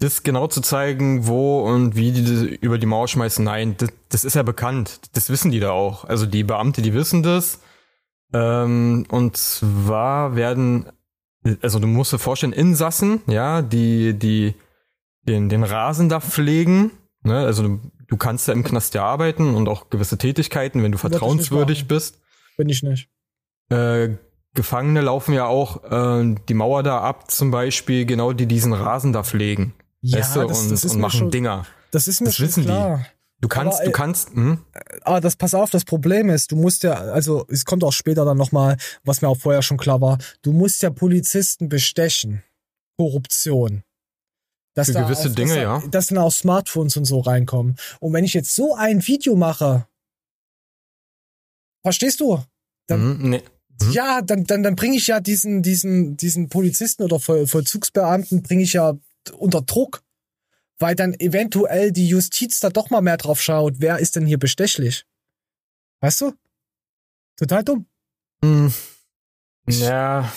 das 0.00 0.22
genau 0.22 0.46
zu 0.46 0.60
zeigen, 0.60 1.26
wo 1.26 1.60
und 1.60 1.96
wie 1.96 2.12
die 2.12 2.22
das 2.22 2.42
über 2.42 2.78
die 2.78 2.86
Mauer 2.86 3.08
schmeißen, 3.08 3.44
nein, 3.44 3.76
das, 3.78 3.90
das 4.08 4.24
ist 4.24 4.34
ja 4.34 4.42
bekannt. 4.42 5.00
Das 5.14 5.28
wissen 5.28 5.50
die 5.50 5.60
da 5.60 5.70
auch. 5.70 6.04
Also 6.04 6.26
die 6.26 6.44
Beamte, 6.44 6.82
die 6.82 6.94
wissen 6.94 7.22
das. 7.22 7.60
Ähm, 8.32 9.06
und 9.08 9.36
zwar 9.36 10.36
werden, 10.36 10.86
also 11.62 11.78
du 11.80 11.86
musst 11.86 12.12
dir 12.12 12.18
vorstellen, 12.18 12.52
Insassen, 12.52 13.22
ja, 13.26 13.62
die, 13.62 14.14
die 14.14 14.54
den, 15.26 15.48
den 15.48 15.64
Rasen 15.64 16.08
da 16.08 16.20
pflegen. 16.20 16.92
Ne? 17.22 17.38
Also 17.38 17.62
du, 17.62 17.80
du 18.06 18.16
kannst 18.16 18.46
ja 18.46 18.54
im 18.54 18.62
Knast 18.62 18.94
ja 18.94 19.04
arbeiten 19.04 19.54
und 19.54 19.68
auch 19.68 19.90
gewisse 19.90 20.16
Tätigkeiten, 20.16 20.82
wenn 20.82 20.92
du 20.92 20.98
vertrauenswürdig 20.98 21.88
bist. 21.88 22.20
Bin 22.56 22.68
ich 22.68 22.82
nicht. 22.82 23.08
Äh, 23.70 24.10
Gefangene 24.54 25.02
laufen 25.02 25.34
ja 25.34 25.46
auch 25.46 25.84
äh, 25.84 26.34
die 26.48 26.54
Mauer 26.54 26.82
da 26.82 27.00
ab, 27.00 27.30
zum 27.30 27.50
Beispiel, 27.50 28.06
genau 28.06 28.32
die 28.32 28.46
diesen 28.46 28.72
Rasen 28.72 29.12
da 29.12 29.22
pflegen. 29.22 29.74
Ja, 30.02 30.18
weißt 30.18 30.36
du, 30.36 30.46
das- 30.46 30.60
und, 30.62 30.70
das 30.70 30.84
ist 30.84 30.94
und 30.94 31.00
machen 31.00 31.18
schon- 31.18 31.30
Dinger. 31.30 31.66
Das 31.90 32.06
ist 32.08 32.20
mir 32.20 32.26
Das 32.26 32.36
schon 32.36 32.46
wissen 32.46 32.60
die. 32.62 32.66
klar. 32.66 33.06
Du 33.40 33.46
kannst, 33.48 33.76
Aber, 33.76 33.84
du 33.84 33.90
äh, 33.90 33.92
kannst, 33.92 34.30
hm? 34.34 34.64
Aber 35.02 35.20
das, 35.20 35.36
pass 35.36 35.54
auf, 35.54 35.70
das 35.70 35.84
Problem 35.84 36.28
ist, 36.28 36.50
du 36.50 36.56
musst 36.56 36.82
ja, 36.82 36.94
also 36.94 37.46
es 37.48 37.64
kommt 37.64 37.84
auch 37.84 37.92
später 37.92 38.24
dann 38.24 38.36
nochmal, 38.36 38.76
was 39.04 39.22
mir 39.22 39.28
auch 39.28 39.36
vorher 39.38 39.62
schon 39.62 39.76
klar 39.76 40.00
war, 40.00 40.18
du 40.42 40.52
musst 40.52 40.82
ja 40.82 40.90
Polizisten 40.90 41.68
bestechen. 41.68 42.42
Korruption. 42.98 43.84
Dass 44.74 44.88
Für 44.88 44.94
da 44.94 45.02
gewisse 45.04 45.28
auch, 45.30 45.34
Dinge, 45.36 45.54
dass, 45.54 45.56
da- 45.56 45.62
ja. 45.62 45.82
Dass 45.88 46.06
dann 46.08 46.18
auch 46.18 46.32
Smartphones 46.32 46.96
und 46.96 47.04
so 47.04 47.20
reinkommen. 47.20 47.76
Und 48.00 48.12
wenn 48.12 48.24
ich 48.24 48.34
jetzt 48.34 48.54
so 48.56 48.74
ein 48.74 49.06
Video 49.06 49.36
mache, 49.36 49.86
verstehst 51.82 52.20
du? 52.20 52.42
Dann, 52.88 53.18
Mhm, 53.18 53.30
nee. 53.30 53.42
Ja, 53.92 54.20
dann, 54.22 54.44
dann, 54.44 54.64
dann 54.64 54.74
bringe 54.74 54.96
ich 54.96 55.06
ja 55.06 55.20
diesen, 55.20 55.62
diesen, 55.62 56.16
diesen 56.16 56.48
Polizisten 56.48 57.04
oder 57.04 57.20
Voll, 57.20 57.46
Vollzugsbeamten 57.46 58.42
bringe 58.42 58.64
ich 58.64 58.72
ja 58.72 58.94
unter 59.32 59.62
Druck. 59.62 60.02
Weil 60.78 60.94
dann 60.94 61.14
eventuell 61.14 61.90
die 61.90 62.08
Justiz 62.08 62.60
da 62.60 62.70
doch 62.70 62.90
mal 62.90 63.00
mehr 63.00 63.16
drauf 63.16 63.42
schaut, 63.42 63.74
wer 63.78 63.98
ist 63.98 64.14
denn 64.14 64.26
hier 64.26 64.38
bestechlich? 64.38 65.04
Weißt 66.00 66.20
du? 66.20 66.32
Total 67.36 67.64
dumm. 67.64 67.86
Hm. 68.42 68.72
Ja. 69.66 70.32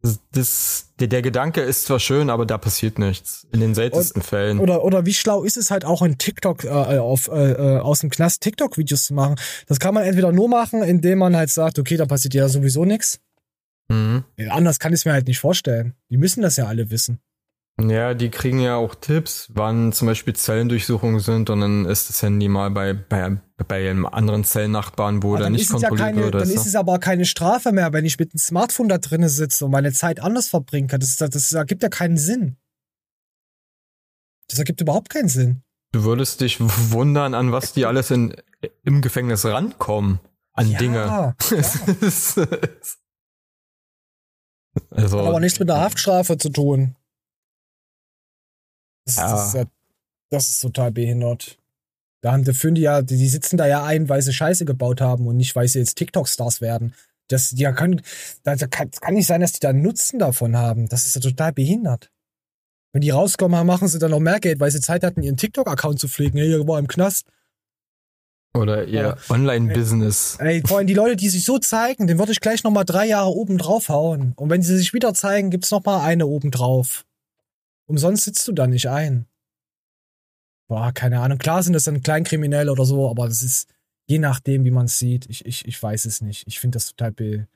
Das, 0.00 0.20
das, 0.30 0.86
der, 1.00 1.08
der 1.08 1.22
Gedanke 1.22 1.60
ist 1.60 1.84
zwar 1.86 1.98
schön, 1.98 2.30
aber 2.30 2.46
da 2.46 2.56
passiert 2.56 3.00
nichts. 3.00 3.48
In 3.52 3.58
den 3.58 3.74
seltensten 3.74 4.22
Fällen. 4.22 4.60
Oder, 4.60 4.84
oder 4.84 5.06
wie 5.06 5.14
schlau 5.14 5.42
ist 5.42 5.56
es 5.56 5.72
halt 5.72 5.84
auch 5.84 6.02
in 6.02 6.18
TikTok 6.18 6.64
äh, 6.64 6.68
auf, 6.68 7.26
äh, 7.28 7.52
äh, 7.52 7.78
aus 7.80 8.00
dem 8.00 8.10
Knast 8.10 8.42
TikTok-Videos 8.42 9.06
zu 9.06 9.14
machen? 9.14 9.34
Das 9.66 9.80
kann 9.80 9.94
man 9.94 10.04
entweder 10.04 10.30
nur 10.30 10.48
machen, 10.48 10.82
indem 10.82 11.18
man 11.18 11.34
halt 11.34 11.50
sagt, 11.50 11.80
okay, 11.80 11.96
da 11.96 12.06
passiert 12.06 12.34
ja 12.34 12.48
sowieso 12.48 12.84
nichts. 12.84 13.18
Mhm. 13.88 14.24
Anders 14.50 14.78
kann 14.78 14.92
ich 14.92 15.00
es 15.00 15.04
mir 15.04 15.12
halt 15.12 15.26
nicht 15.26 15.40
vorstellen. 15.40 15.94
Die 16.10 16.16
müssen 16.16 16.42
das 16.42 16.56
ja 16.56 16.66
alle 16.66 16.90
wissen. 16.90 17.20
Ja, 17.80 18.14
die 18.14 18.28
kriegen 18.30 18.58
ja 18.58 18.74
auch 18.74 18.96
Tipps, 18.96 19.48
wann 19.54 19.92
zum 19.92 20.06
Beispiel 20.08 20.34
Zellendurchsuchungen 20.34 21.20
sind 21.20 21.48
und 21.48 21.60
dann 21.60 21.84
ist 21.84 22.08
das 22.08 22.20
Handy 22.22 22.48
mal 22.48 22.70
bei, 22.70 22.92
bei, 22.92 23.36
bei 23.68 23.88
einem 23.88 24.04
anderen 24.04 24.42
Zellnachbarn, 24.42 25.22
wo 25.22 25.36
der 25.36 25.48
nicht 25.50 25.70
es 25.70 25.80
ja 25.80 25.88
kontrolliert 25.88 26.14
keine, 26.14 26.22
wird. 26.24 26.34
dann 26.34 26.50
ist 26.50 26.66
es 26.66 26.74
aber 26.74 26.98
keine 26.98 27.24
Strafe 27.24 27.70
mehr, 27.70 27.92
wenn 27.92 28.04
ich 28.04 28.18
mit 28.18 28.32
dem 28.32 28.38
Smartphone 28.38 28.88
da 28.88 28.98
drinnen 28.98 29.28
sitze 29.28 29.64
und 29.64 29.70
meine 29.70 29.92
Zeit 29.92 30.18
anders 30.20 30.48
verbringen 30.48 30.88
kann. 30.88 30.98
Das, 30.98 31.14
das, 31.16 31.30
das 31.30 31.52
ergibt 31.52 31.84
ja 31.84 31.88
keinen 31.88 32.16
Sinn. 32.16 32.56
Das 34.48 34.58
ergibt 34.58 34.80
überhaupt 34.80 35.10
keinen 35.10 35.28
Sinn. 35.28 35.62
Du 35.92 36.02
würdest 36.02 36.40
dich 36.40 36.58
wundern, 36.60 37.34
an 37.34 37.52
was 37.52 37.74
die 37.74 37.86
alles 37.86 38.10
in, 38.10 38.34
im 38.82 39.02
Gefängnis 39.02 39.44
rankommen. 39.44 40.18
An 40.52 40.68
Ja, 40.70 40.78
Dinge. 40.78 41.36
Ist- 42.00 42.40
also, 44.90 45.20
Hat 45.20 45.26
aber 45.26 45.40
nichts 45.40 45.60
mit 45.60 45.70
einer 45.70 45.80
Haftstrafe 45.80 46.38
zu 46.38 46.50
tun. 46.50 46.96
Das, 49.08 49.16
Ja. 49.16 49.30
das, 49.32 49.48
ist, 49.48 49.54
ja, 49.54 49.64
das 50.30 50.48
ist 50.48 50.60
total 50.60 50.92
behindert. 50.92 51.58
Da 52.20 52.32
haben, 52.32 52.44
die 52.44 52.80
ja, 52.80 53.00
die, 53.00 53.16
die 53.16 53.28
sitzen 53.28 53.56
da 53.56 53.66
ja 53.66 53.84
ein, 53.84 54.08
weil 54.08 54.20
sie 54.22 54.32
Scheiße 54.32 54.64
gebaut 54.64 55.00
haben 55.00 55.26
und 55.26 55.36
nicht, 55.36 55.56
weil 55.56 55.66
sie 55.68 55.78
jetzt 55.78 55.94
TikTok-Stars 55.96 56.60
werden. 56.60 56.94
Das, 57.28 57.50
die 57.50 57.64
können, 57.64 58.02
da, 58.42 58.56
da 58.56 58.66
kann, 58.66 58.90
kann 58.90 59.14
nicht 59.14 59.26
sein, 59.26 59.40
dass 59.40 59.52
die 59.52 59.60
da 59.60 59.70
einen 59.70 59.82
Nutzen 59.82 60.18
davon 60.18 60.56
haben. 60.56 60.88
Das 60.88 61.06
ist 61.06 61.14
ja 61.14 61.20
total 61.20 61.52
behindert. 61.52 62.10
Wenn 62.92 63.02
die 63.02 63.10
rauskommen, 63.10 63.66
machen 63.66 63.86
sie 63.88 63.98
dann 63.98 64.10
noch 64.10 64.20
mehr 64.20 64.40
Geld, 64.40 64.60
weil 64.60 64.70
sie 64.70 64.80
Zeit 64.80 65.04
hatten, 65.04 65.22
ihren 65.22 65.36
TikTok-Account 65.36 66.00
zu 66.00 66.08
pflegen. 66.08 66.38
Hey, 66.38 66.66
war 66.66 66.78
im 66.78 66.88
Knast. 66.88 67.28
oder 68.54 68.84
ihr 68.84 69.16
Online-Business. 69.28 70.38
Ey, 70.40 70.62
vor 70.66 70.78
allem 70.78 70.86
die 70.86 70.94
Leute, 70.94 71.16
die 71.16 71.28
sich 71.28 71.44
so 71.44 71.58
zeigen, 71.58 72.06
den 72.06 72.18
würde 72.18 72.32
ich 72.32 72.40
gleich 72.40 72.64
nochmal 72.64 72.84
drei 72.84 73.06
Jahre 73.06 73.28
oben 73.30 73.58
drauf 73.58 73.88
hauen. 73.88 74.32
Und 74.36 74.50
wenn 74.50 74.62
sie 74.62 74.76
sich 74.76 74.92
wieder 74.92 75.14
zeigen, 75.14 75.50
gibt's 75.50 75.70
noch 75.70 75.84
mal 75.84 76.02
eine 76.04 76.26
oben 76.26 76.50
drauf. 76.50 77.04
Umsonst 77.88 78.24
sitzt 78.24 78.46
du 78.46 78.52
da 78.52 78.66
nicht 78.66 78.88
ein. 78.88 79.26
Boah, 80.68 80.92
keine 80.92 81.20
Ahnung. 81.20 81.38
Klar 81.38 81.62
sind 81.62 81.72
das 81.72 81.84
dann 81.84 82.02
Kleinkriminelle 82.02 82.70
oder 82.70 82.84
so, 82.84 83.08
aber 83.08 83.26
das 83.26 83.42
ist 83.42 83.72
je 84.06 84.18
nachdem, 84.18 84.64
wie 84.64 84.70
man 84.70 84.84
es 84.86 84.98
sieht. 84.98 85.28
Ich, 85.30 85.46
ich, 85.46 85.66
ich 85.66 85.82
weiß 85.82 86.04
es 86.04 86.20
nicht. 86.20 86.46
Ich 86.46 86.60
finde 86.60 86.76
das 86.76 86.86
total 86.86 87.12
be, 87.12 87.48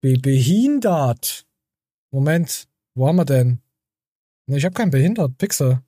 be, 0.00 0.18
behindert. 0.18 1.46
Moment, 2.10 2.68
wo 2.94 3.06
haben 3.06 3.16
wir 3.16 3.24
denn? 3.24 3.60
Ne, 4.46 4.56
ich 4.58 4.64
habe 4.64 4.74
keinen 4.74 4.90
behindert. 4.90 5.38
Pixel. 5.38 5.82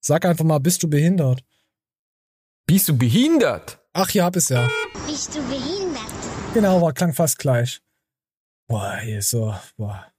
Sag 0.00 0.24
einfach 0.24 0.44
mal, 0.44 0.58
bist 0.58 0.82
du 0.82 0.88
behindert? 0.90 1.44
Bist 2.66 2.88
du 2.88 2.98
behindert? 2.98 3.78
Ach, 3.92 4.08
hier 4.08 4.24
hab 4.24 4.34
ich's 4.34 4.48
ja. 4.48 4.68
Bist 5.06 5.32
du 5.32 5.40
behindert? 5.48 6.02
Genau, 6.54 6.82
war 6.82 6.92
klang 6.92 7.12
fast 7.12 7.38
gleich. 7.38 7.80
Boah, 8.68 8.96
hier 8.96 9.18
ist 9.20 9.30
so, 9.30 9.54
boah. 9.76 10.12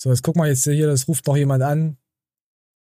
So, 0.00 0.10
jetzt 0.10 0.22
guck 0.22 0.36
mal 0.36 0.48
jetzt 0.48 0.62
hier, 0.64 0.86
das 0.86 1.08
ruft 1.08 1.26
noch 1.26 1.36
jemand 1.36 1.62
an. 1.62 1.96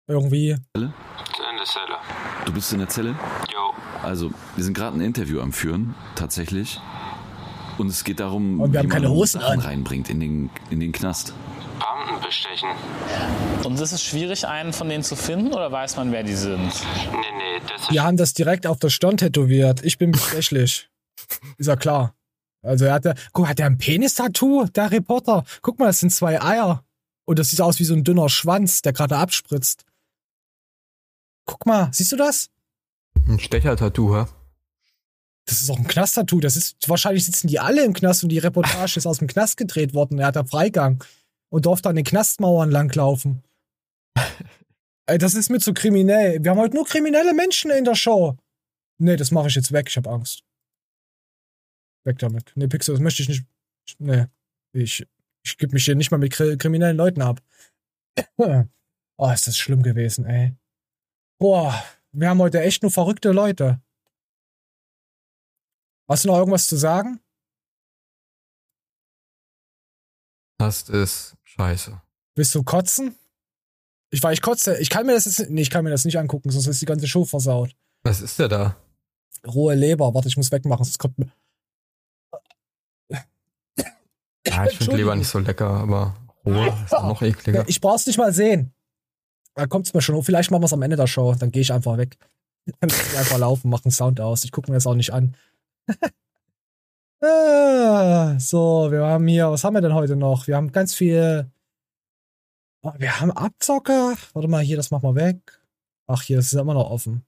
Irgendwie. 0.08 0.50
In 0.50 0.58
der 0.74 1.64
Zelle. 1.64 1.96
Du 2.44 2.52
bist 2.52 2.72
in 2.72 2.78
der 2.80 2.88
Zelle? 2.88 3.10
Jo. 3.52 3.72
Also, 4.02 4.32
wir 4.56 4.64
sind 4.64 4.74
gerade 4.74 4.96
ein 4.96 5.00
Interview 5.00 5.40
am 5.40 5.52
Führen, 5.52 5.94
tatsächlich. 6.16 6.80
Und 7.78 7.86
es 7.88 8.02
geht 8.02 8.18
darum, 8.18 8.60
Und 8.60 8.72
wir 8.72 8.80
haben 8.80 8.86
wie 8.86 8.88
man 8.88 9.02
keine 9.02 9.10
Hosen 9.10 9.40
Sachen 9.40 9.60
an. 9.60 9.60
reinbringt 9.60 10.10
in 10.10 10.18
den, 10.18 10.50
in 10.70 10.80
den 10.80 10.90
Knast. 10.90 11.34
Beamten 11.78 12.20
bestechen. 12.24 12.70
Und 13.64 13.80
ist 13.80 13.92
es 13.92 14.02
schwierig, 14.02 14.46
einen 14.48 14.72
von 14.72 14.88
denen 14.88 15.04
zu 15.04 15.14
finden 15.14 15.52
oder 15.52 15.70
weiß 15.70 15.96
man, 15.96 16.10
wer 16.10 16.24
die 16.24 16.34
sind? 16.34 16.58
Nee, 16.58 17.18
nee, 17.36 17.60
das 17.68 17.86
Die 17.88 18.00
haben 18.00 18.16
das 18.16 18.34
direkt 18.34 18.66
auf 18.66 18.78
der 18.80 18.88
Stirn 18.90 19.16
tätowiert. 19.18 19.84
Ich 19.84 19.98
bin 19.98 20.10
bestechlich. 20.10 20.90
ist 21.58 21.66
ja 21.68 21.76
klar. 21.76 22.14
Also 22.62 22.86
er 22.86 22.94
hat 22.94 23.04
ja, 23.04 23.14
guck, 23.32 23.46
hat 23.46 23.60
er 23.60 23.66
ein 23.66 23.78
Penis-Tattoo, 23.78 24.66
der 24.74 24.90
Reporter? 24.90 25.44
Guck 25.62 25.78
mal, 25.78 25.86
das 25.86 26.00
sind 26.00 26.10
zwei 26.10 26.42
Eier. 26.42 26.82
Und 27.28 27.38
das 27.38 27.50
sieht 27.50 27.60
aus 27.60 27.78
wie 27.78 27.84
so 27.84 27.92
ein 27.92 28.04
dünner 28.04 28.30
Schwanz, 28.30 28.80
der 28.80 28.94
gerade 28.94 29.18
abspritzt. 29.18 29.84
Guck 31.44 31.66
mal, 31.66 31.90
siehst 31.92 32.10
du 32.10 32.16
das? 32.16 32.48
Ein 33.26 33.38
Stecher-Tattoo, 33.38 34.16
hä? 34.16 34.24
Das 35.44 35.60
ist 35.60 35.68
auch 35.68 35.76
ein 35.76 35.86
Knast-Tattoo. 35.86 36.40
Das 36.40 36.56
ist, 36.56 36.88
wahrscheinlich 36.88 37.26
sitzen 37.26 37.48
die 37.48 37.60
alle 37.60 37.84
im 37.84 37.92
Knast 37.92 38.22
und 38.22 38.30
die 38.30 38.38
Reportage 38.38 38.96
ist 38.96 39.04
aus 39.04 39.18
dem 39.18 39.28
Knast 39.28 39.58
gedreht 39.58 39.92
worden. 39.92 40.18
Er 40.18 40.28
hat 40.28 40.36
da 40.36 40.44
Freigang 40.44 41.04
und 41.50 41.66
durfte 41.66 41.90
an 41.90 41.96
den 41.96 42.06
Knastmauern 42.06 42.70
langlaufen. 42.70 43.42
Ey, 45.04 45.18
das 45.18 45.34
ist 45.34 45.50
mir 45.50 45.60
zu 45.60 45.74
kriminell. 45.74 46.42
Wir 46.42 46.52
haben 46.52 46.58
heute 46.58 46.76
nur 46.76 46.86
kriminelle 46.86 47.34
Menschen 47.34 47.70
in 47.70 47.84
der 47.84 47.94
Show. 47.94 48.38
Nee, 48.96 49.16
das 49.16 49.32
mache 49.32 49.48
ich 49.48 49.54
jetzt 49.54 49.72
weg. 49.72 49.88
Ich 49.90 49.98
habe 49.98 50.08
Angst. 50.08 50.44
Weg 52.04 52.20
damit. 52.20 52.52
Nee, 52.54 52.68
Pixel, 52.68 52.94
das 52.94 53.02
möchte 53.02 53.22
ich 53.22 53.28
nicht. 53.28 53.44
Nee. 53.98 54.24
Ich, 54.72 55.06
ich 55.48 55.58
gebe 55.58 55.72
mich 55.72 55.84
hier 55.84 55.94
nicht 55.94 56.10
mal 56.10 56.18
mit 56.18 56.32
kri 56.32 56.56
kriminellen 56.56 56.96
Leuten 56.96 57.22
ab. 57.22 57.42
Oh, 59.20 59.32
ist 59.32 59.48
das 59.48 59.58
schlimm 59.58 59.82
gewesen, 59.82 60.26
ey. 60.26 60.54
Boah, 61.40 61.74
wir 62.12 62.30
haben 62.30 62.38
heute 62.38 62.62
echt 62.62 62.82
nur 62.82 62.92
verrückte 62.92 63.32
Leute. 63.32 63.82
Hast 66.08 66.24
du 66.24 66.28
noch 66.28 66.38
irgendwas 66.38 66.68
zu 66.68 66.76
sagen? 66.76 67.20
Das 70.58 70.88
ist 70.88 71.36
scheiße. 71.42 72.00
Willst 72.36 72.54
du 72.54 72.62
kotzen? 72.62 73.16
Ich 74.10 74.22
war, 74.22 74.32
ich 74.32 74.40
kotze. 74.40 74.78
Ich 74.78 74.88
kann 74.88 75.04
mir 75.04 75.12
das 75.12 75.24
jetzt, 75.26 75.50
nee, 75.50 75.62
ich 75.62 75.70
kann 75.70 75.84
mir 75.84 75.90
das 75.90 76.04
nicht 76.04 76.18
angucken, 76.18 76.50
sonst 76.50 76.66
ist 76.66 76.80
die 76.80 76.86
ganze 76.86 77.06
Show 77.08 77.24
versaut. 77.24 77.76
Was 78.04 78.20
ist 78.20 78.38
der 78.38 78.48
da? 78.48 78.76
Rohe 79.46 79.74
Leber. 79.74 80.14
Warte, 80.14 80.28
ich 80.28 80.36
muss 80.36 80.50
wegmachen, 80.50 80.84
sonst 80.84 80.98
kommt 80.98 81.18
mir. 81.18 81.30
Ja, 84.48 84.66
ich 84.66 84.78
finde 84.78 84.96
Leber 84.96 85.14
nicht 85.16 85.28
so 85.28 85.38
lecker, 85.38 85.68
aber 85.68 86.16
roh 86.44 86.64
ist 86.84 86.92
dann 86.92 87.08
noch 87.08 87.22
ekliger. 87.22 87.64
Ich 87.68 87.80
brauch's 87.80 88.06
nicht 88.06 88.18
mal 88.18 88.32
sehen. 88.32 88.72
Da 89.54 89.66
kommt's 89.66 89.92
mir 89.92 90.02
schon. 90.02 90.14
hoch. 90.14 90.24
Vielleicht 90.24 90.50
machen 90.50 90.62
wir's 90.62 90.72
am 90.72 90.82
Ende 90.82 90.96
der 90.96 91.06
Show. 91.06 91.34
Dann 91.34 91.50
gehe 91.50 91.62
ich 91.62 91.72
einfach 91.72 91.96
weg. 91.98 92.16
Dann 92.80 92.90
lass 92.90 93.12
ich 93.12 93.18
einfach 93.18 93.38
laufen, 93.38 93.70
mach 93.70 93.84
einen 93.84 93.92
Sound 93.92 94.20
aus. 94.20 94.44
Ich 94.44 94.52
gucke 94.52 94.70
mir 94.70 94.76
das 94.76 94.86
auch 94.86 94.94
nicht 94.94 95.12
an. 95.12 95.34
Ah, 97.20 98.38
so, 98.38 98.92
wir 98.92 99.04
haben 99.04 99.26
hier, 99.26 99.50
was 99.50 99.64
haben 99.64 99.74
wir 99.74 99.80
denn 99.80 99.92
heute 99.94 100.14
noch? 100.14 100.46
Wir 100.46 100.54
haben 100.54 100.70
ganz 100.70 100.94
viel. 100.94 101.50
Oh, 102.82 102.92
Wir 102.96 103.20
haben 103.20 103.32
Abzocker. 103.32 104.14
Warte 104.34 104.46
mal, 104.48 104.62
hier, 104.62 104.76
das 104.76 104.92
machen 104.92 105.02
wir 105.02 105.14
weg. 105.16 105.60
Ach, 106.06 106.22
hier, 106.22 106.36
das 106.36 106.46
ist 106.46 106.52
immer 106.52 106.74
noch 106.74 106.88
offen. 106.88 107.24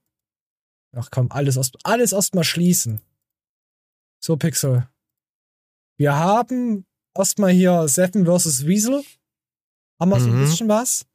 Ach 0.95 1.09
komm, 1.11 1.29
alles 1.31 1.57
erst, 1.57 1.77
alles 1.83 2.13
erstmal 2.13 2.45
schließen. 2.45 3.01
So, 4.19 4.37
Pixel. 4.37 4.87
Wir 5.97 6.15
haben 6.15 6.85
erstmal 7.17 7.51
hier 7.51 7.87
Seven 7.87 8.25
vs. 8.25 8.65
Weasel. 8.65 9.03
Haben 9.99 10.09
wir 10.09 10.19
so 10.19 10.27
ein 10.29 10.35
Mhm. 10.37 10.41
bisschen 10.45 10.69
was. 10.69 11.05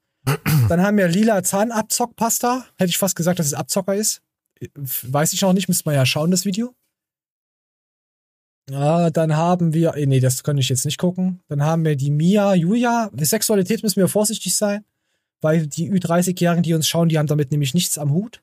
Dann 0.69 0.83
haben 0.83 0.97
wir 0.97 1.09
lila 1.09 1.43
Zahnabzockpasta. 1.43 2.67
Hätte 2.79 2.89
ich 2.91 2.99
fast 2.99 3.15
gesagt, 3.17 3.39
dass 3.39 3.47
es 3.47 3.55
Abzocker 3.55 3.95
ist. 3.95 4.23
Weiß 4.75 5.33
ich 5.33 5.43
noch 5.43 5.53
nicht, 5.53 5.69
müsste 5.69 5.85
man 5.87 5.95
ja 5.95 6.07
schauen, 6.07 6.31
das 6.31 6.45
Video. 6.45 6.75
Ja, 8.69 9.11
dann 9.11 9.37
haben 9.37 9.73
wir, 9.75 9.95
eh, 9.95 10.07
nee, 10.07 10.19
das 10.19 10.43
kann 10.43 10.59
ich 10.59 10.69
jetzt 10.69 10.85
nicht 10.85 10.99
gucken. 10.99 11.41
Dann 11.49 11.63
haben 11.63 11.85
wir 11.85 11.95
die 11.95 12.11
Mia, 12.11 12.55
Julia. 12.55 13.11
Die 13.13 13.25
Sexualität 13.25 13.83
müssen 13.85 14.01
wir 14.01 14.09
vorsichtig 14.09 14.57
sein, 14.57 14.85
weil 15.41 15.69
die 15.69 15.91
Ü30-Jährigen, 15.93 16.65
die 16.65 16.75
uns 16.75 16.89
schauen, 16.89 17.09
die 17.09 17.19
haben 17.19 17.29
damit 17.29 17.53
nämlich 17.53 17.75
nichts 17.75 17.97
am 17.99 18.11
Hut. 18.11 18.43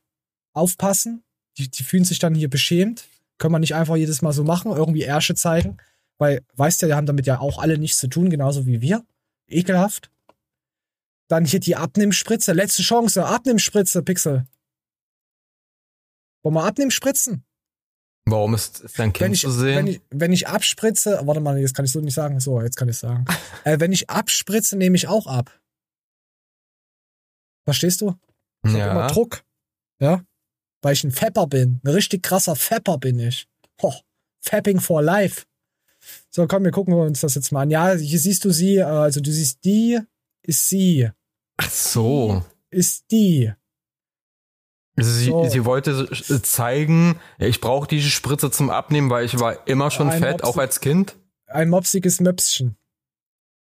Aufpassen. 0.54 1.24
Die, 1.58 1.70
die 1.70 1.84
fühlen 1.84 2.06
sich 2.06 2.20
dann 2.20 2.36
hier 2.36 2.50
beschämt. 2.50 3.04
Können 3.38 3.54
wir 3.54 3.60
nicht 3.60 3.76
einfach 3.76 3.98
jedes 3.98 4.22
Mal 4.22 4.32
so 4.32 4.44
machen, 4.46 4.72
irgendwie 4.72 5.02
Ärsche 5.02 5.36
zeigen. 5.36 5.78
Weil, 6.20 6.46
weißt 6.56 6.82
ja, 6.84 6.88
die 6.88 6.94
haben 6.94 7.06
damit 7.08 7.26
ja 7.26 7.40
auch 7.40 7.60
alle 7.60 7.78
nichts 7.78 7.98
zu 7.98 8.08
tun, 8.08 8.30
genauso 8.30 8.66
wie 8.66 8.82
wir. 8.82 9.06
Ekelhaft. 9.48 10.12
Dann 11.28 11.46
hier 11.46 11.60
die 11.60 11.76
Abnimmspritze. 11.76 12.54
Letzte 12.54 12.84
Chance. 12.84 13.26
Abnimmspritze, 13.26 14.04
Pixel. 14.04 14.46
Wollen 16.44 16.56
wir 16.56 16.64
Abnimmspritzen? 16.66 17.44
Warum 18.26 18.54
ist, 18.54 18.82
ist 18.82 18.98
dein 19.00 19.08
Wenn 19.08 19.14
Kind 19.14 19.36
ich, 19.36 19.42
zu 19.42 19.52
sehen? 19.52 19.76
wenn, 19.78 19.88
ich, 19.88 20.02
wenn 20.10 20.32
ich 20.32 20.48
abspritze, 20.48 21.20
warte 21.24 21.42
mal, 21.42 21.58
jetzt 21.60 21.74
kann 21.74 21.84
ich 21.86 21.92
so 21.92 22.00
nicht 22.00 22.14
sagen. 22.14 22.40
So, 22.40 22.62
jetzt 22.62 22.78
kann 22.78 22.88
ich 22.90 22.98
sagen. 22.98 23.26
äh, 23.66 23.80
wenn 23.80 23.92
ich 23.92 24.10
abspritze, 24.10 24.78
nehme 24.78 24.96
ich 24.96 25.08
auch 25.08 25.28
ab. 25.28 25.52
Verstehst 27.66 28.02
du? 28.02 28.16
Ich 28.66 28.74
Ja. 28.74 28.92
immer 28.92 29.08
Druck. 29.08 29.44
Ja? 30.00 30.24
Weil 30.82 30.94
ich 30.94 31.04
ein 31.04 31.12
Fapper 31.12 31.48
bin. 31.48 31.80
Ein 31.84 31.90
richtig 31.92 32.24
krasser 32.24 32.56
Fapper 32.56 32.98
bin 32.98 33.20
ich. 33.20 33.48
Ho, 33.82 33.94
Fapping 34.42 34.80
for 34.80 35.02
life. 35.02 35.46
So, 36.30 36.48
komm, 36.48 36.64
wir 36.64 36.72
gucken 36.72 36.94
uns 36.94 37.22
das 37.22 37.36
jetzt 37.36 37.52
mal 37.52 37.62
an. 37.62 37.70
Ja, 37.70 37.94
hier 37.94 38.20
siehst 38.20 38.44
du 38.46 38.52
sie, 38.52 38.78
äh, 38.78 38.84
also 38.84 39.22
du 39.22 39.32
siehst 39.32 39.64
die, 39.66 40.00
ist 40.44 40.68
sie. 40.70 41.10
Ach 41.58 41.70
so. 41.70 42.44
ist 42.72 43.06
die. 43.12 43.52
Also 44.96 45.12
sie, 45.12 45.26
So. 45.26 45.50
sie 45.50 45.66
wollte 45.66 46.08
äh, 46.30 46.42
zeigen, 46.42 47.20
ich 47.40 47.62
brauche 47.62 47.88
diese 47.88 48.10
Spritze 48.10 48.52
zum 48.52 48.70
Abnehmen, 48.70 49.10
weil 49.10 49.26
ich 49.26 49.40
war 49.40 49.68
immer 49.68 49.90
schon 49.92 50.10
Ein 50.10 50.20
fett, 50.22 50.42
Mopsi- 50.42 50.46
auch 50.46 50.58
als 50.58 50.80
Kind. 50.82 51.16
Ein 51.48 51.70
mopsiges 51.70 52.20
Möpschen. 52.20 52.78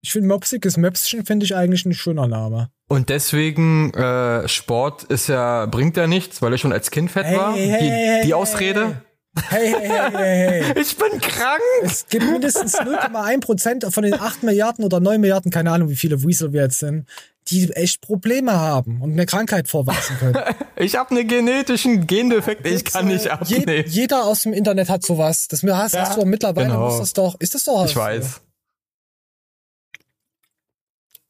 Ich 0.00 0.12
finde 0.12 0.28
mopsiges 0.28 0.76
Möpschen 0.76 1.26
finde 1.26 1.44
ich 1.44 1.56
eigentlich 1.56 1.84
ein 1.84 1.92
schöner 1.94 2.28
Name. 2.28 2.70
Und 2.88 3.08
deswegen, 3.08 3.92
äh, 3.94 4.46
Sport 4.48 5.02
ist 5.04 5.28
ja, 5.28 5.66
bringt 5.66 5.96
ja 5.96 6.06
nichts, 6.06 6.40
weil 6.40 6.54
ich 6.54 6.60
schon 6.60 6.72
als 6.72 6.90
Kind 6.92 7.10
fett 7.10 7.26
Hey, 7.26 7.36
war. 7.36 7.52
hey, 7.54 7.66
die 7.66 7.90
hey, 7.90 8.24
die 8.24 8.34
Ausrede. 8.34 9.02
Hey, 9.49 9.72
hey, 9.72 9.89
hey, 9.89 10.11
hey, 10.12 10.62
hey. 10.64 10.74
Ich 10.80 10.97
bin 10.97 11.20
krank. 11.20 11.61
Es 11.82 12.07
gibt 12.07 12.24
mindestens 12.24 12.78
0,1 12.78 13.41
Prozent 13.41 13.84
von 13.91 14.03
den 14.03 14.14
8 14.14 14.43
Milliarden 14.43 14.84
oder 14.84 15.01
9 15.01 15.20
Milliarden, 15.20 15.51
keine 15.51 15.70
Ahnung, 15.70 15.89
wie 15.89 15.97
viele 15.97 16.22
Weasel 16.22 16.53
wir 16.53 16.62
jetzt 16.62 16.78
sind, 16.78 17.07
die 17.49 17.70
echt 17.72 18.01
Probleme 18.01 18.53
haben 18.53 19.01
und 19.03 19.12
eine 19.12 19.26
Krankheit 19.26 19.68
vorweisen 19.68 20.16
können. 20.18 20.39
Ich 20.80 20.95
habe 20.95 21.11
einen 21.11 21.26
genetischen 21.26 22.07
Gendefekt, 22.07 22.64
ich 22.64 22.84
kann 22.84 23.09
nicht 23.09 23.24
Je, 23.24 23.30
abnehmen. 23.30 23.84
jeder 23.89 24.24
aus 24.24 24.43
dem 24.43 24.53
Internet 24.53 24.89
hat 24.89 25.05
sowas. 25.05 25.49
Das 25.49 25.64
hast, 25.64 25.99
hast 25.99 26.16
du 26.16 26.24
mittlerweile 26.24 26.68
genau. 26.68 26.89
ist 26.89 26.99
das 26.99 27.12
doch, 27.14 27.34
ist 27.41 27.55
das 27.55 27.64
doch 27.64 27.84
Ich 27.84 27.97
weiß. 27.97 28.41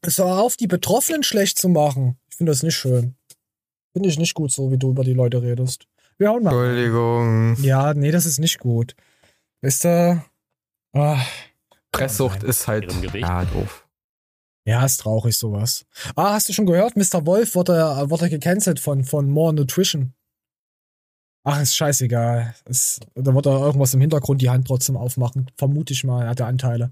So 0.05 0.25
auf 0.25 0.55
die 0.55 0.67
Betroffenen 0.67 1.23
schlecht 1.23 1.57
zu 1.57 1.67
machen. 1.67 2.19
Ich 2.29 2.35
finde 2.37 2.51
das 2.51 2.61
nicht 2.61 2.75
schön. 2.75 3.15
Finde 3.93 4.09
ich 4.09 4.19
nicht 4.19 4.35
gut, 4.35 4.51
so 4.51 4.71
wie 4.71 4.77
du 4.77 4.91
über 4.91 5.03
die 5.03 5.13
Leute 5.13 5.41
redest. 5.41 5.87
Wir 6.19 6.29
hauen 6.29 6.43
mal. 6.43 6.49
Entschuldigung. 6.51 7.55
Ja, 7.63 7.93
nee, 7.93 8.11
das 8.11 8.25
ist 8.25 8.39
nicht 8.39 8.59
gut. 8.59 8.95
Wisst 9.61 9.85
ihr? 9.85 10.23
Ah, 10.93 11.21
Presssucht 11.91 12.43
ist 12.43 12.67
halt 12.67 12.91
ja, 13.15 13.45
doof. 13.45 13.87
ja, 14.65 14.85
ist 14.85 14.97
traurig 14.97 15.37
sowas. 15.37 15.85
Ah, 16.15 16.33
hast 16.33 16.49
du 16.49 16.53
schon 16.53 16.65
gehört? 16.65 16.95
Mr. 16.95 17.25
Wolf 17.25 17.55
wurde, 17.55 17.73
wurde 18.09 18.29
gecancelt 18.29 18.79
von, 18.79 19.03
von 19.03 19.29
More 19.29 19.53
Nutrition. 19.53 20.13
Ach, 21.45 21.61
ist 21.61 21.75
scheißegal. 21.75 22.53
Es, 22.65 22.99
da 23.15 23.33
wird 23.33 23.45
er 23.45 23.59
irgendwas 23.59 23.93
im 23.93 24.01
Hintergrund 24.01 24.41
die 24.41 24.49
Hand 24.49 24.67
trotzdem 24.67 24.97
aufmachen. 24.97 25.49
Vermute 25.57 25.93
ich 25.93 26.03
mal, 26.03 26.23
er 26.23 26.29
hat 26.29 26.39
ja 26.39 26.47
Anteile. 26.47 26.89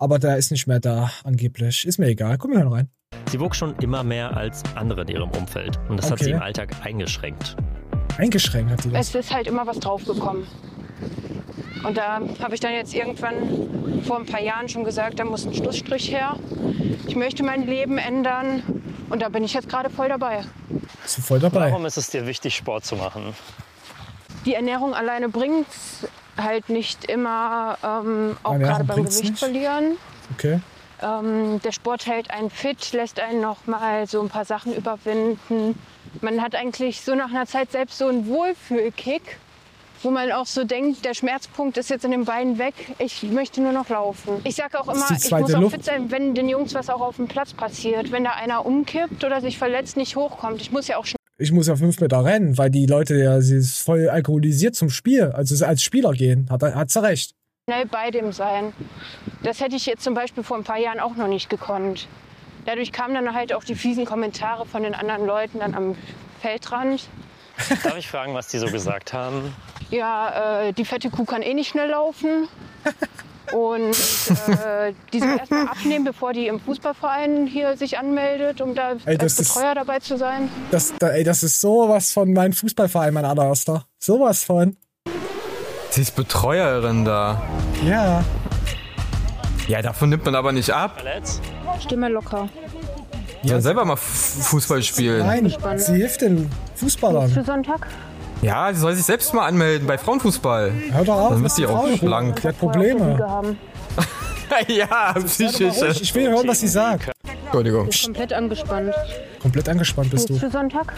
Aber 0.00 0.18
der 0.18 0.36
ist 0.36 0.50
nicht 0.50 0.66
mehr 0.66 0.80
da, 0.80 1.10
angeblich. 1.24 1.86
Ist 1.86 1.98
mir 1.98 2.06
egal. 2.06 2.38
Komm, 2.38 2.52
wir 2.52 2.60
hören 2.60 2.72
rein. 2.72 2.90
Sie 3.30 3.38
wog 3.40 3.54
schon 3.54 3.76
immer 3.80 4.02
mehr 4.04 4.36
als 4.36 4.62
andere 4.74 5.02
in 5.02 5.08
ihrem 5.08 5.30
Umfeld. 5.30 5.78
Und 5.88 5.96
das 5.98 6.06
hat 6.06 6.14
Okay. 6.14 6.24
sie 6.24 6.30
im 6.30 6.40
Alltag 6.42 6.74
eingeschränkt. 6.84 7.56
Eingeschränkt 8.18 8.72
hat 8.72 8.82
sie 8.82 8.90
das. 8.90 9.08
Es 9.08 9.14
ist 9.14 9.32
halt 9.32 9.46
immer 9.46 9.66
was 9.66 9.78
draufgekommen. 9.78 10.46
Und 11.84 11.96
da 11.96 12.20
habe 12.42 12.54
ich 12.54 12.60
dann 12.60 12.72
jetzt 12.72 12.92
irgendwann 12.92 14.02
vor 14.04 14.18
ein 14.18 14.26
paar 14.26 14.42
Jahren 14.42 14.68
schon 14.68 14.84
gesagt, 14.84 15.20
da 15.20 15.24
muss 15.24 15.46
ein 15.46 15.54
Schlussstrich 15.54 16.10
her. 16.10 16.36
Ich 17.06 17.14
möchte 17.14 17.44
mein 17.44 17.66
Leben 17.66 17.96
ändern. 17.96 18.62
Und 19.08 19.22
da 19.22 19.28
bin 19.28 19.44
ich 19.44 19.54
jetzt 19.54 19.68
gerade 19.68 19.88
voll 19.88 20.08
dabei. 20.08 20.44
Bist 21.02 21.18
du 21.18 21.22
voll 21.22 21.38
dabei? 21.38 21.70
Warum 21.70 21.86
ist 21.86 21.96
es 21.96 22.10
dir 22.10 22.26
wichtig, 22.26 22.56
Sport 22.56 22.84
zu 22.84 22.96
machen? 22.96 23.34
Die 24.44 24.54
Ernährung 24.54 24.94
alleine 24.94 25.28
bringt 25.28 25.66
halt 26.36 26.68
nicht 26.68 27.04
immer, 27.04 27.78
ähm, 27.82 28.36
auch 28.42 28.58
gerade 28.58 28.84
beim 28.84 29.04
Gewicht 29.04 29.22
nicht? 29.22 29.38
verlieren. 29.38 29.96
Okay. 30.34 30.60
Ähm, 31.02 31.60
der 31.62 31.72
Sport 31.72 32.06
hält 32.06 32.30
einen 32.30 32.50
fit, 32.50 32.92
lässt 32.92 33.20
einen 33.20 33.40
noch 33.40 33.66
mal 33.66 34.06
so 34.06 34.20
ein 34.20 34.28
paar 34.28 34.44
Sachen 34.44 34.74
überwinden. 34.74 35.78
Man 36.20 36.42
hat 36.42 36.54
eigentlich 36.54 37.02
so 37.02 37.14
nach 37.14 37.30
einer 37.30 37.46
Zeit 37.46 37.70
selbst 37.72 37.98
so 37.98 38.08
einen 38.08 38.26
Wohlfühlkick, 38.26 39.38
wo 40.02 40.10
man 40.10 40.30
auch 40.32 40.46
so 40.46 40.64
denkt, 40.64 41.04
der 41.04 41.14
Schmerzpunkt 41.14 41.76
ist 41.76 41.90
jetzt 41.90 42.04
in 42.04 42.10
den 42.12 42.24
Beinen 42.24 42.58
weg. 42.58 42.74
Ich 42.98 43.22
möchte 43.24 43.60
nur 43.60 43.72
noch 43.72 43.88
laufen. 43.88 44.40
Ich 44.44 44.54
sage 44.56 44.80
auch 44.80 44.86
immer, 44.88 45.04
ich 45.10 45.30
muss 45.30 45.54
auch 45.54 45.60
Luft. 45.60 45.74
fit 45.76 45.84
sein, 45.84 46.10
wenn 46.10 46.34
den 46.34 46.48
Jungs 46.48 46.74
was 46.74 46.88
auch 46.88 47.00
auf 47.00 47.16
dem 47.16 47.28
Platz 47.28 47.52
passiert. 47.52 48.10
Wenn 48.12 48.24
da 48.24 48.30
einer 48.30 48.64
umkippt 48.64 49.24
oder 49.24 49.40
sich 49.40 49.58
verletzt, 49.58 49.96
nicht 49.96 50.16
hochkommt. 50.16 50.60
Ich 50.60 50.70
muss 50.72 50.88
ja 50.88 50.96
auch 50.98 51.06
Ich 51.36 51.52
muss 51.52 51.66
ja 51.68 51.76
fünf 51.76 52.00
Meter 52.00 52.24
rennen, 52.24 52.58
weil 52.58 52.70
die 52.70 52.86
Leute 52.86 53.16
ja, 53.16 53.40
sie 53.40 53.56
ist 53.56 53.78
voll 53.78 54.08
alkoholisiert 54.08 54.74
zum 54.74 54.90
Spiel, 54.90 55.24
also 55.34 55.64
als 55.64 55.82
Spieler 55.82 56.12
gehen. 56.12 56.48
Hat, 56.50 56.62
er- 56.62 56.74
hat 56.74 56.90
sie 56.90 57.02
recht. 57.02 57.34
Schnell 57.68 57.84
bei 57.84 58.10
dem 58.10 58.32
sein. 58.32 58.72
Das 59.42 59.60
hätte 59.60 59.76
ich 59.76 59.84
jetzt 59.84 60.02
zum 60.02 60.14
Beispiel 60.14 60.42
vor 60.42 60.56
ein 60.56 60.64
paar 60.64 60.78
Jahren 60.78 61.00
auch 61.00 61.14
noch 61.16 61.28
nicht 61.28 61.50
gekonnt. 61.50 62.08
Dadurch 62.64 62.92
kamen 62.92 63.12
dann 63.14 63.34
halt 63.34 63.52
auch 63.52 63.62
die 63.62 63.74
fiesen 63.74 64.06
Kommentare 64.06 64.64
von 64.64 64.82
den 64.82 64.94
anderen 64.94 65.26
Leuten 65.26 65.58
dann 65.58 65.74
am 65.74 65.94
Feldrand. 66.40 67.02
Darf 67.84 67.98
ich 67.98 68.08
fragen, 68.08 68.32
was 68.32 68.48
die 68.48 68.56
so 68.58 68.68
gesagt 68.68 69.12
haben? 69.12 69.54
Ja, 69.90 70.62
äh, 70.68 70.72
die 70.72 70.86
fette 70.86 71.10
Kuh 71.10 71.24
kann 71.26 71.42
eh 71.42 71.52
nicht 71.52 71.68
schnell 71.68 71.90
laufen. 71.90 72.48
Und 73.52 73.90
äh, 73.90 74.92
die 75.12 75.20
soll 75.20 75.36
erstmal 75.38 75.68
abnehmen, 75.68 76.04
bevor 76.04 76.32
die 76.32 76.46
im 76.46 76.60
Fußballverein 76.60 77.46
hier 77.46 77.76
sich 77.76 77.98
anmeldet, 77.98 78.60
um 78.62 78.74
da 78.74 78.92
Ey, 79.04 79.18
als 79.18 79.36
das 79.36 79.40
ist- 79.40 79.54
Betreuer 79.54 79.74
dabei 79.74 79.98
zu 80.00 80.16
sein. 80.16 80.48
Das, 80.70 80.94
da, 80.98 81.08
ey, 81.10 81.22
das 81.24 81.42
ist 81.42 81.60
sowas 81.60 82.12
von 82.12 82.32
meinem 82.32 82.52
Fußballverein, 82.54 83.12
mein 83.12 83.24
allererster. 83.26 83.84
Sowas 83.98 84.44
von. 84.44 84.76
Sie 85.90 86.02
ist 86.02 86.14
Betreuerin 86.16 87.04
da. 87.04 87.40
Ja. 87.84 88.22
Ja, 89.66 89.82
davon 89.82 90.08
nimmt 90.10 90.24
man 90.24 90.34
aber 90.34 90.52
nicht 90.52 90.70
ab. 90.70 91.02
Stimme 91.80 92.08
locker. 92.08 92.48
Ja, 93.42 93.54
dann 93.54 93.62
selber 93.62 93.84
mal 93.84 93.96
Fußball 93.96 94.82
spielen. 94.82 95.26
Nein, 95.26 95.52
sie 95.76 95.94
hilft 95.94 96.22
den 96.22 96.50
Für 96.74 96.84
Fußballern. 96.84 97.44
Sonntag? 97.44 97.86
Ja, 98.42 98.72
sie 98.72 98.80
soll 98.80 98.94
sich 98.94 99.04
selbst 99.04 99.32
mal 99.34 99.46
anmelden 99.46 99.86
bei 99.86 99.98
Frauenfußball. 99.98 100.72
Hör 100.92 101.04
doch 101.04 101.14
auf. 101.16 101.30
Dann 101.30 101.42
du 101.58 101.62
ja 101.62 101.68
auch 101.68 101.86
Frau- 101.86 101.96
schlank. 101.96 102.40
Die 102.40 102.48
hat 102.48 102.58
Probleme. 102.58 103.18
Haben. 103.18 103.58
ja, 104.68 105.14
psychische. 105.24 105.88
Ich 106.00 106.14
will 106.14 106.30
hören, 106.30 106.46
was 106.46 106.60
sie 106.60 106.68
sagt. 106.68 107.10
Entschuldigung. 107.44 107.88
Ist 107.88 108.04
komplett 108.04 108.32
angespannt. 108.32 108.94
Komplett 109.42 109.68
angespannt 109.68 110.10
bist 110.10 110.28
Bist 110.28 110.40
du. 110.42 110.46
für 110.46 110.52
Sonntag? 110.52 110.92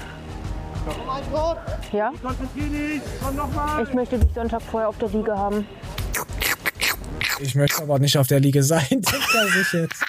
Ja? 1.93 2.13
Ich 3.83 3.95
möchte 3.95 4.19
dich 4.19 4.33
Sonntag 4.35 4.63
vorher 4.63 4.89
auf 4.89 4.99
der 4.99 5.09
Liege 5.09 5.37
haben. 5.37 5.67
Ich 7.41 7.55
möchte 7.55 7.83
aber 7.83 7.99
nicht 7.99 8.19
auf 8.19 8.27
der 8.27 8.41
Liege 8.41 8.63
sein, 8.63 8.87
denkt 8.91 9.35
er 9.35 9.49
sich 9.49 9.73
jetzt. 9.73 10.05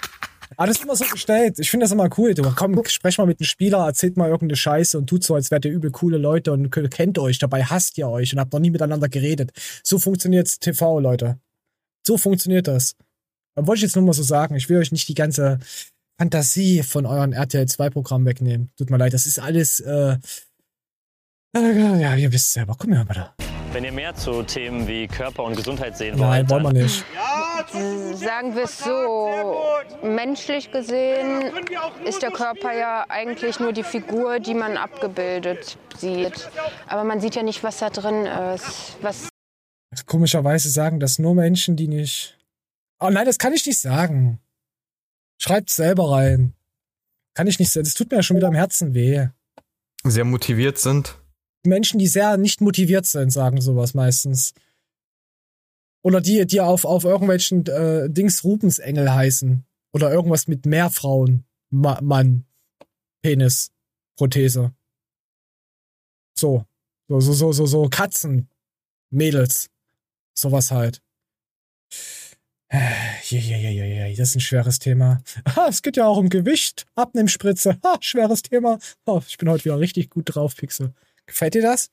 Aber 0.58 0.68
das 0.68 0.78
ist 0.78 0.84
immer 0.84 0.96
so 0.96 1.06
gestellt. 1.06 1.60
Ich 1.60 1.72
finde 1.72 1.86
das 1.86 1.92
immer 1.92 2.10
cool. 2.18 2.34
Du 2.34 2.44
komm, 2.56 2.80
sprech 2.86 3.18
mal 3.18 3.26
mit 3.26 3.40
einem 3.40 3.48
Spieler, 3.48 3.86
erzählt 3.86 4.18
mal 4.18 4.30
irgendeine 4.30 4.58
Scheiße 4.58 4.98
und 4.98 5.08
tut 5.08 5.24
so, 5.24 5.36
als 5.36 5.50
wärt 5.50 5.66
ihr 5.66 5.72
übel 5.72 5.92
coole 5.92 6.18
Leute 6.18 6.52
und 6.52 6.70
kennt 6.70 7.18
euch. 7.20 7.40
Dabei 7.40 7.64
hasst 7.64 7.98
ihr 7.98 8.10
euch 8.10 8.34
und 8.34 8.40
habt 8.40 8.52
noch 8.52 8.60
nie 8.60 8.70
miteinander 8.70 9.08
geredet. 9.08 9.52
So 9.84 9.98
funktioniert's 9.98 10.60
TV, 10.60 11.00
Leute. 11.00 11.40
So 12.06 12.18
funktioniert 12.18 12.68
das. 12.68 12.96
Da 13.56 13.66
wollte 13.66 13.80
ich 13.80 13.84
jetzt 13.84 13.96
nur 13.96 14.06
mal 14.06 14.14
so 14.14 14.24
sagen. 14.24 14.56
Ich 14.56 14.70
will 14.70 14.78
euch 14.78 14.92
nicht 14.92 15.08
die 15.08 15.16
ganze 15.16 15.60
Fantasie 16.20 16.84
von 16.84 17.06
euren 17.06 17.34
RTL 17.34 17.68
2 17.68 17.90
Programm 17.90 18.26
wegnehmen. 18.26 18.72
Tut 18.78 18.90
mir 18.90 18.98
leid, 18.98 19.14
das 19.14 19.26
ist 19.26 19.40
alles, 19.40 19.80
äh, 19.80 20.18
ja, 21.56 22.16
ihr 22.16 22.32
wisst 22.32 22.54
selber. 22.54 22.76
Komm 22.78 22.94
her, 22.94 23.06
bitte. 23.06 23.32
Wenn 23.74 23.86
ihr 23.86 23.92
mehr 23.92 24.14
zu 24.16 24.44
Themen 24.44 24.88
wie 24.88 25.08
Körper 25.08 25.44
und 25.44 25.56
Gesundheit 25.56 25.98
sehen 25.98 26.18
Nein, 26.18 26.50
wollt, 26.50 26.64
wollen 26.64 26.76
wir 26.76 26.84
nicht. 26.84 27.06
Sagen 28.18 28.56
wir 28.56 28.64
es 28.64 28.80
so, 28.80 29.30
menschlich 30.04 30.72
gesehen 30.72 31.54
ist 32.04 32.22
der 32.22 32.32
Körper 32.32 32.74
ja 32.74 33.06
eigentlich 33.08 33.60
nur 33.62 33.72
die 33.72 33.84
Figur, 33.84 34.40
die 34.40 34.56
man 34.56 34.76
abgebildet 34.76 35.78
sieht. 35.98 36.50
Aber 36.88 37.06
man 37.06 37.22
sieht 37.22 37.36
ja 37.36 37.44
nicht, 37.44 37.64
was 37.64 37.78
da 37.78 37.90
drin 37.90 38.26
ist. 38.26 38.98
Was 39.02 39.30
Komischerweise 40.06 40.70
sagen 40.70 41.00
das 41.00 41.18
nur 41.20 41.36
Menschen, 41.36 41.78
die 41.78 41.88
nicht. 41.88 42.38
Oh 43.00 43.10
nein, 43.10 43.26
das 43.26 43.38
kann 43.38 43.54
ich 43.54 43.66
nicht 43.66 43.80
sagen. 43.80 44.40
Schreibt 45.42 45.70
selber 45.70 46.12
rein. 46.12 46.54
Kann 47.36 47.48
ich 47.48 47.58
nicht 47.58 47.72
sagen. 47.72 47.86
Das 47.86 47.94
tut 47.94 48.12
mir 48.12 48.18
ja 48.18 48.24
schon 48.24 48.38
wieder 48.38 48.48
im 48.48 48.54
Herzen 48.54 48.94
weh. 48.94 49.28
Sehr 50.04 50.26
motiviert 50.26 50.78
sind. 50.78 51.21
Menschen, 51.64 52.00
die 52.00 52.08
sehr 52.08 52.38
nicht 52.38 52.62
motiviert 52.62 53.06
sind, 53.06 53.32
sagen 53.32 53.62
sowas 53.62 53.94
meistens. 53.94 54.54
Oder 56.04 56.22
die, 56.22 56.46
die 56.46 56.62
auf, 56.62 56.86
auf 56.86 57.04
irgendwelchen 57.04 57.66
äh, 57.68 58.10
Dings 58.10 58.44
Rubensengel 58.44 59.14
heißen. 59.14 59.64
Oder 59.94 60.12
irgendwas 60.12 60.48
mit 60.48 60.66
Mehrfrauen. 60.66 61.46
Ma 61.70 62.00
Mann. 62.02 62.46
Penis. 63.22 63.72
Prothese. 64.18 64.74
So. 66.38 66.66
So, 67.08 67.20
so, 67.20 67.34
so, 67.34 67.52
so, 67.52 67.66
so 67.66 67.90
Katzen. 67.90 68.50
Mädels. 69.12 69.70
Sowas 70.34 70.72
halt. 70.72 71.02
Je, 72.72 73.38
je, 73.38 73.58
je, 73.58 73.70
je, 73.70 73.86
je, 73.86 74.16
Das 74.16 74.30
ist 74.30 74.36
ein 74.38 74.40
schweres 74.40 74.80
Thema. 74.80 75.22
Ah, 75.44 75.68
es 75.68 75.82
geht 75.82 75.98
ja 75.98 76.08
auch 76.08 76.18
um 76.18 76.30
Gewicht. 76.30 76.86
Abnehmspritze. 76.96 77.78
Ha, 77.84 77.98
schweres 78.00 78.42
Thema. 78.44 78.80
Oh, 79.06 79.22
ich 79.28 79.38
bin 79.38 79.50
heute 79.50 79.66
wieder 79.66 79.80
richtig 79.80 80.10
gut 80.10 80.34
drauf, 80.34 80.56
Pixel. 80.56 80.94
Gefällt 81.32 81.54
dir 81.54 81.62
das? 81.62 81.90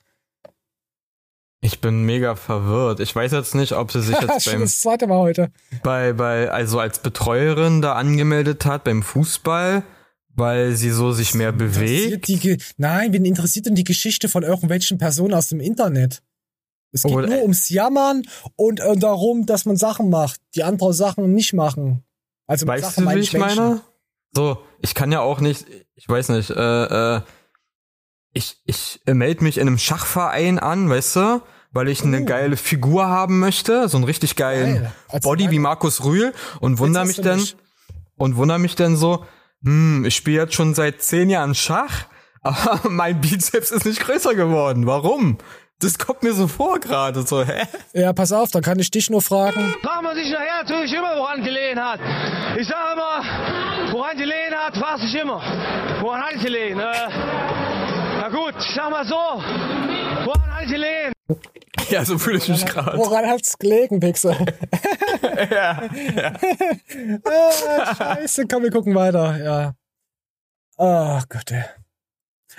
Ich 1.61 1.81
bin 1.81 2.03
mega 2.03 2.37
verwirrt. 2.37 3.01
Ich 3.01 3.15
weiß 3.15 3.33
jetzt 3.33 3.55
nicht, 3.55 3.73
ob 3.73 3.91
sie 3.93 4.03
sich 4.03 4.21
jetzt 4.21 4.45
beim, 4.51 4.61
das 4.61 4.81
zweite 4.81 5.07
Mal 5.07 5.19
heute. 5.19 5.51
bei, 5.83 6.13
bei, 6.13 6.51
also 6.51 6.79
als 6.81 7.01
Betreuerin 7.01 7.83
da 7.83 7.95
angemeldet 7.95 8.65
hat 8.65 8.85
beim 8.85 9.03
Fußball, 9.03 9.83
weil 10.35 10.73
sie 10.75 10.91
so 10.91 11.13
sich 11.13 11.35
mehr 11.35 11.53
bewegt. 11.53 12.29
Die, 12.29 12.59
Nein, 12.77 13.13
wen 13.13 13.25
interessiert 13.25 13.67
denn 13.67 13.75
die 13.75 13.85
Geschichte 13.85 14.29
von 14.29 14.43
irgendwelchen 14.43 14.99
Personen 14.99 15.35
aus 15.35 15.49
dem 15.49 15.61
Internet? 15.61 16.23
Es 16.93 17.03
geht 17.03 17.13
Oder- 17.13 17.29
nur 17.29 17.43
ums 17.43 17.69
Jammern 17.69 18.23
und 18.57 18.81
äh, 18.81 18.97
darum, 18.97 19.47
dass 19.47 19.65
man 19.65 19.77
Sachen 19.77 20.11
macht, 20.11 20.41
die 20.55 20.63
andere 20.65 20.95
Sachen 20.95 21.33
nicht 21.35 21.53
machen. 21.55 22.03
Also 22.47 22.67
Weißt 22.67 22.85
Sachen 22.85 22.95
du, 22.97 23.01
wie 23.03 23.05
meine 23.07 23.21
ich 23.21 23.33
Menschen. 23.33 23.57
meine? 23.65 23.81
So, 24.33 24.59
ich 24.81 24.95
kann 24.95 25.13
ja 25.13 25.21
auch 25.21 25.41
nicht, 25.41 25.67
ich 25.97 26.09
weiß 26.09 26.31
nicht, 26.31 26.51
äh, 26.51 27.17
äh, 27.17 27.21
ich, 28.39 28.57
ich 28.65 29.01
melde 29.07 29.43
mich 29.43 29.59
in 29.59 29.67
einem 29.67 29.79
Schachverein 29.79 30.59
an, 30.59 30.89
weißt 30.89 31.17
du? 31.17 31.43
Weil 31.73 31.89
ich 31.89 32.03
eine 32.03 32.25
geile 32.25 32.57
Figur 32.57 33.09
haben 33.09 33.41
möchte, 33.41 33.89
so 33.89 33.99
einen 33.99 34.05
richtig 34.05 34.37
geilen 34.37 34.89
Geil. 35.11 35.21
Body 35.23 35.51
wie 35.51 35.59
Markus 35.59 36.03
Rühl 36.05 36.33
und 36.61 36.79
wundere 36.79 37.05
mich 37.05 37.21
dann 37.21 37.45
und 38.17 38.37
wundere 38.37 38.59
mich 38.59 38.75
dann 38.75 38.97
so, 38.97 39.27
hm, 39.63 40.05
ich 40.07 40.17
spiele 40.17 40.43
jetzt 40.43 40.55
schon 40.55 40.75
seit 40.75 41.03
zehn 41.03 41.29
Jahren 41.29 41.55
Schach, 41.55 42.07
aber 42.43 42.89
mein 42.89 43.21
Bizeps 43.21 43.71
ist 43.71 43.85
nicht 43.85 44.01
größer 44.01 44.35
geworden. 44.35 44.87
Warum? 44.87 45.39
Das 45.81 45.99
kommt 45.99 46.23
mir 46.23 46.33
so 46.33 46.49
vor 46.49 46.81
gerade, 46.81 47.23
so, 47.23 47.45
hä? 47.45 47.63
Ja, 47.93 48.13
pass 48.13 48.33
auf, 48.33 48.51
dann 48.51 48.63
kann 48.63 48.79
ich 48.79 48.91
dich 48.91 49.11
nur 49.11 49.23
fragen. 49.23 49.75
Fragt 49.83 50.03
man 50.03 50.17
sich 50.17 50.31
nachher 50.31 50.63
natürlich 50.63 50.93
immer, 50.93 51.17
woran 51.17 51.43
gelegen 51.45 51.79
hat. 51.79 52.01
Ich 52.59 52.67
sage 52.67 52.95
immer, 52.95 53.93
woran 53.93 54.17
gelegen 54.17 54.55
hat, 54.57 54.77
fragt 54.77 55.03
sich 55.03 55.15
immer. 55.15 55.41
Woran 56.01 56.23
hat 56.23 56.35
es 56.35 56.43
gelegen? 56.43 56.81
Äh, 56.81 57.78
na 58.31 58.37
gut, 58.37 58.55
ich 58.59 58.75
sag 58.75 58.91
mal 58.91 59.07
so, 59.07 59.15
woran 59.15 60.55
hat 60.55 60.65
es 60.65 60.71
gelegen? 60.71 61.13
Ja, 61.91 62.05
so 62.05 62.19
fühle 62.19 62.39
ich 62.39 62.49
mich 62.49 62.67
gerade. 62.67 62.99
Woran 62.99 63.27
hat's 63.27 63.59
gelegen, 63.59 64.01
Pixel? 64.01 64.33
ja, 65.51 65.89
ja. 66.17 66.33
ah, 67.25 67.95
scheiße, 67.95 68.47
komm, 68.47 68.65
wir 68.65 68.71
gucken 68.71 68.95
weiter, 68.95 69.43
ja. 69.43 69.75
Ach 70.77 71.29
Gott, 71.29 71.51
ey. 71.51 71.65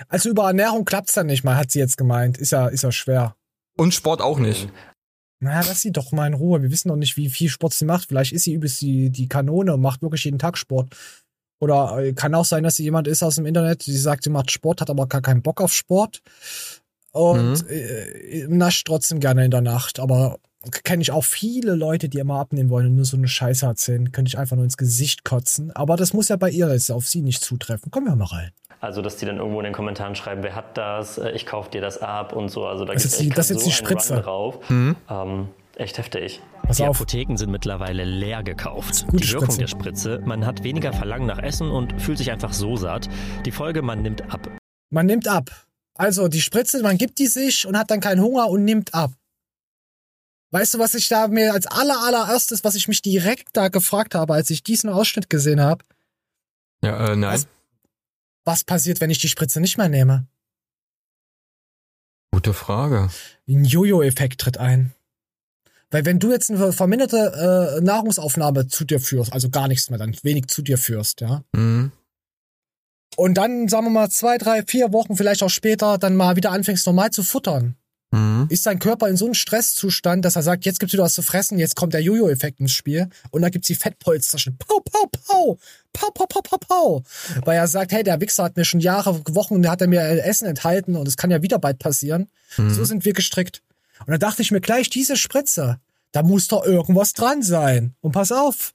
Also 0.08 0.30
über 0.30 0.46
Ernährung 0.46 0.84
klappt's 0.84 1.14
dann 1.14 1.26
nicht 1.26 1.44
mal, 1.44 1.56
hat 1.56 1.70
sie 1.70 1.78
jetzt 1.78 1.96
gemeint. 1.96 2.38
Ist 2.38 2.52
ja, 2.52 2.68
ist 2.68 2.82
ja 2.82 2.92
schwer. 2.92 3.36
Und 3.76 3.94
Sport 3.94 4.20
auch 4.20 4.38
nicht. 4.38 4.70
Na, 5.40 5.60
lass 5.60 5.82
sie 5.82 5.92
doch 5.92 6.12
mal 6.12 6.26
in 6.26 6.34
Ruhe. 6.34 6.62
Wir 6.62 6.70
wissen 6.70 6.88
noch 6.88 6.96
nicht, 6.96 7.16
wie 7.16 7.30
viel 7.30 7.48
Sport 7.48 7.72
sie 7.72 7.84
macht. 7.84 8.08
Vielleicht 8.08 8.32
ist 8.32 8.44
sie 8.44 8.54
übelst 8.54 8.80
die, 8.80 9.10
die 9.10 9.28
Kanone 9.28 9.74
und 9.74 9.80
macht 9.80 10.02
wirklich 10.02 10.24
jeden 10.24 10.38
Tag 10.38 10.58
Sport. 10.58 10.94
Oder 11.60 11.98
äh, 11.98 12.12
kann 12.12 12.34
auch 12.34 12.44
sein, 12.44 12.64
dass 12.64 12.76
sie 12.76 12.82
jemand 12.82 13.06
ist 13.06 13.22
aus 13.22 13.36
dem 13.36 13.46
Internet, 13.46 13.86
die 13.86 13.96
sagt, 13.96 14.24
sie 14.24 14.30
macht 14.30 14.50
Sport, 14.50 14.80
hat 14.80 14.90
aber 14.90 15.06
gar 15.06 15.20
keinen 15.20 15.42
Bock 15.42 15.60
auf 15.60 15.72
Sport. 15.72 16.22
Und 17.12 17.68
äh, 17.68 18.46
nascht 18.48 18.86
trotzdem 18.86 19.20
gerne 19.20 19.44
in 19.44 19.50
der 19.50 19.60
Nacht. 19.60 20.00
Aber 20.00 20.38
kenne 20.84 21.02
ich 21.02 21.10
auch 21.10 21.24
viele 21.24 21.74
Leute, 21.74 22.08
die 22.08 22.18
immer 22.18 22.38
abnehmen 22.38 22.70
wollen 22.70 22.86
und 22.86 22.96
nur 22.96 23.04
so 23.04 23.16
eine 23.16 23.28
Scheiße 23.28 23.66
erzählen. 23.66 24.10
Könnte 24.10 24.28
ich 24.28 24.38
einfach 24.38 24.56
nur 24.56 24.64
ins 24.64 24.76
Gesicht 24.76 25.24
kotzen. 25.24 25.70
Aber 25.74 25.96
das 25.96 26.12
muss 26.12 26.28
ja 26.28 26.36
bei 26.36 26.50
ihr 26.50 26.70
jetzt 26.72 26.90
auf 26.90 27.06
sie 27.06 27.22
nicht 27.22 27.42
zutreffen. 27.42 27.90
Kommen 27.90 28.06
wir 28.06 28.16
mal 28.16 28.26
rein. 28.26 28.50
Also, 28.80 29.02
dass 29.02 29.18
die 29.18 29.26
dann 29.26 29.36
irgendwo 29.36 29.60
in 29.60 29.64
den 29.64 29.74
Kommentaren 29.74 30.14
schreiben, 30.14 30.42
wer 30.42 30.54
hat 30.54 30.78
das, 30.78 31.18
Äh, 31.18 31.32
ich 31.32 31.44
kauf 31.44 31.68
dir 31.68 31.82
das 31.82 31.98
ab 31.98 32.32
und 32.32 32.48
so. 32.48 32.64
Also 32.64 32.86
da 32.86 32.94
ist 32.94 33.04
jetzt 33.04 33.18
so 33.48 33.54
die 33.54 33.72
Spritze. 33.72 34.14
Run 34.14 34.22
drauf. 34.22 34.70
Mhm. 34.70 34.96
Ähm, 35.10 35.48
echt 35.76 35.98
heftig. 35.98 36.40
Pass 36.70 36.76
die 36.76 36.84
auf. 36.84 36.96
Apotheken 36.96 37.36
sind 37.36 37.50
mittlerweile 37.50 38.04
leer 38.04 38.44
gekauft. 38.44 39.04
Gute 39.08 39.24
die 39.24 39.32
Wirkung 39.32 39.46
Spritze. 39.50 39.58
der 39.58 39.66
Spritze, 39.66 40.20
man 40.24 40.46
hat 40.46 40.62
weniger 40.62 40.92
Verlangen 40.92 41.26
nach 41.26 41.38
Essen 41.38 41.68
und 41.68 42.00
fühlt 42.00 42.18
sich 42.18 42.30
einfach 42.30 42.52
so 42.52 42.76
satt. 42.76 43.08
Die 43.44 43.50
Folge, 43.50 43.82
man 43.82 44.02
nimmt 44.02 44.22
ab. 44.32 44.48
Man 44.90 45.06
nimmt 45.06 45.26
ab. 45.26 45.50
Also 45.94 46.28
die 46.28 46.40
Spritze, 46.40 46.80
man 46.82 46.96
gibt 46.96 47.18
die 47.18 47.26
sich 47.26 47.66
und 47.66 47.76
hat 47.76 47.90
dann 47.90 48.00
keinen 48.00 48.20
Hunger 48.20 48.48
und 48.48 48.64
nimmt 48.64 48.94
ab. 48.94 49.12
Weißt 50.52 50.74
du, 50.74 50.78
was 50.78 50.94
ich 50.94 51.08
da 51.08 51.26
mir 51.26 51.52
als 51.52 51.66
aller 51.66 52.00
allererstes, 52.06 52.62
was 52.62 52.76
ich 52.76 52.86
mich 52.86 53.02
direkt 53.02 53.48
da 53.56 53.68
gefragt 53.68 54.14
habe, 54.14 54.34
als 54.34 54.48
ich 54.50 54.62
diesen 54.62 54.90
Ausschnitt 54.90 55.28
gesehen 55.28 55.60
habe, 55.60 55.84
Ja, 56.84 57.12
äh, 57.12 57.16
nein. 57.16 57.34
Was? 57.34 57.48
was 58.44 58.64
passiert, 58.64 59.00
wenn 59.00 59.10
ich 59.10 59.18
die 59.18 59.28
Spritze 59.28 59.60
nicht 59.60 59.76
mehr 59.76 59.88
nehme? 59.88 60.26
Gute 62.32 62.54
Frage. 62.54 63.10
Ein 63.48 63.64
Jojo-Effekt 63.64 64.40
tritt 64.40 64.58
ein. 64.58 64.92
Weil 65.90 66.04
wenn 66.04 66.18
du 66.20 66.30
jetzt 66.30 66.50
eine 66.50 66.72
verminderte 66.72 67.78
äh, 67.78 67.84
Nahrungsaufnahme 67.84 68.68
zu 68.68 68.84
dir 68.84 69.00
führst, 69.00 69.32
also 69.32 69.50
gar 69.50 69.66
nichts 69.68 69.90
mehr, 69.90 69.98
dann 69.98 70.16
wenig 70.22 70.46
zu 70.48 70.62
dir 70.62 70.78
führst, 70.78 71.20
ja, 71.20 71.42
Mhm. 71.54 71.92
und 73.16 73.34
dann, 73.34 73.68
sagen 73.68 73.86
wir 73.86 73.90
mal, 73.90 74.08
zwei, 74.10 74.38
drei, 74.38 74.62
vier 74.62 74.92
Wochen, 74.92 75.16
vielleicht 75.16 75.42
auch 75.42 75.50
später, 75.50 75.98
dann 75.98 76.16
mal 76.16 76.36
wieder 76.36 76.52
anfängst 76.52 76.86
normal 76.86 77.10
zu 77.10 77.22
futtern, 77.22 77.74
Mhm. 78.12 78.46
ist 78.50 78.66
dein 78.66 78.78
Körper 78.80 79.08
in 79.08 79.16
so 79.16 79.24
einem 79.26 79.34
Stresszustand, 79.34 80.24
dass 80.24 80.34
er 80.36 80.42
sagt, 80.42 80.64
jetzt 80.64 80.80
gibt's 80.80 80.92
wieder 80.92 81.04
was 81.04 81.14
zu 81.14 81.22
fressen, 81.22 81.58
jetzt 81.58 81.76
kommt 81.76 81.92
der 81.94 82.02
Jojo-Effekt 82.02 82.58
ins 82.60 82.72
Spiel 82.72 83.08
und 83.30 83.42
dann 83.42 83.50
gibt's 83.52 83.68
die 83.68 83.74
Fettpolster 83.76 84.38
schon. 84.38 84.56
Pau, 84.58 84.80
pau, 84.80 85.06
pau, 85.26 85.58
pau, 85.92 86.10
pau, 86.12 86.26
pau, 86.26 86.40
pau, 86.42 86.56
pau. 86.58 87.02
Weil 87.44 87.56
er 87.56 87.68
sagt, 87.68 87.92
hey, 87.92 88.02
der 88.02 88.20
Wichser 88.20 88.44
hat 88.44 88.56
mir 88.56 88.64
schon 88.64 88.80
Jahre, 88.80 89.20
Wochen, 89.30 89.68
hat 89.68 89.80
er 89.80 89.86
mir 89.88 90.02
Essen 90.24 90.46
enthalten 90.46 90.96
und 90.96 91.06
es 91.08 91.16
kann 91.16 91.30
ja 91.30 91.42
wieder 91.42 91.58
bald 91.60 91.78
passieren. 91.78 92.28
Mhm. 92.56 92.70
So 92.74 92.84
sind 92.84 93.04
wir 93.04 93.12
gestrickt. 93.12 93.62
Und 94.00 94.08
dann 94.08 94.20
dachte 94.20 94.42
ich 94.42 94.50
mir 94.50 94.60
gleich, 94.60 94.90
diese 94.90 95.16
Spritze, 95.16 95.80
da 96.12 96.22
muss 96.22 96.48
doch 96.48 96.64
irgendwas 96.64 97.12
dran 97.12 97.42
sein. 97.42 97.94
Und 98.00 98.12
pass 98.12 98.32
auf. 98.32 98.72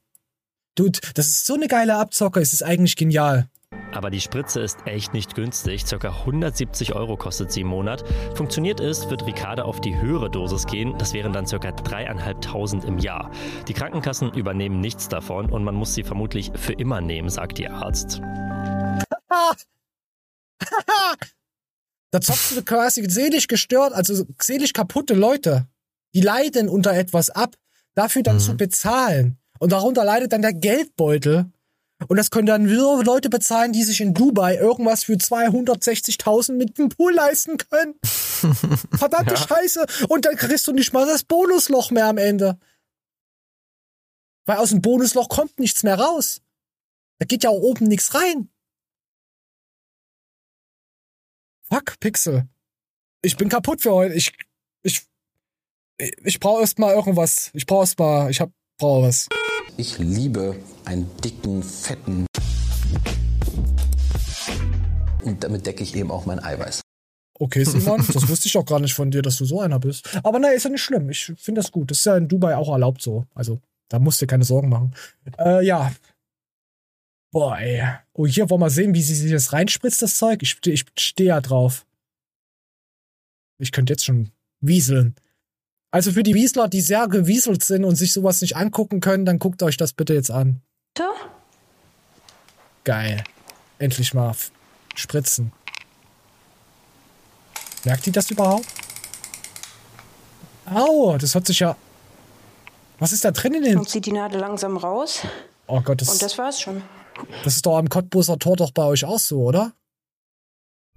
Dude, 0.76 1.00
das 1.14 1.28
ist 1.28 1.46
so 1.46 1.54
eine 1.54 1.68
geile 1.68 1.96
Abzocke, 1.96 2.42
es 2.42 2.54
ist 2.54 2.64
eigentlich 2.64 2.96
genial. 2.96 3.50
Aber 3.94 4.10
die 4.10 4.20
Spritze 4.20 4.60
ist 4.60 4.80
echt 4.86 5.14
nicht 5.14 5.36
günstig. 5.36 5.86
Circa 5.86 6.10
170 6.10 6.96
Euro 6.96 7.16
kostet 7.16 7.52
sie 7.52 7.62
im 7.62 7.68
Monat. 7.68 8.04
Funktioniert 8.36 8.82
es, 8.82 9.10
wird 9.10 9.26
Ricarda 9.26 9.64
auf 9.64 9.80
die 9.80 9.96
höhere 9.98 10.30
Dosis 10.30 10.68
gehen. 10.68 10.98
Das 10.98 11.14
wären 11.14 11.32
dann 11.32 11.48
circa 11.48 11.72
dreieinhalbtausend 11.72 12.84
im 12.84 12.98
Jahr. 12.98 13.32
Die 13.70 13.74
Krankenkassen 13.74 14.34
übernehmen 14.34 14.82
nichts 14.82 15.08
davon 15.08 15.50
und 15.50 15.64
man 15.64 15.76
muss 15.76 15.94
sie 15.94 16.04
vermutlich 16.04 16.52
für 16.56 16.74
immer 16.74 17.00
nehmen, 17.00 17.30
sagt 17.30 17.58
ihr 17.60 17.74
Arzt. 17.74 18.22
Da 22.12 22.22
zockst 22.22 22.56
du 22.56 22.64
quasi 22.64 23.06
seelisch 23.10 23.48
gestört, 23.48 23.94
also 23.94 24.26
seelisch 24.42 24.74
kaputte 24.74 25.14
Leute. 25.14 25.68
Die 26.14 26.22
leiden 26.22 26.70
unter 26.70 26.94
etwas 26.94 27.30
ab, 27.30 27.56
dafür 27.94 28.24
dann 28.24 28.40
zu 28.40 28.56
bezahlen. 28.56 29.38
Und 29.60 29.72
darunter 29.72 30.04
leidet 30.04 30.32
dann 30.32 30.42
der 30.42 30.54
Geldbeutel. 30.54 31.52
Und 32.08 32.18
das 32.18 32.30
können 32.30 32.46
dann 32.46 32.70
wieder 32.70 33.04
Leute 33.04 33.30
bezahlen, 33.30 33.72
die 33.72 33.84
sich 33.84 34.02
in 34.02 34.14
Dubai 34.14 34.58
irgendwas 34.58 35.06
für 35.06 35.14
260.000 35.14 36.54
mit 36.54 36.78
dem 36.78 36.90
Pool 36.90 37.14
leisten 37.14 37.58
können. 37.58 37.96
Verdammte 38.04 39.34
Ja. 39.34 39.48
Scheiße. 39.48 39.86
Und 40.10 40.26
dann 40.26 40.36
kriegst 40.36 40.68
du 40.68 40.74
nicht 40.74 40.94
mal 40.94 41.06
das 41.06 41.24
Bonusloch 41.24 41.92
mehr 41.92 42.08
am 42.08 42.18
Ende. 42.18 42.60
Weil 44.46 44.58
aus 44.58 44.70
dem 44.70 44.82
Bonusloch 44.82 45.30
kommt 45.30 45.58
nichts 45.60 45.84
mehr 45.84 45.98
raus. 45.98 46.42
Da 47.20 47.26
geht 47.26 47.44
ja 47.44 47.50
auch 47.50 47.62
oben 47.62 47.88
nichts 47.88 48.14
rein. 48.14 48.50
Fuck, 51.68 52.00
Pixel. 52.00 52.48
Ich 53.24 53.38
bin 53.38 53.50
kaputt 53.50 53.82
für 53.82 53.92
heute. 53.92 54.14
Ich, 54.14 54.32
ich, 54.84 55.02
ich 55.98 56.40
brauche 56.40 56.62
erst 56.62 56.78
mal 56.78 56.94
irgendwas. 56.94 57.50
Ich 57.54 57.66
brauche 57.66 57.82
erst 57.82 57.98
mal, 57.98 58.30
ich 58.30 58.40
hab, 58.40 58.52
brauche 58.78 59.08
was. 59.08 59.28
Ich 59.76 59.98
liebe 59.98 60.56
einen 60.86 61.10
dicken, 61.24 61.64
fetten. 61.64 62.28
Und 65.24 65.44
damit 65.44 65.66
decke 65.66 65.82
ich 65.82 65.96
eben 65.96 66.12
auch 66.12 66.28
mein 66.28 66.40
Eiweiß. 66.40 66.82
Okay, 67.40 67.64
Simon, 67.64 68.06
das 68.14 68.28
wusste 68.30 68.48
ich 68.48 68.56
auch 68.58 68.66
gar 68.66 68.80
nicht 68.80 68.94
von 68.94 69.10
dir, 69.10 69.24
dass 69.24 69.38
du 69.38 69.46
so 69.46 69.60
einer 69.60 69.80
bist. 69.80 70.08
Aber 70.24 70.38
nein, 70.38 70.54
ist 70.56 70.66
ja 70.66 70.70
nicht 70.70 70.84
schlimm. 70.84 71.10
Ich 71.10 71.34
finde 71.36 71.62
das 71.62 71.72
gut. 71.72 71.90
Das 71.90 71.98
ist 71.98 72.06
ja 72.06 72.16
in 72.16 72.28
Dubai 72.28 72.56
auch 72.56 72.70
erlaubt 72.70 73.02
so. 73.02 73.26
Also, 73.34 73.60
da 73.90 73.98
musst 73.98 74.22
du 74.22 74.26
dir 74.26 74.30
keine 74.30 74.46
Sorgen 74.46 74.70
machen. 74.70 74.94
Äh, 75.40 75.66
ja. 75.66 75.92
Boah, 77.36 77.60
ey. 77.60 77.86
Oh, 78.14 78.26
hier 78.26 78.50
wollen 78.50 78.62
wir 78.62 78.70
sehen, 78.70 78.94
wie 78.94 79.02
sie 79.02 79.14
sich 79.14 79.30
das 79.30 79.52
reinspritzt, 79.52 80.02
das 80.02 80.18
Zeug. 80.18 80.42
Ich, 80.42 80.58
ich 80.68 80.86
stehe 80.98 81.28
ja 81.28 81.42
drauf. 81.42 81.86
Ich 83.58 83.74
könnte 83.74 83.92
jetzt 83.92 84.06
schon 84.06 84.32
wieseln. 84.62 85.16
Also 85.92 86.14
für 86.14 86.24
die 86.24 86.34
Wiesler, 86.34 86.70
die 86.70 86.80
sehr 86.80 87.10
gewieselt 87.10 87.62
sind 87.62 87.84
und 87.84 87.98
sich 87.98 88.14
sowas 88.14 88.40
nicht 88.40 88.56
angucken 88.56 89.02
können, 89.02 89.26
dann 89.26 89.38
guckt 89.38 89.62
euch 89.64 89.76
das 89.76 89.92
bitte 89.92 90.14
jetzt 90.14 90.32
an. 90.32 90.62
Geil. 92.86 93.22
Endlich 93.80 94.14
mal 94.14 94.34
spritzen. 94.96 95.52
Merkt 97.84 98.06
die 98.06 98.14
das 98.14 98.32
überhaupt? 98.32 98.68
Au, 100.68 101.18
das 101.18 101.36
hört 101.36 101.48
sich 101.48 101.60
ja. 101.60 101.76
Was 103.00 103.12
ist 103.12 103.26
da 103.26 103.32
drin 103.32 103.56
in 103.56 103.64
den. 103.64 103.80
Und 103.80 103.90
zieht 103.90 104.06
die 104.06 104.14
Nadel 104.14 104.40
langsam 104.40 104.78
raus. 104.78 105.20
Oh 105.68 105.82
Gott, 105.82 106.00
das, 106.00 106.08
Und 106.08 106.22
das 106.22 106.38
war's 106.38 106.62
schon. 106.62 106.82
Das 107.44 107.56
ist 107.56 107.66
doch 107.66 107.78
am 107.78 107.90
Cottbuser 107.90 108.40
Tor 108.40 108.56
doch 108.56 108.72
bei 108.72 108.84
euch 108.84 109.06
auch 109.06 109.20
so, 109.20 109.42
oder? 109.42 109.74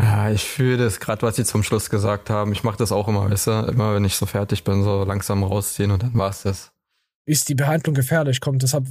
Ja, 0.01 0.31
ich 0.31 0.45
fühle 0.45 0.77
das 0.77 1.01
gerade, 1.01 1.23
was 1.23 1.37
sie 1.37 1.45
zum 1.45 1.62
Schluss 1.62 1.91
gesagt 1.91 2.31
haben. 2.31 2.53
Ich 2.53 2.62
mache 2.62 2.79
das 2.79 2.93
auch 2.93 3.09
immer, 3.09 3.29
weißt 3.29 3.47
du? 3.49 3.51
Immer 3.69 3.95
wenn 3.95 4.05
ich 4.05 4.14
so 4.14 4.27
fertig 4.27 4.62
bin, 4.62 4.85
so 4.85 5.05
langsam 5.05 5.43
rausziehen 5.43 5.91
und 5.91 6.03
dann 6.03 6.14
war's 6.14 6.43
das. 6.43 6.73
Ist 7.27 7.51
die 7.51 7.55
Behandlung 7.55 7.95
gefährlich? 7.95 8.41
Kommt 8.41 8.62
deshalb 8.62 8.87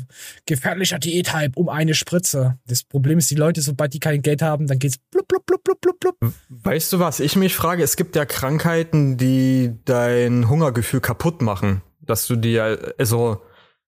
gefährlicher 0.45 0.99
Diät-Hype 0.99 1.57
um 1.57 1.69
eine 1.69 1.95
Spritze. 1.95 2.59
Das 2.67 2.83
Problem 2.83 3.17
ist, 3.17 3.31
die 3.31 3.35
Leute, 3.35 3.61
sobald 3.61 3.95
die 3.95 3.99
kein 3.99 4.21
Geld 4.21 4.43
haben, 4.43 4.67
dann 4.67 4.77
geht's 4.77 4.97
blub, 5.09 5.27
blub, 5.27 5.43
blub, 5.45 5.63
blub, 5.63 5.81
blub, 5.81 5.99
blub. 5.99 6.33
Weißt 6.49 6.93
du 6.93 6.99
was? 6.99 7.19
Ich 7.19 7.35
mich 7.35 7.55
frage, 7.55 7.81
es 7.81 7.95
gibt 7.95 8.15
ja 8.15 8.25
Krankheiten, 8.25 9.17
die 9.17 9.73
dein 9.85 10.49
Hungergefühl 10.49 11.01
kaputt 11.01 11.41
machen. 11.41 11.81
Dass 12.01 12.27
du 12.27 12.35
dir, 12.35 12.93
also, 12.99 13.41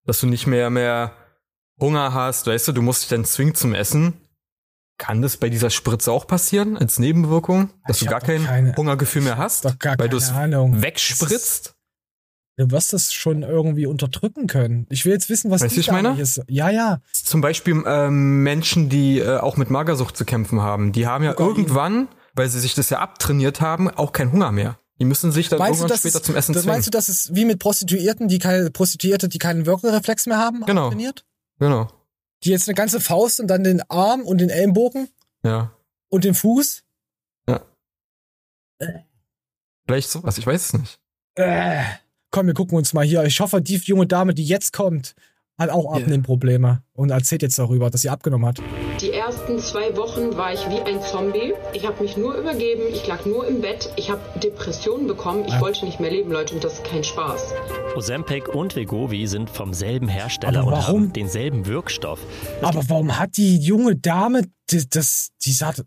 dass 0.06 0.20
du 0.20 0.26
nicht 0.26 0.48
mehr 0.48 0.72
mehr 0.72 1.14
Hunger 1.80 2.14
hast, 2.14 2.48
weißt 2.48 2.68
du, 2.68 2.72
du 2.74 2.82
musst 2.82 3.04
dich 3.04 3.10
dann 3.10 3.26
zwingen 3.26 3.56
zum 3.56 3.74
Essen. 3.74 4.14
Kann 4.98 5.22
das 5.22 5.38
bei 5.38 5.50
dieser 5.50 5.70
Spritze 5.70 6.12
auch 6.12 6.28
passieren, 6.28 6.76
als 6.78 7.00
Nebenwirkung? 7.00 7.70
Dass 7.88 7.98
Ich 8.02 8.04
du 8.04 8.10
gar 8.12 8.20
kein 8.20 8.44
keine- 8.46 8.76
Hungergefühl 8.76 9.22
mehr 9.22 9.38
hast? 9.38 9.64
Weil 9.98 10.10
du 10.10 10.18
es 10.18 10.34
wegspritzt? 10.34 11.74
Du 12.58 12.70
wirst 12.72 12.92
das 12.92 13.14
schon 13.14 13.44
irgendwie 13.44 13.86
unterdrücken 13.86 14.48
können. 14.48 14.86
Ich 14.90 15.06
will 15.06 15.14
jetzt 15.14 15.30
wissen, 15.30 15.50
was 15.50 15.62
Weißt 15.62 15.72
du, 15.72 15.76
die 15.76 15.80
ich 15.80 15.92
meine? 15.92 16.20
Ist. 16.20 16.42
Ja, 16.50 16.70
ja. 16.70 17.00
Zum 17.14 17.40
Beispiel 17.40 17.82
ähm, 17.88 18.44
Menschen, 18.44 18.90
die 18.90 19.20
äh, 19.20 19.38
auch 19.38 19.56
mit 19.56 19.70
Magersucht 19.70 20.18
zu 20.18 20.26
kämpfen 20.26 20.60
haben, 20.62 20.92
die 20.92 21.08
haben 21.08 21.24
ja 21.24 21.32
Kokain. 21.34 21.56
irgendwann, 21.56 22.08
weil 22.34 22.50
sie 22.50 22.60
sich 22.60 22.74
das 22.76 22.90
ja 22.90 23.00
abtrainiert 23.00 23.62
haben, 23.62 23.90
auch 23.90 24.12
keinen 24.12 24.34
Hunger 24.34 24.52
mehr. 24.52 24.78
Die 25.00 25.06
müssen 25.06 25.32
sich 25.32 25.48
dann 25.48 25.60
Meinst 25.60 25.80
du, 25.80 25.84
irgendwann 25.86 25.90
dass 25.96 26.00
später 26.02 26.18
es, 26.18 26.24
zum 26.24 26.36
Essen 26.36 26.52
das 26.52 26.64
zwingen. 26.64 26.76
meinst 26.76 26.88
du, 26.88 26.92
dass 26.92 27.08
es 27.08 27.34
wie 27.34 27.46
mit 27.46 27.60
Prostituierten, 27.60 28.28
die 28.28 28.40
keine 28.40 28.70
Prostituierte, 28.72 29.30
die 29.30 29.38
keinen 29.38 29.66
Würgereflex 29.66 30.26
mehr 30.26 30.38
haben, 30.40 30.66
Genau. 30.66 30.90
trainiert? 30.90 31.24
Genau. 31.60 31.88
Die 32.44 32.50
jetzt 32.52 32.68
eine 32.68 32.76
ganze 32.76 33.00
Faust 33.02 33.40
und 33.40 33.48
dann 33.48 33.64
den 33.64 33.82
Arm 33.90 34.22
und 34.22 34.40
den 34.40 34.50
Ellenbogen 34.50 35.10
Ja. 35.44 35.74
und 36.10 36.24
den 36.24 36.34
Fuß? 36.34 36.84
Ja. 37.48 37.62
Vielleicht 39.86 40.10
sowas, 40.10 40.38
ich 40.38 40.48
weiß 40.48 40.66
es 40.66 40.74
nicht. 40.74 41.00
Äh. 41.36 41.84
Komm, 42.32 42.48
wir 42.48 42.54
gucken 42.54 42.78
uns 42.78 42.94
mal 42.94 43.04
hier. 43.06 43.24
Ich 43.24 43.40
hoffe, 43.40 43.62
die 43.62 43.76
junge 43.78 44.06
Dame, 44.08 44.34
die 44.34 44.46
jetzt 44.46 44.72
kommt, 44.72 45.16
hat 45.58 45.70
auch 45.70 45.94
Abnehmprobleme 45.94 46.84
und 46.94 47.10
erzählt 47.10 47.42
jetzt 47.42 47.58
darüber, 47.58 47.90
dass 47.90 48.02
sie 48.02 48.10
abgenommen 48.10 48.46
hat. 48.48 48.62
Die 49.30 49.36
ersten 49.36 49.60
zwei 49.60 49.96
Wochen 49.96 50.36
war 50.38 50.54
ich 50.54 50.68
wie 50.70 50.82
ein 50.82 51.04
Zombie. 51.04 51.54
Ich 51.74 51.86
habe 51.86 52.02
mich 52.02 52.18
nur 52.18 52.34
übergeben, 52.34 52.82
ich 52.92 53.06
lag 53.06 53.28
nur 53.28 53.46
im 53.46 53.62
Bett, 53.62 53.94
ich 53.96 54.10
habe 54.10 54.22
Depressionen 54.40 55.06
bekommen, 55.06 55.46
ich 55.48 55.62
wollte 55.62 55.86
nicht 55.86 56.00
mehr 56.00 56.10
leben, 56.10 56.32
Leute, 56.32 56.56
und 56.56 56.64
das 56.64 56.74
ist 56.74 56.84
kein 56.84 57.04
Spaß. 57.04 57.54
Ozempic 57.96 58.48
und 58.48 58.76
Wegovi 58.76 59.28
sind 59.28 59.52
vom 59.52 59.76
selben 59.76 60.08
Hersteller 60.08 60.66
und 60.66 60.72
warum? 60.72 61.02
haben 61.04 61.14
denselben 61.14 61.68
Wirkstoff. 61.68 62.20
Aber 62.64 62.82
warum 62.90 63.20
hat 63.20 63.38
die 63.38 63.58
junge 63.58 63.96
Dame 63.96 64.50
das, 64.72 64.90
das 64.90 65.30
die 65.46 65.54
sagt, 65.54 65.84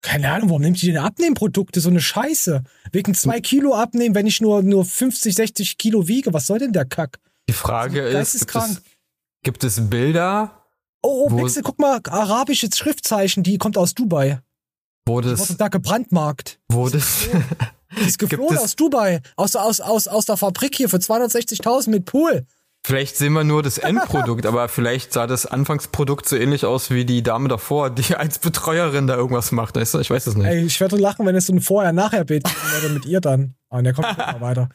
keine 0.00 0.32
Ahnung, 0.32 0.48
warum 0.48 0.62
nimmt 0.62 0.80
die 0.80 0.86
denn 0.86 0.96
Abnehmprodukte, 0.96 1.80
so 1.80 1.90
eine 1.90 2.00
Scheiße? 2.00 2.62
Wegen 2.92 3.12
zwei 3.12 3.42
Kilo 3.42 3.74
abnehmen, 3.74 4.14
wenn 4.14 4.26
ich 4.26 4.40
nur, 4.40 4.62
nur 4.62 4.86
50, 4.86 5.34
60 5.34 5.76
Kilo 5.76 6.08
wiege, 6.08 6.32
was 6.32 6.46
soll 6.46 6.60
denn 6.60 6.72
der 6.72 6.86
Kack? 6.86 7.18
Die 7.46 7.52
Frage 7.52 8.00
ist, 8.00 8.04
gibt 8.06 8.14
geisteskrank. 8.14 8.70
es, 8.70 8.82
gibt 9.42 9.64
es 9.64 9.90
Bilder, 9.90 10.63
Oh, 11.06 11.28
oh, 11.30 11.36
Wechsel, 11.42 11.62
guck 11.62 11.78
mal, 11.78 12.00
arabisches 12.08 12.78
Schriftzeichen, 12.78 13.42
die 13.42 13.58
kommt 13.58 13.76
aus 13.76 13.92
Dubai. 13.94 14.40
Die 15.06 15.20
das, 15.20 15.38
wurde 15.40 15.54
da 15.58 15.68
gebrandmarkt. 15.68 16.58
wo 16.72 16.88
das, 16.88 17.28
Die 18.00 18.06
ist 18.06 18.18
geflohen 18.18 18.56
es- 18.56 18.62
aus 18.62 18.76
Dubai, 18.76 19.20
aus, 19.36 19.54
aus, 19.54 19.80
aus, 19.80 20.08
aus 20.08 20.24
der 20.24 20.36
Fabrik 20.38 20.74
hier 20.74 20.88
für 20.88 20.96
260.000 20.96 21.90
mit 21.90 22.06
Pool. 22.06 22.46
vielleicht 22.86 23.16
sehen 23.18 23.34
wir 23.34 23.44
nur 23.44 23.62
das 23.62 23.76
Endprodukt, 23.90 24.46
aber 24.46 24.68
vielleicht 24.68 25.12
sah 25.12 25.26
das 25.26 25.44
Anfangsprodukt 25.44 26.26
so 26.26 26.36
ähnlich 26.36 26.64
aus 26.64 26.90
wie 26.90 27.04
die 27.04 27.22
Dame 27.22 27.48
davor, 27.48 27.90
die 27.90 28.16
als 28.16 28.38
Betreuerin 28.38 29.06
da 29.06 29.14
irgendwas 29.16 29.52
macht, 29.52 29.76
weißt 29.76 29.92
du? 29.94 29.98
Ich 29.98 30.08
weiß 30.08 30.26
es 30.26 30.36
nicht. 30.36 30.46
Ey, 30.46 30.64
ich 30.64 30.80
werde 30.80 30.96
lachen, 30.96 31.26
wenn 31.26 31.36
es 31.36 31.44
so 31.46 31.52
ein 31.52 31.60
Vorher-Nachher-Bild 31.60 32.44
würde 32.72 32.94
mit 32.94 33.04
ihr 33.04 33.20
dann. 33.20 33.54
Aber 33.68 33.82
der 33.82 33.92
kommt 33.92 34.16
mal 34.16 34.40
weiter. 34.40 34.68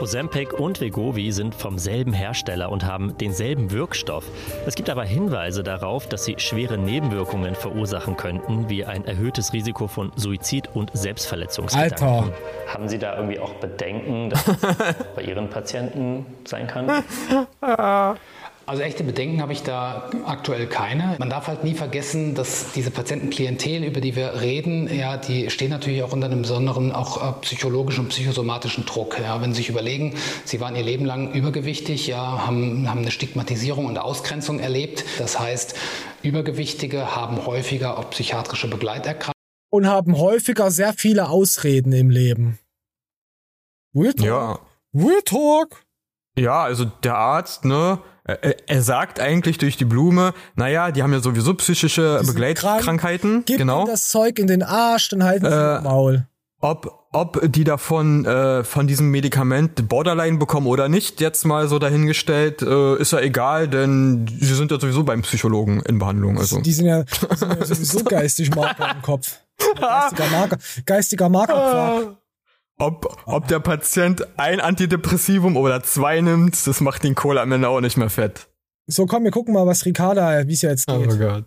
Ozempic 0.00 0.54
und 0.54 0.80
Wegovi 0.80 1.30
sind 1.30 1.54
vom 1.54 1.78
selben 1.78 2.14
Hersteller 2.14 2.72
und 2.72 2.86
haben 2.86 3.18
denselben 3.18 3.70
Wirkstoff. 3.70 4.24
Es 4.66 4.74
gibt 4.74 4.88
aber 4.88 5.04
Hinweise 5.04 5.62
darauf, 5.62 6.08
dass 6.08 6.24
sie 6.24 6.36
schwere 6.38 6.78
Nebenwirkungen 6.78 7.54
verursachen 7.54 8.16
könnten, 8.16 8.70
wie 8.70 8.84
ein 8.86 9.04
erhöhtes 9.04 9.52
Risiko 9.52 9.88
von 9.88 10.10
Suizid 10.16 10.68
und 10.74 10.90
Selbstverletzungsgedanken. 10.94 12.06
Alter. 12.06 12.32
Haben 12.66 12.88
Sie 12.88 12.98
da 12.98 13.16
irgendwie 13.16 13.40
auch 13.40 13.52
Bedenken, 13.54 14.30
dass 14.30 14.48
es 14.48 14.56
bei 15.16 15.22
Ihren 15.22 15.50
Patienten 15.50 16.24
sein 16.44 16.66
kann? 16.66 17.04
Also 18.70 18.84
echte 18.84 19.02
Bedenken 19.02 19.42
habe 19.42 19.52
ich 19.52 19.64
da 19.64 20.08
aktuell 20.26 20.68
keine. 20.68 21.16
Man 21.18 21.28
darf 21.28 21.48
halt 21.48 21.64
nie 21.64 21.74
vergessen, 21.74 22.36
dass 22.36 22.70
diese 22.70 22.92
Patientenklientel, 22.92 23.82
über 23.82 24.00
die 24.00 24.14
wir 24.14 24.42
reden, 24.42 24.88
ja, 24.96 25.16
die 25.16 25.50
stehen 25.50 25.70
natürlich 25.70 26.04
auch 26.04 26.12
unter 26.12 26.26
einem 26.26 26.42
besonderen 26.42 26.92
auch 26.92 27.20
äh, 27.20 27.32
psychologischen 27.40 28.04
und 28.04 28.10
psychosomatischen 28.10 28.86
Druck. 28.86 29.18
Ja. 29.18 29.42
Wenn 29.42 29.52
Sie 29.52 29.56
sich 29.56 29.70
überlegen, 29.70 30.14
Sie 30.44 30.60
waren 30.60 30.76
Ihr 30.76 30.84
Leben 30.84 31.04
lang 31.04 31.32
übergewichtig, 31.32 32.06
ja, 32.06 32.46
haben, 32.46 32.88
haben 32.88 33.00
eine 33.00 33.10
Stigmatisierung 33.10 33.86
und 33.86 33.98
Ausgrenzung 33.98 34.60
erlebt. 34.60 35.04
Das 35.18 35.40
heißt, 35.40 35.74
Übergewichtige 36.22 37.16
haben 37.16 37.46
häufiger 37.46 37.98
auch 37.98 38.08
psychiatrische 38.10 38.70
Begleiterkrankungen. 38.70 39.34
Und 39.70 39.88
haben 39.88 40.16
häufiger 40.16 40.70
sehr 40.70 40.92
viele 40.92 41.28
Ausreden 41.28 41.92
im 41.92 42.08
Leben. 42.08 42.60
Real 43.96 44.14
Talk. 44.14 44.26
Ja. 44.26 44.58
Real 44.94 45.22
Talk. 45.24 45.82
Ja, 46.38 46.62
also 46.62 46.84
der 46.84 47.16
Arzt, 47.16 47.64
ne, 47.64 47.98
er, 48.42 48.56
er 48.68 48.82
sagt 48.82 49.20
eigentlich 49.20 49.58
durch 49.58 49.76
die 49.76 49.84
Blume, 49.84 50.32
naja, 50.54 50.90
die 50.90 51.02
haben 51.02 51.12
ja 51.12 51.20
sowieso 51.20 51.54
psychische 51.54 52.20
Begleitkrankheiten, 52.24 53.44
Gib 53.44 53.58
genau. 53.58 53.80
ihnen 53.82 53.90
das 53.90 54.08
Zeug 54.08 54.38
in 54.38 54.46
den 54.46 54.62
Arsch, 54.62 55.08
dann 55.08 55.24
halten 55.24 55.46
sie 55.46 55.52
Äh, 55.52 55.80
Maul. 55.80 56.26
Ob, 56.62 57.06
ob 57.12 57.40
die 57.50 57.64
davon 57.64 58.26
äh, 58.26 58.64
von 58.64 58.86
diesem 58.86 59.10
Medikament 59.10 59.88
Borderline 59.88 60.36
bekommen 60.36 60.66
oder 60.66 60.90
nicht, 60.90 61.20
jetzt 61.22 61.46
mal 61.46 61.68
so 61.68 61.78
dahingestellt, 61.78 62.60
äh, 62.60 62.96
ist 62.96 63.12
ja 63.12 63.20
egal, 63.20 63.66
denn 63.66 64.26
sie 64.28 64.54
sind 64.54 64.70
ja 64.70 64.78
sowieso 64.78 65.02
beim 65.02 65.22
Psychologen 65.22 65.80
in 65.88 65.98
Behandlung. 65.98 66.38
Also. 66.38 66.60
Die 66.60 66.72
sind 66.72 66.86
ja, 66.86 67.02
die 67.30 67.36
sind 67.36 67.58
ja 67.58 67.64
sowieso 67.64 68.04
geistig 68.04 68.54
Marker 68.54 68.94
im 68.94 69.02
Kopf. 69.02 69.40
Geistiger 69.78 70.30
Marker, 70.30 70.56
geistiger 70.86 71.28
Marker. 71.28 72.16
Ob, 72.80 73.22
ob 73.26 73.46
der 73.46 73.60
Patient 73.60 74.26
ein 74.38 74.58
Antidepressivum 74.58 75.58
oder 75.58 75.82
zwei 75.82 76.22
nimmt, 76.22 76.66
das 76.66 76.80
macht 76.80 77.04
den 77.04 77.14
Kohle 77.14 77.42
am 77.42 77.52
Ende 77.52 77.68
auch 77.68 77.80
nicht 77.80 77.98
mehr 77.98 78.08
fett. 78.08 78.48
So, 78.86 79.04
komm, 79.04 79.24
wir 79.24 79.30
gucken 79.30 79.52
mal, 79.52 79.66
was 79.66 79.84
Ricarda, 79.84 80.48
wie 80.48 80.54
es 80.54 80.62
ja 80.62 80.70
jetzt 80.70 80.86
geht. 80.86 81.12
Oh 81.12 81.16
Gott. 81.16 81.44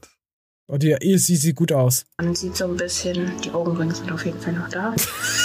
Oh, 0.67 0.77
die, 0.77 0.91
eh, 0.91 1.17
sie 1.17 1.35
sieht 1.35 1.55
gut 1.55 1.71
aus. 1.71 2.05
Man 2.21 2.35
sieht 2.35 2.55
so 2.55 2.65
ein 2.65 2.77
bisschen, 2.77 3.31
die 3.43 3.51
Augenringe 3.51 3.93
sind 3.93 4.11
auf 4.11 4.23
jeden 4.25 4.39
Fall 4.39 4.53
noch 4.53 4.69
da. 4.69 4.93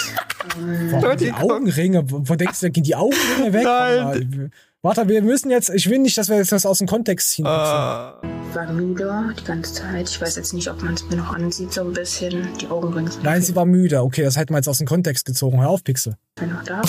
ähm, 0.59 0.91
Warum 0.91 1.17
die 1.17 1.33
Augenringe? 1.33 2.03
Wo 2.07 2.35
denkst 2.35 2.59
du, 2.59 2.67
da 2.67 2.69
gehen 2.69 2.83
die 2.83 2.95
Augenringe 2.95 3.53
weg? 3.53 3.63
Mal. 3.63 4.51
Warte, 4.81 5.09
wir 5.09 5.21
müssen 5.21 5.51
jetzt, 5.51 5.69
ich 5.71 5.89
will 5.89 5.99
nicht, 5.99 6.17
dass 6.17 6.29
wir 6.29 6.37
jetzt 6.37 6.53
das 6.53 6.65
aus 6.65 6.77
dem 6.77 6.87
Kontext 6.87 7.31
ziehen. 7.31 7.45
Ah. 7.45 8.15
ich 8.23 8.55
war 8.55 8.71
müde 8.71 9.35
die 9.37 9.43
ganze 9.43 9.73
Zeit. 9.73 10.09
Ich 10.09 10.21
weiß 10.21 10.37
jetzt 10.37 10.53
nicht, 10.53 10.69
ob 10.69 10.81
man 10.81 10.93
es 10.93 11.03
mir 11.09 11.17
noch 11.17 11.35
ansieht, 11.35 11.73
so 11.73 11.81
ein 11.81 11.91
bisschen. 11.91 12.47
Die 12.61 12.67
Augenringe 12.67 13.11
sind 13.11 13.25
Nein, 13.25 13.41
sie 13.41 13.53
war 13.57 13.65
müde. 13.65 14.01
Okay, 14.01 14.23
das 14.23 14.37
hätten 14.37 14.53
wir 14.53 14.57
jetzt 14.59 14.69
aus 14.69 14.77
dem 14.77 14.87
Kontext 14.87 15.25
gezogen. 15.25 15.59
Hör 15.59 15.69
auf, 15.69 15.83
Pixel. 15.83 16.15
jeden 16.39 16.53
Fall 16.53 16.59
noch 16.59 16.63
da. 16.63 16.81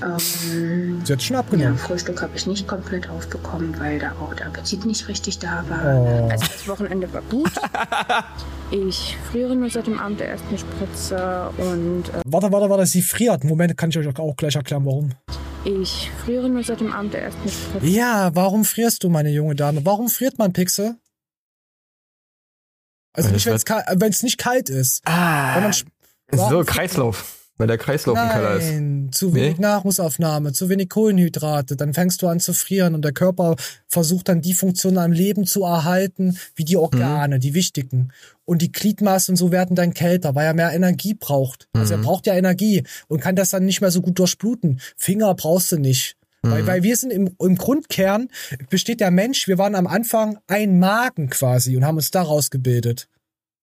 Ähm, 0.00 1.02
Sie 1.04 1.12
hat 1.12 1.22
schon 1.22 1.34
ja, 1.34 1.40
abgenommen. 1.40 1.76
Frühstück 1.76 2.22
habe 2.22 2.36
ich 2.36 2.46
nicht 2.46 2.68
komplett 2.68 3.10
aufbekommen, 3.10 3.74
weil 3.80 3.98
da 3.98 4.12
auch 4.20 4.34
der 4.34 4.46
Appetit 4.46 4.84
nicht 4.86 5.08
richtig 5.08 5.40
da 5.40 5.64
war. 5.68 5.96
Oh. 5.96 6.28
Also 6.30 6.46
das 6.46 6.68
Wochenende 6.68 7.12
war 7.12 7.22
gut. 7.22 7.50
Ich 8.74 9.18
friere 9.30 9.54
nur 9.54 9.68
seit 9.68 9.86
dem 9.86 9.98
Abend 9.98 10.18
der 10.18 10.30
ersten 10.30 10.56
Spritze 10.56 11.50
und 11.58 12.04
äh, 12.08 12.22
Warte, 12.24 12.50
warte, 12.50 12.70
warte, 12.70 12.86
sie 12.86 13.02
friert. 13.02 13.44
Moment, 13.44 13.76
kann 13.76 13.90
ich 13.90 13.98
euch 13.98 14.18
auch 14.18 14.34
gleich 14.34 14.56
erklären, 14.56 14.86
warum. 14.86 15.10
Ich 15.64 16.10
friere 16.24 16.48
nur 16.48 16.62
seit 16.64 16.80
dem 16.80 16.92
Abend 16.92 17.14
der 17.14 17.22
ersten 17.22 17.48
Spritze. 17.48 17.86
Ja, 17.86 18.34
warum 18.34 18.64
frierst 18.64 19.04
du, 19.04 19.08
meine 19.08 19.30
junge 19.30 19.54
Dame? 19.54 19.84
Warum 19.84 20.08
friert 20.08 20.38
man 20.38 20.52
Pixel? 20.52 20.96
Also 23.14 23.28
Weil 23.28 23.34
nicht, 23.34 23.46
wenn 23.46 24.10
es 24.10 24.22
nicht 24.22 24.38
kalt 24.38 24.70
ist. 24.70 25.02
Ah, 25.04 25.56
Wenn 25.56 25.62
man 25.64 25.72
sch- 25.72 25.84
so, 26.32 26.64
Kreislauf. 26.64 27.41
Weil 27.58 27.66
der 27.66 27.76
Kreislauf 27.78 28.18
im 28.18 28.28
Keller 28.30 28.56
ist. 28.56 28.70
Nein, 28.70 29.08
zu 29.12 29.34
wenig 29.34 29.58
Nee? 29.58 29.62
Nahrungsaufnahme, 29.62 30.52
zu 30.52 30.68
wenig 30.70 30.88
Kohlenhydrate, 30.88 31.76
dann 31.76 31.92
fängst 31.92 32.22
du 32.22 32.26
an 32.28 32.40
zu 32.40 32.54
frieren 32.54 32.94
und 32.94 33.04
der 33.04 33.12
Körper 33.12 33.56
versucht 33.88 34.28
dann 34.28 34.40
die 34.40 34.54
Funktionen 34.54 34.96
am 34.98 35.12
Leben 35.12 35.44
zu 35.46 35.62
erhalten, 35.62 36.38
wie 36.56 36.64
die 36.64 36.76
Organe, 36.78 37.38
die 37.38 37.52
wichtigen. 37.54 38.10
Und 38.44 38.62
die 38.62 38.72
Gliedmaßen 38.72 39.32
und 39.32 39.36
so 39.36 39.52
werden 39.52 39.76
dann 39.76 39.92
kälter, 39.94 40.34
weil 40.34 40.46
er 40.46 40.54
mehr 40.54 40.72
Energie 40.72 41.14
braucht. 41.14 41.68
Also 41.74 41.94
er 41.94 41.98
Mhm. 41.98 42.02
braucht 42.02 42.26
ja 42.26 42.34
Energie 42.34 42.84
und 43.08 43.20
kann 43.20 43.36
das 43.36 43.50
dann 43.50 43.66
nicht 43.66 43.80
mehr 43.82 43.90
so 43.90 44.00
gut 44.00 44.18
durchbluten. 44.18 44.80
Finger 44.96 45.34
brauchst 45.34 45.70
du 45.72 45.76
nicht. 45.78 46.16
Weil, 46.44 46.62
Mhm. 46.62 46.66
weil 46.66 46.82
wir 46.82 46.96
sind 46.96 47.12
im, 47.12 47.36
im 47.38 47.56
Grundkern, 47.56 48.28
besteht 48.70 48.98
der 49.00 49.12
Mensch, 49.12 49.46
wir 49.46 49.58
waren 49.58 49.76
am 49.76 49.86
Anfang 49.86 50.38
ein 50.48 50.80
Magen 50.80 51.28
quasi 51.30 51.76
und 51.76 51.84
haben 51.84 51.96
uns 51.96 52.10
daraus 52.10 52.50
gebildet. 52.50 53.08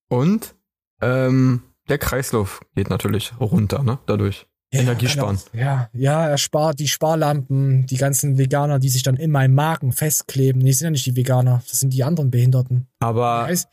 Und 0.09 0.55
ähm, 1.01 1.63
der 1.89 1.97
Kreislauf 1.97 2.61
geht 2.75 2.89
natürlich 2.89 3.33
runter, 3.39 3.83
ne? 3.83 3.99
Dadurch. 4.05 4.45
Energie 4.71 5.07
kann 5.07 5.13
sparen. 5.13 5.37
auch- 5.37 5.53
Ja, 5.53 5.89
ja, 5.93 6.27
er 6.27 6.37
spart 6.37 6.79
die 6.79 6.87
Sparlampen, 6.87 7.87
die 7.87 7.97
ganzen 7.97 8.37
Veganer, 8.37 8.77
die 8.77 8.89
sich 8.89 9.01
dann 9.01 9.15
in 9.17 9.31
meinem 9.31 9.55
Magen 9.55 9.91
festkleben. 9.91 10.61
Nee, 10.61 10.71
sind 10.73 10.85
ja 10.85 10.91
nicht 10.91 11.05
die 11.07 11.15
Veganer, 11.15 11.63
das 11.67 11.79
sind 11.79 11.91
die 11.91 12.03
anderen 12.03 12.29
Behinderten. 12.29 12.87
Aber 12.99 13.45
Heißt, 13.47 13.67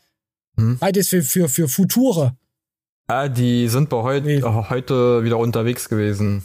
Hm? 0.57 0.79
Beides 0.79 1.09
für, 1.09 1.21
für, 1.21 1.49
für 1.49 1.67
Future. 1.67 2.35
ah, 3.07 3.27
die 3.29 3.67
sind 3.67 3.89
bei 3.89 3.97
heut, 4.01 4.25
äh, 4.25 4.41
heute 4.41 5.23
wieder 5.23 5.37
unterwegs 5.37 5.87
gewesen. 5.87 6.43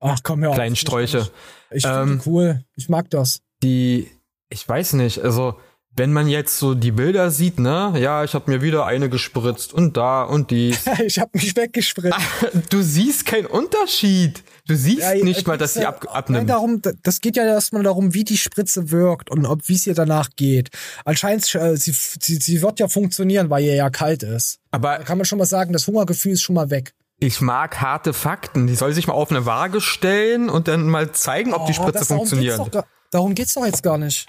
Ach 0.00 0.18
komm, 0.22 0.42
hör 0.42 0.50
auf. 0.50 0.54
Kleinen 0.56 0.76
Sträuche. 0.76 1.30
Ich 1.70 1.84
finde 1.86 2.02
Ähm, 2.02 2.20
die 2.22 2.28
cool. 2.28 2.64
Ich 2.76 2.90
mag 2.90 3.08
das. 3.08 3.40
Die, 3.62 4.10
ich 4.50 4.68
weiß 4.68 4.92
nicht, 4.92 5.20
also 5.24 5.58
wenn 5.98 6.12
man 6.12 6.28
jetzt 6.28 6.58
so 6.58 6.74
die 6.74 6.92
Bilder 6.92 7.30
sieht, 7.30 7.58
ne? 7.58 7.92
Ja, 7.98 8.24
ich 8.24 8.34
habe 8.34 8.50
mir 8.50 8.62
wieder 8.62 8.86
eine 8.86 9.08
gespritzt 9.08 9.72
und 9.74 9.96
da 9.96 10.22
und 10.22 10.50
dies. 10.50 10.86
ich 11.04 11.18
habe 11.18 11.30
mich 11.34 11.54
weggespritzt. 11.56 12.16
Du 12.70 12.80
siehst 12.82 13.26
keinen 13.26 13.46
Unterschied. 13.46 14.42
Du 14.66 14.76
siehst 14.76 15.00
Ja, 15.00 15.14
nicht 15.14 15.46
mal, 15.46 15.58
dass 15.58 15.74
sie 15.74 15.84
ab, 15.86 16.02
Nein, 16.04 16.14
abnimmt. 16.14 16.50
darum, 16.50 16.82
das 17.02 17.20
geht 17.20 17.36
ja 17.36 17.44
erstmal 17.44 17.82
darum, 17.82 18.14
wie 18.14 18.24
die 18.24 18.36
Spritze 18.38 18.90
wirkt 18.90 19.30
und 19.30 19.44
ob 19.46 19.68
wie 19.68 19.74
es 19.74 19.86
ihr 19.86 19.94
danach 19.94 20.30
geht. 20.36 20.68
Anscheinend, 21.04 21.54
äh, 21.54 21.76
sie, 21.76 21.92
sie, 21.92 22.36
sie 22.36 22.62
wird 22.62 22.78
ja 22.80 22.88
funktionieren, 22.88 23.50
weil 23.50 23.64
ihr 23.64 23.74
ja 23.74 23.90
kalt 23.90 24.22
ist. 24.22 24.58
Aber 24.70 24.98
da 24.98 25.04
kann 25.04 25.18
man 25.18 25.24
schon 25.24 25.38
mal 25.38 25.46
sagen, 25.46 25.72
das 25.72 25.86
Hungergefühl 25.86 26.32
ist 26.32 26.42
schon 26.42 26.54
mal 26.54 26.70
weg. 26.70 26.92
Ich 27.20 27.40
mag 27.40 27.80
harte 27.80 28.12
Fakten. 28.12 28.66
Die 28.68 28.74
soll 28.76 28.92
sich 28.92 29.06
mal 29.08 29.14
auf 29.14 29.30
eine 29.30 29.44
Waage 29.46 29.80
stellen 29.80 30.48
und 30.50 30.68
dann 30.68 30.86
mal 30.88 31.10
zeigen, 31.12 31.52
ob 31.54 31.66
die 31.66 31.72
Oh, 31.72 31.82
Spritze 31.82 31.98
das- 32.00 32.08
darum 32.08 32.26
funktioniert. 32.26 32.84
Darum 33.10 33.34
geht's 33.34 33.54
doch 33.54 33.64
jetzt 33.64 33.82
gar 33.82 33.96
nicht. 33.98 34.26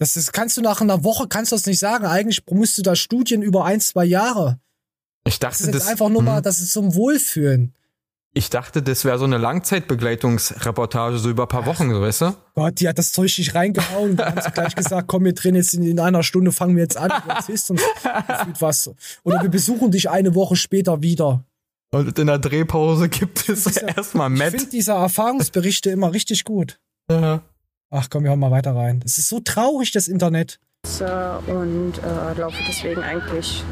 Das 0.00 0.16
ist, 0.16 0.32
kannst 0.32 0.56
du 0.56 0.62
nach 0.62 0.80
einer 0.80 1.04
Woche 1.04 1.28
kannst 1.28 1.52
du 1.52 1.56
das 1.56 1.66
nicht 1.66 1.78
sagen. 1.78 2.06
Eigentlich 2.06 2.42
musst 2.50 2.76
du 2.78 2.82
da 2.82 2.96
Studien 2.96 3.42
über 3.42 3.64
ein, 3.64 3.80
zwei 3.80 4.04
Jahre. 4.04 4.58
Ich 5.24 5.38
Das 5.38 5.58
dachte, 5.58 5.62
ist 5.64 5.66
jetzt 5.74 5.82
das, 5.84 5.88
einfach 5.88 6.08
nur 6.08 6.22
mal, 6.22 6.38
hm. 6.38 6.42
das 6.42 6.58
ist 6.58 6.72
zum 6.72 6.94
Wohlfühlen. 6.94 7.74
ich 8.32 8.48
dachte, 8.50 8.82
das 8.82 9.04
wäre 9.04 9.18
so 9.18 9.26
eine 9.26 9.36
Langzeitbegleitungsreportage, 10.10 11.18
so 11.18 11.30
über 11.30 11.42
ein 11.44 11.48
paar 11.48 11.66
Wochen, 11.66 11.90
so, 11.90 12.00
weißt 12.00 12.20
du? 12.22 12.34
Gott, 12.54 12.80
die 12.80 12.88
hat 12.88 12.98
das 12.98 13.12
Zeug 13.12 13.36
nicht 13.38 13.54
reingehauen. 13.54 14.16
Da 14.16 14.26
haben 14.26 14.40
sie 14.40 14.50
gleich 14.50 14.74
gesagt, 14.74 15.06
komm, 15.08 15.24
wir 15.24 15.34
drehen 15.34 15.54
jetzt 15.54 15.74
in, 15.74 15.82
in 15.84 16.00
einer 16.00 16.22
Stunde, 16.22 16.52
fangen 16.52 16.76
wir 16.76 16.82
jetzt 16.82 16.96
an. 16.96 17.10
Du 17.24 17.28
erzählst 17.30 17.70
uns 17.70 17.82
was. 18.58 18.90
Oder 19.22 19.42
wir 19.42 19.50
besuchen 19.50 19.90
dich 19.90 20.08
eine 20.10 20.34
Woche 20.34 20.56
später 20.56 21.02
wieder. 21.02 21.44
Und 21.92 22.18
in 22.18 22.26
der 22.28 22.38
Drehpause 22.38 23.08
gibt 23.08 23.48
es 23.48 23.66
erstmal 23.76 24.32
Ich 24.32 24.38
Matt. 24.38 24.50
finde 24.50 24.66
diese 24.66 24.92
Erfahrungsberichte 24.92 25.90
immer 25.90 26.12
richtig 26.12 26.44
gut. 26.44 26.78
Ja. 27.10 27.42
Ach 27.92 28.08
komm, 28.08 28.22
wir 28.22 28.30
hauen 28.30 28.38
mal 28.38 28.52
weiter 28.52 28.74
rein. 28.74 29.02
Es 29.04 29.18
ist 29.18 29.28
so 29.28 29.40
traurig, 29.40 29.90
das 29.90 30.06
Internet. 30.06 30.60
und 31.48 31.94
äh, 31.98 32.38
laufe 32.38 32.56
deswegen 32.68 33.02
eigentlich, 33.02 33.64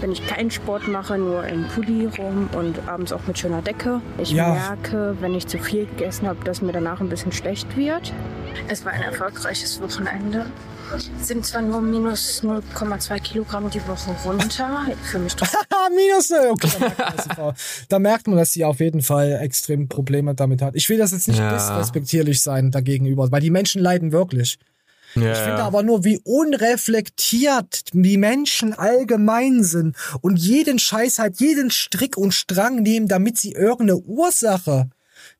wenn 0.00 0.12
ich 0.12 0.24
keinen 0.26 0.50
Sport 0.50 0.86
mache, 0.86 1.16
nur 1.16 1.44
im 1.46 1.66
Pulli 1.68 2.06
rum 2.06 2.48
und 2.56 2.86
abends 2.86 3.10
auch 3.12 3.26
mit 3.26 3.38
schöner 3.38 3.62
Decke. 3.62 4.02
Ich 4.18 4.30
Ja. 4.32 4.52
merke, 4.52 5.16
wenn 5.20 5.34
ich 5.34 5.46
zu 5.46 5.58
viel 5.58 5.86
gegessen 5.86 6.28
habe, 6.28 6.44
dass 6.44 6.60
mir 6.60 6.72
danach 6.72 7.00
ein 7.00 7.08
bisschen 7.08 7.32
schlecht 7.32 7.74
wird. 7.74 8.12
Es 8.68 8.84
war 8.84 8.92
ein 8.92 9.02
erfolgreiches 9.02 9.80
Wochenende. 9.80 10.44
Sind 11.22 11.44
zwar 11.44 11.62
nur 11.62 11.80
minus 11.80 12.42
0,2 12.42 13.20
Kilogramm 13.20 13.70
die 13.70 13.80
Woche 13.86 14.10
runter. 14.24 14.86
Ich 14.88 15.08
fühle 15.10 15.24
mich 15.24 15.34
trotzdem 15.34 15.60
Minus, 15.94 16.30
äh, 16.30 16.48
okay, 16.50 16.68
da 16.78 16.78
merkt, 16.78 16.98
man, 16.98 17.16
dass 17.16 17.24
sie, 17.24 17.86
da 17.88 17.98
merkt 17.98 18.26
man, 18.26 18.36
dass 18.38 18.52
sie 18.52 18.64
auf 18.64 18.80
jeden 18.80 19.02
Fall 19.02 19.38
extrem 19.42 19.88
Probleme 19.88 20.34
damit 20.34 20.62
hat. 20.62 20.74
Ich 20.76 20.88
will 20.88 20.98
das 20.98 21.12
jetzt 21.12 21.28
nicht 21.28 21.38
Ja. 21.38 21.52
disrespektierlich 21.54 22.40
sein 22.40 22.70
dagegenüber, 22.70 23.30
weil 23.30 23.40
die 23.40 23.50
Menschen 23.50 23.82
leiden 23.82 24.12
wirklich. 24.12 24.58
Ja, 25.14 25.32
Ich 25.32 25.38
finde 25.38 25.58
ja. 25.58 25.66
aber 25.66 25.82
nur, 25.82 26.02
wie 26.04 26.18
unreflektiert 26.24 27.92
die 27.92 28.16
Menschen 28.16 28.72
allgemein 28.72 29.62
sind 29.62 29.96
und 30.20 30.36
jeden 30.38 30.78
Scheiß 30.78 31.18
halt, 31.18 31.38
jeden 31.40 31.70
Strick 31.70 32.16
und 32.16 32.32
Strang 32.32 32.82
nehmen, 32.82 33.06
damit 33.08 33.38
sie 33.38 33.52
irgendeine 33.52 33.98
Ursache 33.98 34.88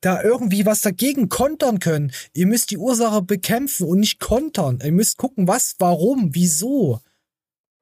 da 0.05 0.23
irgendwie 0.23 0.67
was 0.67 0.81
dagegen 0.81 1.29
kontern 1.29 1.79
können. 1.79 2.13
Ihr 2.33 2.47
müsst 2.47 2.71
die 2.71 2.79
Ursache 2.79 3.23
bekämpfen 3.23 3.87
und 3.87 4.01
nicht 4.01 4.21
kontern. 4.21 4.81
Ihr 4.85 4.93
müsst 4.93 5.17
gucken, 5.17 5.49
was, 5.49 5.75
warum, 5.79 6.31
wieso. 6.35 7.01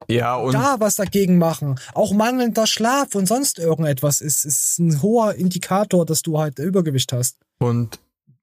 Ja, 0.07 0.35
und 0.35 0.53
da 0.53 0.79
was 0.79 0.95
dagegen 0.95 1.37
machen. 1.37 1.79
Auch 1.93 2.13
mangelnder 2.13 2.67
Schlaf 2.67 3.15
und 3.15 3.25
sonst 3.25 3.59
irgendetwas 3.59 4.21
ist, 4.21 4.45
ist 4.45 4.79
ein 4.79 5.01
hoher 5.01 5.35
Indikator, 5.35 6.05
dass 6.05 6.21
du 6.21 6.39
halt 6.39 6.59
Übergewicht 6.59 7.13
hast. 7.13 7.37
Und 7.59 7.99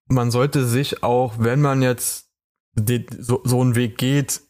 man 0.09 0.31
sollte 0.31 0.67
sich 0.67 1.03
auch, 1.03 1.35
wenn 1.39 1.61
man 1.61 1.83
jetzt 1.83 2.27
den, 2.75 3.07
so, 3.19 3.41
so 3.45 3.61
einen 3.61 3.75
Weg 3.75 3.99
geht, 3.99 4.41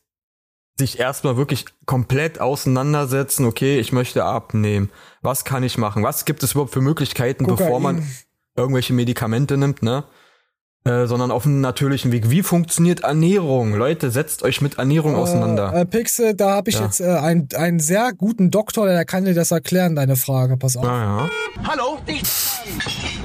sich 0.79 0.99
erstmal 0.99 1.37
wirklich 1.37 1.67
komplett 1.85 2.41
auseinandersetzen, 2.41 3.45
okay, 3.45 3.79
ich 3.79 3.93
möchte 3.93 4.25
abnehmen. 4.25 4.91
Was 5.21 5.45
kann 5.45 5.63
ich 5.63 5.77
machen? 5.79 6.03
Was 6.03 6.25
gibt 6.25 6.43
es 6.43 6.53
überhaupt 6.53 6.73
für 6.73 6.81
Möglichkeiten, 6.81 7.45
Kokain. 7.45 7.67
bevor 7.67 7.81
man 7.81 8.07
irgendwelche 8.61 8.93
Medikamente 8.93 9.57
nimmt, 9.57 9.83
ne? 9.83 10.05
Äh, 10.83 11.07
sondern 11.07 11.31
auf 11.31 11.45
einem 11.45 11.61
natürlichen 11.61 12.11
Weg. 12.11 12.31
Wie 12.31 12.43
funktioniert 12.43 13.01
Ernährung? 13.01 13.75
Leute, 13.75 14.11
setzt 14.11 14.43
euch 14.43 14.63
mit 14.63 14.79
Ernährung 14.79 15.15
auseinander. 15.15 15.75
Äh, 15.75 15.83
äh, 15.83 15.85
Pixel, 15.85 16.35
da 16.35 16.53
habe 16.53 16.71
ich 16.71 16.77
Ja. 16.77 16.87
jetzt 16.87 17.01
äh, 17.01 17.19
einen, 17.19 17.49
einen 17.55 17.81
sehr 17.81 18.15
guten 18.15 18.51
Doktor, 18.51 18.87
der 18.87 19.05
kann 19.05 19.27
dir 19.27 19.35
das 19.35 19.51
erklären, 19.51 19.95
deine 19.95 20.17
Frage. 20.17 20.57
Pass 20.57 20.79
auf. 20.79 20.87
Ah, 20.87 21.29
ja. 21.59 21.69
Hallo? 21.69 21.99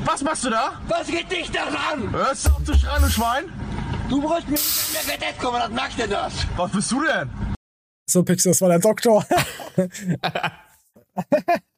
Was 0.04 0.22
machst 0.22 0.44
du 0.44 0.50
da? 0.50 0.74
Was 0.90 1.08
geht 1.08 1.32
dich 1.32 1.50
das 1.50 1.70
an? 1.94 2.12
Hörst 2.12 2.46
du 2.48 2.52
auf 2.52 2.64
zu 2.66 2.74
schreien, 2.74 3.02
du 3.02 3.10
Schwein? 3.10 3.46
Du 4.10 4.22
brauchst 4.22 4.48
mir 4.48 4.52
nicht 4.56 4.94
mehr 4.94 5.18
Verdett 5.18 5.40
kommen, 5.40 5.60
das 5.60 5.72
merkt 5.72 5.98
ihr 5.98 6.08
das. 6.08 6.34
Was 6.58 6.72
bist 6.72 6.92
du 6.92 7.04
denn? 7.06 7.30
So, 8.08 8.22
Pixel, 8.24 8.52
das 8.52 8.60
war 8.60 8.68
der 8.68 8.80
Doktor. 8.80 9.26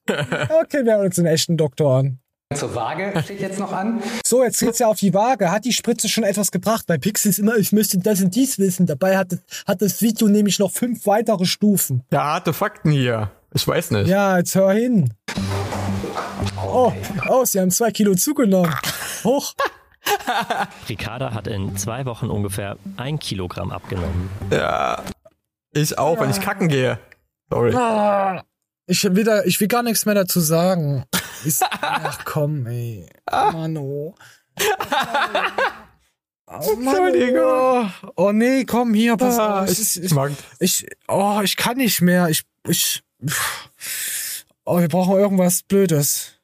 okay, 0.08 0.84
wir 0.84 0.94
haben 0.94 1.06
uns 1.06 1.20
einen 1.20 1.28
echten 1.28 1.56
Doktor 1.56 2.00
an. 2.00 2.20
Zur 2.56 2.74
Waage 2.76 3.12
steht 3.24 3.42
jetzt 3.42 3.60
noch 3.60 3.74
an. 3.74 4.02
So, 4.26 4.42
jetzt 4.42 4.60
geht's 4.62 4.80
ja 4.80 4.88
auf 4.88 4.98
die 4.98 5.14
Waage. 5.14 5.52
Hat 5.52 5.66
die 5.66 5.74
Spritze 5.74 6.08
schon 6.08 6.24
etwas 6.24 6.50
gebracht? 6.50 6.86
Bei 6.88 6.98
Pixel 6.98 7.30
ist 7.30 7.40
immer, 7.40 7.58
ich 7.58 7.74
möchte 7.74 7.98
das 8.00 8.22
und 8.22 8.34
dies 8.36 8.58
wissen. 8.58 8.86
Dabei 8.86 9.18
hat, 9.18 9.34
das- 9.34 9.40
hat 9.68 9.82
das 9.82 10.02
Video 10.02 10.30
nämlich 10.30 10.58
noch 10.58 10.72
fünf 10.72 11.06
weitere 11.06 11.46
Stufen. 11.46 12.04
Ja, 12.10 12.24
harte 12.24 12.54
Fakten 12.54 12.92
hier. 12.92 13.32
Ich 13.54 13.68
weiß 13.68 13.92
nicht. 13.92 14.08
Ja, 14.08 14.38
jetzt 14.38 14.56
hör 14.56 14.72
hin. 14.72 15.14
Oh, 16.66 16.94
oh, 17.28 17.44
sie 17.44 17.60
haben 17.60 17.70
zwei 17.72 17.92
Kilo 17.92 18.16
zugenommen. 18.16 18.74
Hoch. 19.26 19.54
Ricarda 20.90 21.34
hat 21.34 21.48
in 21.48 21.76
zwei 21.76 22.06
Wochen 22.06 22.30
ungefähr 22.30 22.78
ein 22.96 23.20
Kilogramm 23.20 23.72
abgenommen. 23.72 24.30
Ja. 24.52 25.04
Ich 25.74 25.98
auch, 25.98 26.18
wenn 26.22 26.30
ich 26.30 26.40
kacken 26.40 26.70
gehe. 26.70 26.98
Sorry. 27.52 27.76
Ah, 27.76 28.44
Ich 28.90 29.04
will, 29.04 29.24
da, 29.26 29.44
ich 29.44 29.60
will 29.60 29.68
gar 29.68 29.84
nichts 29.84 30.06
mehr 30.06 30.16
dazu 30.16 30.40
sagen. 30.40 31.04
Ist, 31.46 31.64
ach 31.82 32.24
komm, 32.26 32.66
ey. 32.68 33.08
Mano. 33.30 34.16
Oh, 36.50 36.72
Entschuldigung. 36.72 37.92
Oh 38.16 38.32
nee, 38.32 38.64
komm 38.64 38.94
hier, 38.94 39.18
pass 39.18 39.38
Ah, 39.38 39.64
auf. 39.64 39.70
ich- 39.70 39.98
Ich, 40.02 40.14
ich 40.86 40.90
oh, 41.10 41.42
ich 41.44 41.58
kann 41.58 41.76
nicht 41.76 42.00
mehr. 42.00 42.30
Ich, 42.30 42.44
ich, 42.66 43.04
oh, 44.64 44.80
wir 44.80 44.88
brauchen 44.88 45.18
irgendwas 45.18 45.62
Blödes. 45.64 46.40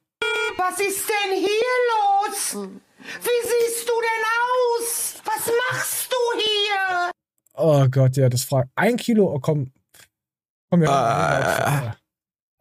Was 0.58 0.78
ist 0.82 1.08
denn 1.08 1.38
hier 1.38 1.78
los? 1.94 2.68
Wie 2.98 3.48
siehst 3.48 3.88
du 3.88 3.94
denn 3.94 4.26
aus? 4.44 5.14
Was 5.24 5.50
machst 5.72 6.12
du 6.12 6.18
hier? 6.42 7.12
Oh 7.54 7.88
Gott, 7.90 8.18
ja, 8.18 8.28
das 8.28 8.44
fragt. 8.44 8.70
Ein 8.76 8.98
Kilo, 8.98 9.34
oh 9.34 9.40
komm. 9.40 9.72
Komm, 10.70 10.84
ja. 10.84 11.88
Äh, 11.88 11.92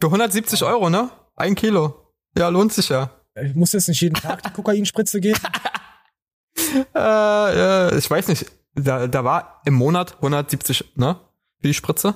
für 0.03 0.09
170 0.09 0.65
Euro, 0.65 0.91
ne? 0.91 1.11
Ein 1.37 1.55
Kilo. 1.55 2.13
Ja, 2.37 2.49
lohnt 2.49 2.73
sich 2.73 2.89
ja. 2.89 3.11
Ich 3.41 3.55
muss 3.55 3.73
jetzt 3.73 3.87
nicht 3.87 4.01
jeden 4.01 4.17
Tag 4.17 4.43
die 4.43 4.51
Kokainspritze 4.51 5.21
geben. 5.21 5.39
Äh, 6.95 7.89
äh, 7.89 7.99
ich 7.99 8.11
weiß 8.11 8.29
nicht. 8.29 8.47
Da, 8.75 9.07
da 9.07 9.25
war 9.25 9.61
im 9.67 9.75
Monat 9.75 10.15
170, 10.17 10.97
ne? 10.97 11.19
Für 11.61 11.69
die 11.69 11.75
Spritze? 11.75 12.15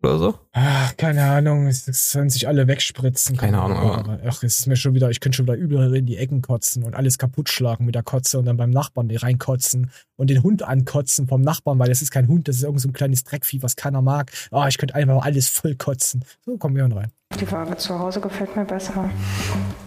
Oder 0.00 0.18
so? 0.18 0.38
Ach, 0.52 0.96
keine 0.96 1.24
Ahnung, 1.24 1.66
es, 1.66 1.84
sollen 1.86 2.30
sich 2.30 2.46
alle 2.46 2.68
wegspritzen. 2.68 3.36
Keine 3.36 3.60
Ahnung, 3.60 3.78
aber-. 3.78 4.20
Ach, 4.26 4.42
es 4.44 4.60
ist 4.60 4.66
mir 4.68 4.76
schon 4.76 4.94
wieder, 4.94 5.10
ich 5.10 5.18
könnte 5.18 5.34
schon 5.36 5.46
wieder 5.46 5.56
übel 5.56 5.92
in 5.96 6.06
die 6.06 6.16
Ecken 6.18 6.40
kotzen 6.40 6.84
und 6.84 6.94
alles 6.94 7.18
kaputt 7.18 7.48
schlagen 7.48 7.84
mit 7.84 7.96
der 7.96 8.04
Kotze 8.04 8.38
und 8.38 8.44
dann 8.44 8.56
beim 8.56 8.70
Nachbarn 8.70 9.10
reinkotzen 9.10 9.90
und 10.16 10.30
den 10.30 10.44
Hund 10.44 10.62
ankotzen 10.62 11.26
vom 11.26 11.40
Nachbarn, 11.40 11.80
weil 11.80 11.88
das 11.88 12.00
ist 12.00 12.12
kein 12.12 12.28
Hund, 12.28 12.46
das 12.46 12.56
ist 12.56 12.62
irgend 12.62 12.80
so 12.80 12.88
ein 12.88 12.92
kleines 12.92 13.24
Dreckvieh, 13.24 13.60
was 13.62 13.74
keiner 13.74 14.00
mag. 14.00 14.30
Oh, 14.52 14.64
ich 14.68 14.78
könnte 14.78 14.94
einfach 14.94 15.24
alles 15.24 15.48
voll 15.48 15.74
kotzen. 15.74 16.24
So, 16.46 16.56
kommen 16.58 16.76
wir 16.76 16.84
rein. 16.84 17.10
Die 17.40 17.50
Waage 17.50 17.76
zu 17.76 17.98
Hause 17.98 18.20
gefällt 18.20 18.54
mir 18.54 18.64
besser. 18.64 19.10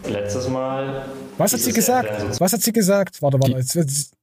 Letztes 0.09 0.49
Mal. 0.49 1.05
Was 1.37 1.53
hat 1.53 1.61
sie 1.61 1.71
gesagt? 1.71 2.33
so- 2.33 2.39
Was 2.41 2.51
hat 2.51 2.61
sie 2.61 2.73
gesagt? 2.73 3.21
Warte, 3.21 3.39
warte, 3.39 3.53
jetzt, 3.53 3.75
jetzt, 3.75 4.13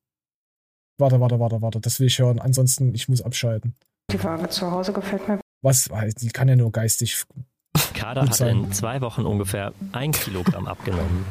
warte, 0.99 1.19
warte, 1.19 1.41
warte, 1.41 1.63
warte, 1.63 1.81
das 1.81 1.99
will 1.99 2.09
ich 2.09 2.19
hören. 2.19 2.39
Ansonsten, 2.41 2.95
ich 2.95 3.09
muss 3.09 3.23
abschalten. 3.23 3.75
Die 4.13 4.23
Waage 4.23 4.49
zu 4.51 4.71
Hause 4.71 4.93
gefällt 4.93 5.27
mir 5.29 5.41
Was? 5.63 5.89
Die 6.21 6.29
kann 6.29 6.49
ja 6.49 6.57
nur 6.57 6.73
geistig. 6.73 7.25
Gut 7.95 8.05
hat 8.05 8.35
sein. 8.35 8.65
in 8.65 8.73
zwei 8.73 9.01
Wochen 9.01 9.23
ungefähr 9.27 9.73
ein 9.93 10.13
Kilogramm 10.13 10.67
abgenommen. 10.67 11.25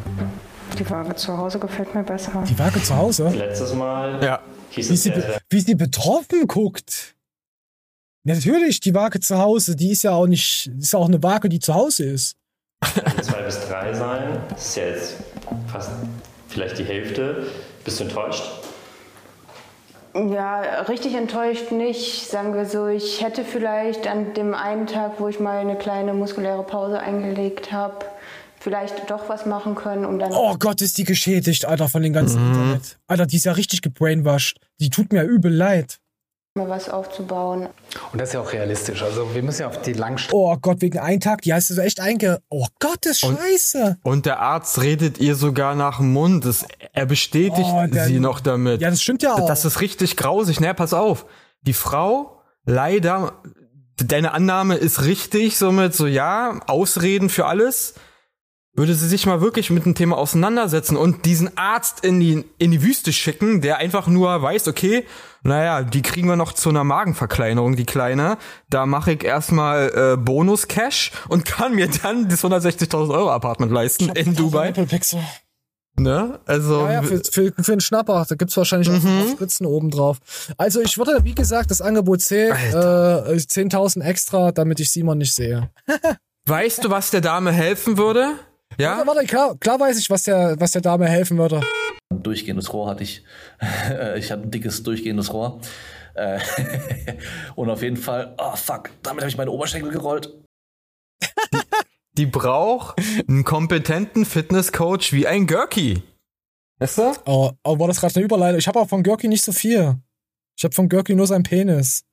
Die 0.77 0.89
Waage 0.89 1.15
zu 1.15 1.37
Hause 1.37 1.59
gefällt 1.59 1.93
mir 1.95 2.03
besser. 2.03 2.43
Die 2.47 2.57
Waage 2.59 2.81
zu 2.81 2.95
Hause? 2.95 3.29
Letztes 3.29 3.73
Mal. 3.73 4.23
Ja. 4.23 4.41
Hieß 4.71 4.89
Wie 4.89 4.93
es 4.93 5.03
sie, 5.03 5.13
wie 5.49 5.59
sie 5.61 5.75
betroffen 5.75 6.45
guckt. 6.47 7.15
Natürlich, 8.23 8.81
die 8.81 8.93
Waage 8.93 9.21
zu 9.21 9.37
Hause, 9.37 9.77
die 9.77 9.91
ist 9.91 10.03
ja 10.03 10.11
auch 10.11 10.27
nicht, 10.27 10.67
ist 10.77 10.91
ja 10.91 10.99
auch 10.99 11.07
eine 11.07 11.23
Waage, 11.23 11.47
die 11.47 11.59
zu 11.59 11.73
Hause 11.73 12.03
ist. 12.03 12.35
zwei 13.21 13.41
bis 13.43 13.65
drei 13.67 13.93
sein. 13.93 14.41
Das 14.49 14.67
ist 14.67 14.75
ja 14.75 14.83
jetzt 14.87 15.15
fast 15.67 15.89
vielleicht 16.49 16.77
die 16.77 16.83
Hälfte. 16.83 17.47
Bist 17.85 17.99
du 17.99 18.03
enttäuscht? 18.03 18.43
Ja, 20.33 20.81
richtig 20.81 21.13
enttäuscht 21.15 21.71
nicht, 21.71 22.27
sagen 22.27 22.53
wir 22.55 22.65
so. 22.65 22.87
Ich 22.87 23.23
hätte 23.23 23.43
vielleicht 23.43 24.07
an 24.07 24.33
dem 24.33 24.53
einen 24.55 24.87
Tag, 24.87 25.19
wo 25.19 25.27
ich 25.27 25.39
mal 25.39 25.57
eine 25.59 25.75
kleine 25.75 26.13
muskuläre 26.13 26.63
Pause 26.63 26.99
eingelegt 26.99 27.71
habe, 27.71 28.05
vielleicht 28.59 29.09
doch 29.11 29.29
was 29.29 29.45
machen 29.45 29.75
können, 29.75 30.05
um 30.05 30.17
dann. 30.17 30.31
Oh 30.33 30.55
Gott, 30.57 30.81
ist 30.81 30.97
die 30.97 31.03
geschädigt, 31.03 31.65
Alter, 31.65 31.87
von 31.87 32.01
dem 32.01 32.13
ganzen 32.13 32.41
Mhm. 32.41 32.53
Internet. 32.53 32.97
Alter, 33.07 33.25
die 33.27 33.35
ist 33.37 33.45
ja 33.45 33.51
richtig 33.51 33.81
gebrainwashed. 33.81 34.59
Die 34.79 34.89
tut 34.89 35.13
mir 35.13 35.23
übel 35.23 35.53
leid. 35.53 35.99
Mal 36.57 36.67
was 36.69 36.89
aufzubauen. 36.89 37.67
Und 38.11 38.19
das 38.19 38.29
ist 38.29 38.33
ja 38.33 38.41
auch 38.41 38.51
realistisch. 38.51 39.01
Also 39.03 39.33
wir 39.33 39.41
müssen 39.43 39.61
ja 39.61 39.67
auf 39.67 39.81
die 39.81 39.93
Langstrecke. 39.93 40.35
Oh 40.35 40.55
Gott, 40.61 40.81
wegen 40.81 40.99
einem 40.99 41.19
Tag, 41.19 41.41
die 41.43 41.53
hast 41.53 41.69
du 41.69 41.73
so 41.75 41.81
echt 41.81 41.99
einge... 42.01 42.39
Oh 42.49 42.67
Gott, 42.79 42.97
das 43.01 43.17
ist 43.17 43.23
Und- 43.23 43.37
scheiße. 43.39 43.97
Und 44.03 44.25
der 44.25 44.39
Arzt 44.39 44.81
redet 44.81 45.17
ihr 45.19 45.35
sogar 45.35 45.75
nach 45.75 45.97
dem 45.97 46.11
Mund. 46.13 46.43
Das, 46.45 46.65
er 46.93 47.05
bestätigt 47.05 47.69
Oh, 47.71 47.85
der- 47.87 48.05
sie 48.05 48.19
noch 48.19 48.39
damit. 48.39 48.81
Ja, 48.81 48.89
das 48.89 49.01
stimmt 49.01 49.23
ja 49.23 49.33
auch. 49.35 49.47
Das 49.47 49.63
ist 49.65 49.79
richtig 49.81 50.17
grausig. 50.17 50.59
Naja, 50.59 50.73
pass 50.73 50.93
auf. 50.93 51.25
Die 51.61 51.73
Frau, 51.73 52.41
leider, 52.65 53.33
deine 53.97 54.33
Annahme 54.33 54.75
ist 54.75 55.03
richtig, 55.05 55.57
somit 55.57 55.93
so, 55.95 56.05
ja, 56.07 56.59
Ausreden 56.67 57.29
für 57.29 57.45
alles. 57.45 57.93
Würde 58.77 58.93
sie 58.93 59.07
sich 59.07 59.25
mal 59.25 59.41
wirklich 59.41 59.69
mit 59.71 59.85
dem 59.85 59.95
Thema 59.95 60.17
auseinandersetzen 60.17 60.95
und 60.95 61.25
diesen 61.25 61.57
Arzt 61.57 62.05
in 62.05 62.19
die, 62.19 62.45
in 62.59 62.71
die 62.71 62.83
Wüste 62.83 63.11
schicken, 63.11 63.59
der 63.61 63.77
einfach 63.79 64.07
nur 64.07 64.41
weiß, 64.41 64.67
okay, 64.67 65.03
naja, 65.43 65.81
die 65.83 66.01
kriegen 66.01 66.27
wir 66.27 66.35
noch 66.35 66.53
zu 66.53 66.69
einer 66.69 66.83
Magenverkleinerung, 66.83 67.75
die 67.75 67.85
Kleine. 67.85 68.37
Da 68.69 68.85
mache 68.85 69.13
ich 69.13 69.23
erstmal 69.23 70.13
äh, 70.13 70.17
Bonus-Cash 70.17 71.11
und 71.27 71.45
kann 71.45 71.73
mir 71.75 71.87
dann 72.03 72.29
das 72.29 72.43
160.000 72.43 73.11
Euro 73.13 73.31
Apartment 73.31 73.71
leisten 73.71 74.09
in 74.09 74.35
Dubai. 74.35 74.73
Ne? 75.99 76.39
Also. 76.45 76.81
Ja, 76.81 76.91
ja, 76.93 77.01
für, 77.01 77.23
für, 77.23 77.53
für 77.59 77.71
einen 77.71 77.81
Schnapper. 77.81 78.23
Da 78.29 78.35
gibt's 78.35 78.55
wahrscheinlich 78.55 78.89
auch 78.89 79.01
Mhm. 79.01 79.19
noch 79.19 79.29
Spritzen 79.31 79.65
oben 79.65 79.89
drauf. 79.89 80.17
Also 80.57 80.79
ich 80.81 80.97
würde, 80.99 81.23
wie 81.23 81.33
gesagt, 81.33 81.71
das 81.71 81.81
Angebot 81.81 82.21
zählt. 82.21 82.51
Äh, 82.71 82.75
10.000 82.75 84.03
extra, 84.03 84.51
damit 84.51 84.79
ich 84.79 84.91
Simon 84.91 85.17
nicht 85.17 85.33
sehe. 85.33 85.71
Weißt 86.45 86.83
du, 86.83 86.91
was 86.91 87.09
der 87.09 87.21
Dame 87.21 87.51
helfen 87.51 87.97
würde? 87.97 88.33
Ja? 88.77 88.97
Warte, 88.97 89.07
warte, 89.07 89.25
klar, 89.25 89.57
klar 89.57 89.79
weiß 89.79 89.97
ich, 89.97 90.09
was 90.09 90.23
der, 90.23 90.59
was 90.59 90.71
der 90.71 90.81
Dame 90.81 91.07
helfen 91.07 91.37
würde. 91.37 91.61
Ein 92.09 92.23
durchgehendes 92.23 92.71
Rohr 92.73 92.89
hatte 92.89 93.03
ich. 93.03 93.23
Ich 94.17 94.31
hatte 94.31 94.43
ein 94.43 94.51
dickes 94.51 94.83
durchgehendes 94.83 95.33
Rohr. 95.33 95.59
Äh, 96.13 96.39
Und 97.55 97.69
auf 97.69 97.81
jeden 97.81 97.97
Fall, 97.97 98.35
oh 98.37 98.55
fuck, 98.55 98.91
damit 99.03 99.21
habe 99.21 99.29
ich 99.29 99.37
meine 99.37 99.51
Oberschenkel 99.51 99.91
gerollt. 99.91 100.33
Die 102.17 102.25
braucht 102.25 102.99
einen 103.27 103.43
kompetenten 103.43 104.25
Fitnesscoach 104.25 105.13
wie 105.13 105.27
ein 105.27 105.45
Görki. 105.45 106.01
Weißt 106.79 106.97
du? 106.97 107.13
Oh, 107.25 107.51
oh 107.63 107.79
war 107.79 107.87
das 107.87 107.99
gerade 107.99 108.15
eine 108.15 108.25
Überleitung? 108.25 108.59
Ich 108.59 108.67
habe 108.67 108.79
auch 108.79 108.89
von 108.89 109.03
Görki 109.03 109.27
nicht 109.27 109.43
so 109.43 109.51
viel. 109.51 109.97
Ich 110.57 110.63
habe 110.63 110.73
von 110.73 110.89
Görki 110.89 111.13
nur 111.15 111.27
seinen 111.27 111.43
Penis 111.43 112.05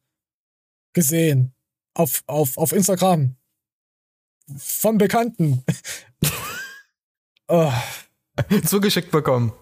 gesehen. 0.92 1.54
Auf, 1.94 2.22
auf, 2.26 2.58
auf 2.58 2.72
Instagram. 2.72 3.36
Von 4.56 4.98
Bekannten. 4.98 5.64
Oh. 7.48 7.72
Zugeschickt 8.64 9.10
bekommen. 9.10 9.52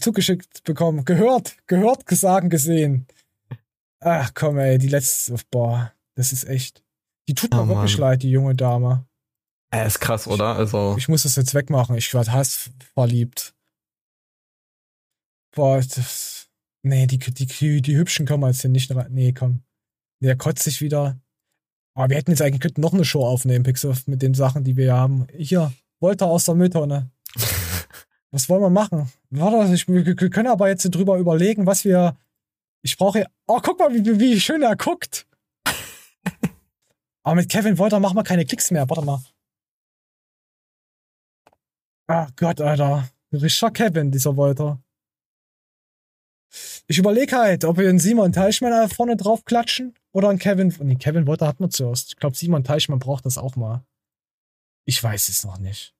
Zugeschickt 0.00 0.62
bekommen. 0.64 1.04
Gehört. 1.04 1.56
Gehört, 1.66 2.06
gesagt, 2.06 2.50
gesehen. 2.50 3.06
Ach 4.00 4.32
komm, 4.34 4.58
ey, 4.58 4.78
die 4.78 4.88
letzte. 4.88 5.34
Boah, 5.50 5.92
das 6.14 6.32
ist 6.32 6.44
echt. 6.44 6.84
Die 7.28 7.34
tut 7.34 7.52
mir 7.52 7.62
Oh, 7.62 7.68
wirklich 7.68 7.98
Mann. 7.98 8.10
leid, 8.10 8.22
die 8.22 8.30
junge 8.30 8.54
Dame. 8.54 9.06
Er 9.70 9.86
ist 9.86 10.00
krass, 10.00 10.26
oder? 10.26 10.56
Also. 10.56 10.94
Ich 10.98 11.08
muss 11.08 11.24
das 11.24 11.36
jetzt 11.36 11.54
wegmachen. 11.54 11.96
Ich 11.96 12.12
werde 12.14 12.32
Hass 12.32 12.70
verliebt. 12.94 13.54
Boah, 15.54 15.76
das. 15.80 16.48
Nee, 16.82 17.06
die, 17.06 17.18
die, 17.18 17.46
die, 17.46 17.82
die 17.82 17.96
Hübschen 17.96 18.26
kommen 18.26 18.46
jetzt 18.46 18.60
hier 18.60 18.70
nicht 18.70 18.94
rein. 18.94 19.08
Nee, 19.10 19.32
komm. 19.32 19.62
Der 20.22 20.36
kotzt 20.36 20.64
sich 20.64 20.80
wieder. 20.80 21.18
Aber 21.94 22.10
wir 22.10 22.16
hätten 22.16 22.30
jetzt 22.30 22.42
eigentlich 22.42 22.76
noch 22.76 22.92
eine 22.94 23.04
Show 23.04 23.26
aufnehmen, 23.26 23.64
Pixel, 23.64 23.94
mit 24.06 24.22
den 24.22 24.34
Sachen, 24.34 24.64
die 24.64 24.76
wir 24.76 24.84
hier 24.84 24.94
haben. 24.96 25.26
Hier, 25.36 25.72
Wolter 26.00 26.26
aus 26.26 26.44
der 26.44 26.54
Mülltonne. 26.54 27.10
Was 28.30 28.48
wollen 28.48 28.62
wir 28.62 28.70
machen? 28.70 29.10
Warte, 29.30 29.72
ich, 29.74 29.88
wir, 29.88 30.14
können 30.30 30.48
aber 30.48 30.68
jetzt 30.68 30.84
drüber 30.94 31.18
überlegen, 31.18 31.66
was 31.66 31.84
wir. 31.84 32.16
Ich 32.82 32.96
brauche. 32.96 33.26
Oh, 33.46 33.60
guck 33.62 33.78
mal, 33.78 33.92
wie, 33.92 34.20
wie- 34.20 34.40
schön 34.40 34.62
er 34.62 34.76
guckt. 34.76 35.26
aber 37.22 37.34
mit 37.36 37.48
Kevin 37.50 37.78
Wolter 37.78 38.00
machen 38.00 38.16
wir 38.16 38.24
keine 38.24 38.44
Klicks 38.46 38.70
mehr. 38.70 38.88
Warte 38.88 39.04
mal. 39.04 39.22
Ach 42.06 42.30
Gott, 42.36 42.60
Alter. 42.60 43.08
Richard 43.32 43.74
Kevin, 43.74 44.10
dieser 44.10 44.36
Wolter. 44.36 44.80
Ich 46.86 46.96
überlege 46.96 47.36
halt, 47.36 47.64
ob 47.66 47.76
wir 47.76 47.88
einen 47.88 47.98
Simon 47.98 48.32
Teichmann 48.32 48.70
da 48.70 48.88
vorne 48.88 49.16
drauf 49.16 49.44
klatschen 49.44 49.94
oder 50.12 50.30
einen 50.30 50.38
Kevin. 50.38 50.74
Nee, 50.80 50.94
Kevin 50.96 51.26
Wolter 51.26 51.46
hatten 51.46 51.64
wir 51.64 51.68
zuerst. 51.70 52.08
Ich 52.08 52.16
glaube, 52.16 52.36
Simon 52.36 52.64
Teichmann 52.64 52.98
braucht 52.98 53.26
das 53.26 53.36
auch 53.36 53.56
mal. 53.56 53.84
Ich 54.86 55.02
weiß 55.02 55.28
es 55.28 55.44
noch 55.44 55.58
nicht. 55.58 55.94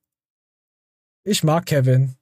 Ich 1.23 1.43
mag 1.43 1.65
Kevin. 1.65 2.15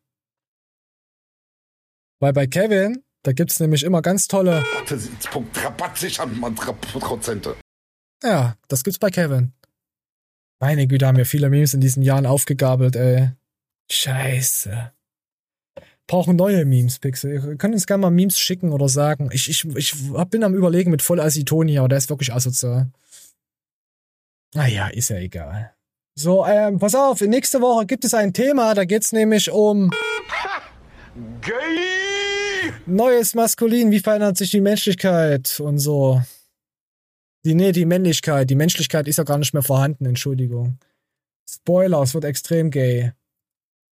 Weil 2.20 2.34
bei 2.34 2.48
Kevin, 2.48 3.04
da 3.24 3.32
gibt's 3.32 3.60
nämlich 3.60 3.84
immer 3.84 4.02
ganz 4.02 4.28
tolle. 4.28 4.64
Ja, 8.24 8.58
das 8.68 8.84
gibt's 8.84 9.00
bei 9.00 9.10
Kevin. 9.10 9.54
Meine 10.60 10.88
Güte, 10.88 11.06
haben 11.06 11.18
wir 11.18 11.26
viele 11.26 11.50
Memes 11.50 11.76
in 11.76 11.82
diesen 11.82 12.02
Jahren 12.02 12.26
aufgegabelt, 12.26 12.96
ey. 12.96 13.32
Scheiße. 13.92 14.92
Brauchen 16.08 16.36
neue 16.36 16.66
Memes, 16.66 17.00
Pixel. 17.00 17.34
Ihr 17.34 17.58
könnt 17.58 17.74
uns 17.74 17.86
gerne 17.86 18.02
mal 18.02 18.10
Memes 18.10 18.40
schicken 18.40 18.72
oder 18.72 18.90
sagen. 18.90 19.30
Ich, 19.32 19.50
ich, 19.50 19.66
ich 19.76 19.94
bin 20.30 20.44
am 20.44 20.56
überlegen 20.56 20.90
mit 20.90 21.02
voll 21.02 21.20
Asitoni, 21.20 21.78
aber 21.78 21.90
der 21.90 21.98
ist 22.00 22.10
wirklich 22.10 22.34
asozial. 22.34 22.90
Naja, 24.56 24.88
ist 24.88 25.10
ja 25.10 25.18
egal. 25.18 25.77
So, 26.20 26.44
ähm, 26.48 26.80
pass 26.80 26.96
auf, 26.96 27.22
nächste 27.22 27.62
Woche 27.62 27.86
gibt 27.86 28.04
es 28.04 28.16
ein 28.16 28.34
Thema, 28.34 28.74
da 28.74 28.86
geht's 28.86 29.12
nämlich 29.12 29.52
um 29.52 29.92
neues 32.88 33.36
Maskulin, 33.36 33.92
wie 33.92 34.00
verändert 34.00 34.36
sich 34.36 34.50
die 34.50 34.62
Menschlichkeit 34.62 35.60
und 35.60 35.78
so. 35.78 36.24
Die, 37.46 37.54
nee, 37.54 37.72
die 37.72 37.86
Männlichkeit. 37.86 38.50
Die 38.50 38.56
Menschlichkeit 38.56 39.08
ist 39.08 39.18
ja 39.18 39.26
gar 39.26 39.38
nicht 39.38 39.54
mehr 39.54 39.62
vorhanden, 39.62 40.08
Entschuldigung. 40.08 40.80
Spoiler, 41.48 42.02
es 42.02 42.16
wird 42.16 42.26
extrem 42.26 42.72
gay. 42.72 43.14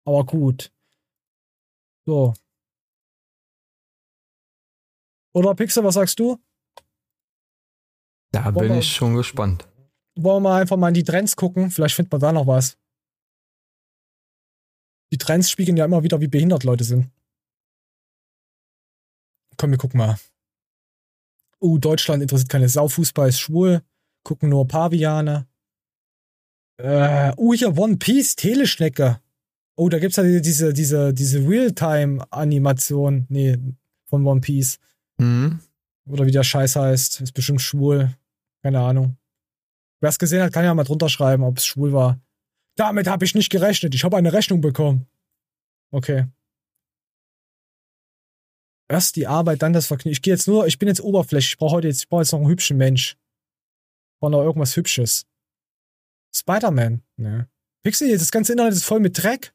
Aber 0.06 0.24
gut. 0.24 0.72
So. 2.06 2.32
Oder 5.34 5.54
Pixel, 5.54 5.84
was 5.84 5.94
sagst 5.94 6.18
du? 6.18 6.38
Da 8.32 8.50
bin 8.50 8.78
ich 8.78 8.90
schon 8.90 9.14
gespannt. 9.14 9.68
Wollen 10.16 10.42
wir 10.42 10.54
einfach 10.54 10.76
mal 10.76 10.88
in 10.88 10.94
die 10.94 11.04
Trends 11.04 11.36
gucken? 11.36 11.70
Vielleicht 11.70 11.96
findet 11.96 12.12
man 12.12 12.20
da 12.20 12.32
noch 12.32 12.46
was. 12.46 12.76
Die 15.12 15.18
Trends 15.18 15.50
spiegeln 15.50 15.76
ja 15.76 15.84
immer 15.84 16.02
wieder, 16.02 16.20
wie 16.20 16.28
behindert 16.28 16.64
Leute 16.64 16.84
sind. 16.84 17.10
Komm, 19.56 19.70
wir 19.70 19.78
gucken 19.78 19.98
mal. 19.98 20.16
Uh, 21.60 21.78
Deutschland 21.78 22.22
interessiert 22.22 22.50
keine 22.50 22.68
Sau. 22.68 22.88
Fußball 22.88 23.28
ist 23.28 23.40
schwul. 23.40 23.82
Gucken 24.24 24.48
nur 24.48 24.66
Paviane. 24.66 25.46
Äh, 26.76 27.32
uh, 27.36 27.54
hier 27.54 27.76
One 27.76 27.96
Piece, 27.96 28.36
Teleschnecke. 28.36 29.20
Oh, 29.76 29.88
da 29.88 29.98
gibt's 29.98 30.16
ja 30.16 30.22
diese, 30.22 30.72
diese, 30.72 31.14
diese 31.14 31.48
Realtime-Animation. 31.48 33.26
Nee, 33.28 33.58
von 34.06 34.26
One 34.26 34.40
Piece. 34.40 34.78
Mhm. 35.18 35.60
Oder 36.06 36.26
wie 36.26 36.32
der 36.32 36.44
Scheiß 36.44 36.76
heißt. 36.76 37.20
Ist 37.20 37.32
bestimmt 37.32 37.62
schwul. 37.62 38.14
Keine 38.62 38.80
Ahnung. 38.80 39.16
Wer 40.04 40.10
es 40.10 40.18
gesehen 40.18 40.42
hat, 40.42 40.52
kann 40.52 40.66
ja 40.66 40.74
mal 40.74 40.84
drunter 40.84 41.08
schreiben, 41.08 41.44
ob 41.44 41.56
es 41.56 41.64
schwul 41.64 41.94
war. 41.94 42.20
Damit 42.76 43.06
habe 43.06 43.24
ich 43.24 43.34
nicht 43.34 43.48
gerechnet. 43.48 43.94
Ich 43.94 44.04
habe 44.04 44.18
eine 44.18 44.34
Rechnung 44.34 44.60
bekommen. 44.60 45.06
Okay. 45.92 46.26
Erst 48.86 49.16
die 49.16 49.26
Arbeit, 49.26 49.62
dann 49.62 49.72
das 49.72 49.86
Vergnügen. 49.86 50.12
Ich 50.12 50.20
gehe 50.20 50.34
jetzt 50.34 50.46
nur, 50.46 50.66
ich 50.66 50.78
bin 50.78 50.88
jetzt 50.88 51.00
oberflächlich. 51.00 51.52
Ich 51.52 51.56
brauche 51.56 51.76
heute 51.76 51.88
jetzt, 51.88 52.02
ich 52.02 52.08
brauche 52.10 52.20
jetzt 52.20 52.32
noch 52.32 52.40
einen 52.40 52.50
hübschen 52.50 52.76
Mensch. 52.76 53.12
Ich 53.12 54.20
brauche 54.20 54.32
noch 54.32 54.42
irgendwas 54.42 54.76
Hübsches. 54.76 55.24
Spider-Man. 56.36 57.02
Ne. 57.16 57.48
Pixel, 57.82 58.12
das 58.12 58.30
ganze 58.30 58.52
Internet 58.52 58.74
ist 58.74 58.84
voll 58.84 59.00
mit 59.00 59.22
Dreck. 59.22 59.54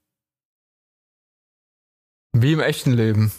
Wie 2.33 2.53
im 2.53 2.59
echten 2.59 2.93
Leben. 2.93 3.31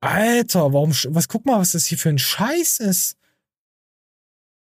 Alter, 0.00 0.72
warum, 0.72 0.92
was, 0.92 1.28
guck 1.28 1.44
mal, 1.44 1.60
was 1.60 1.72
das 1.72 1.84
hier 1.84 1.98
für 1.98 2.08
ein 2.08 2.18
Scheiß 2.18 2.80
ist. 2.80 3.18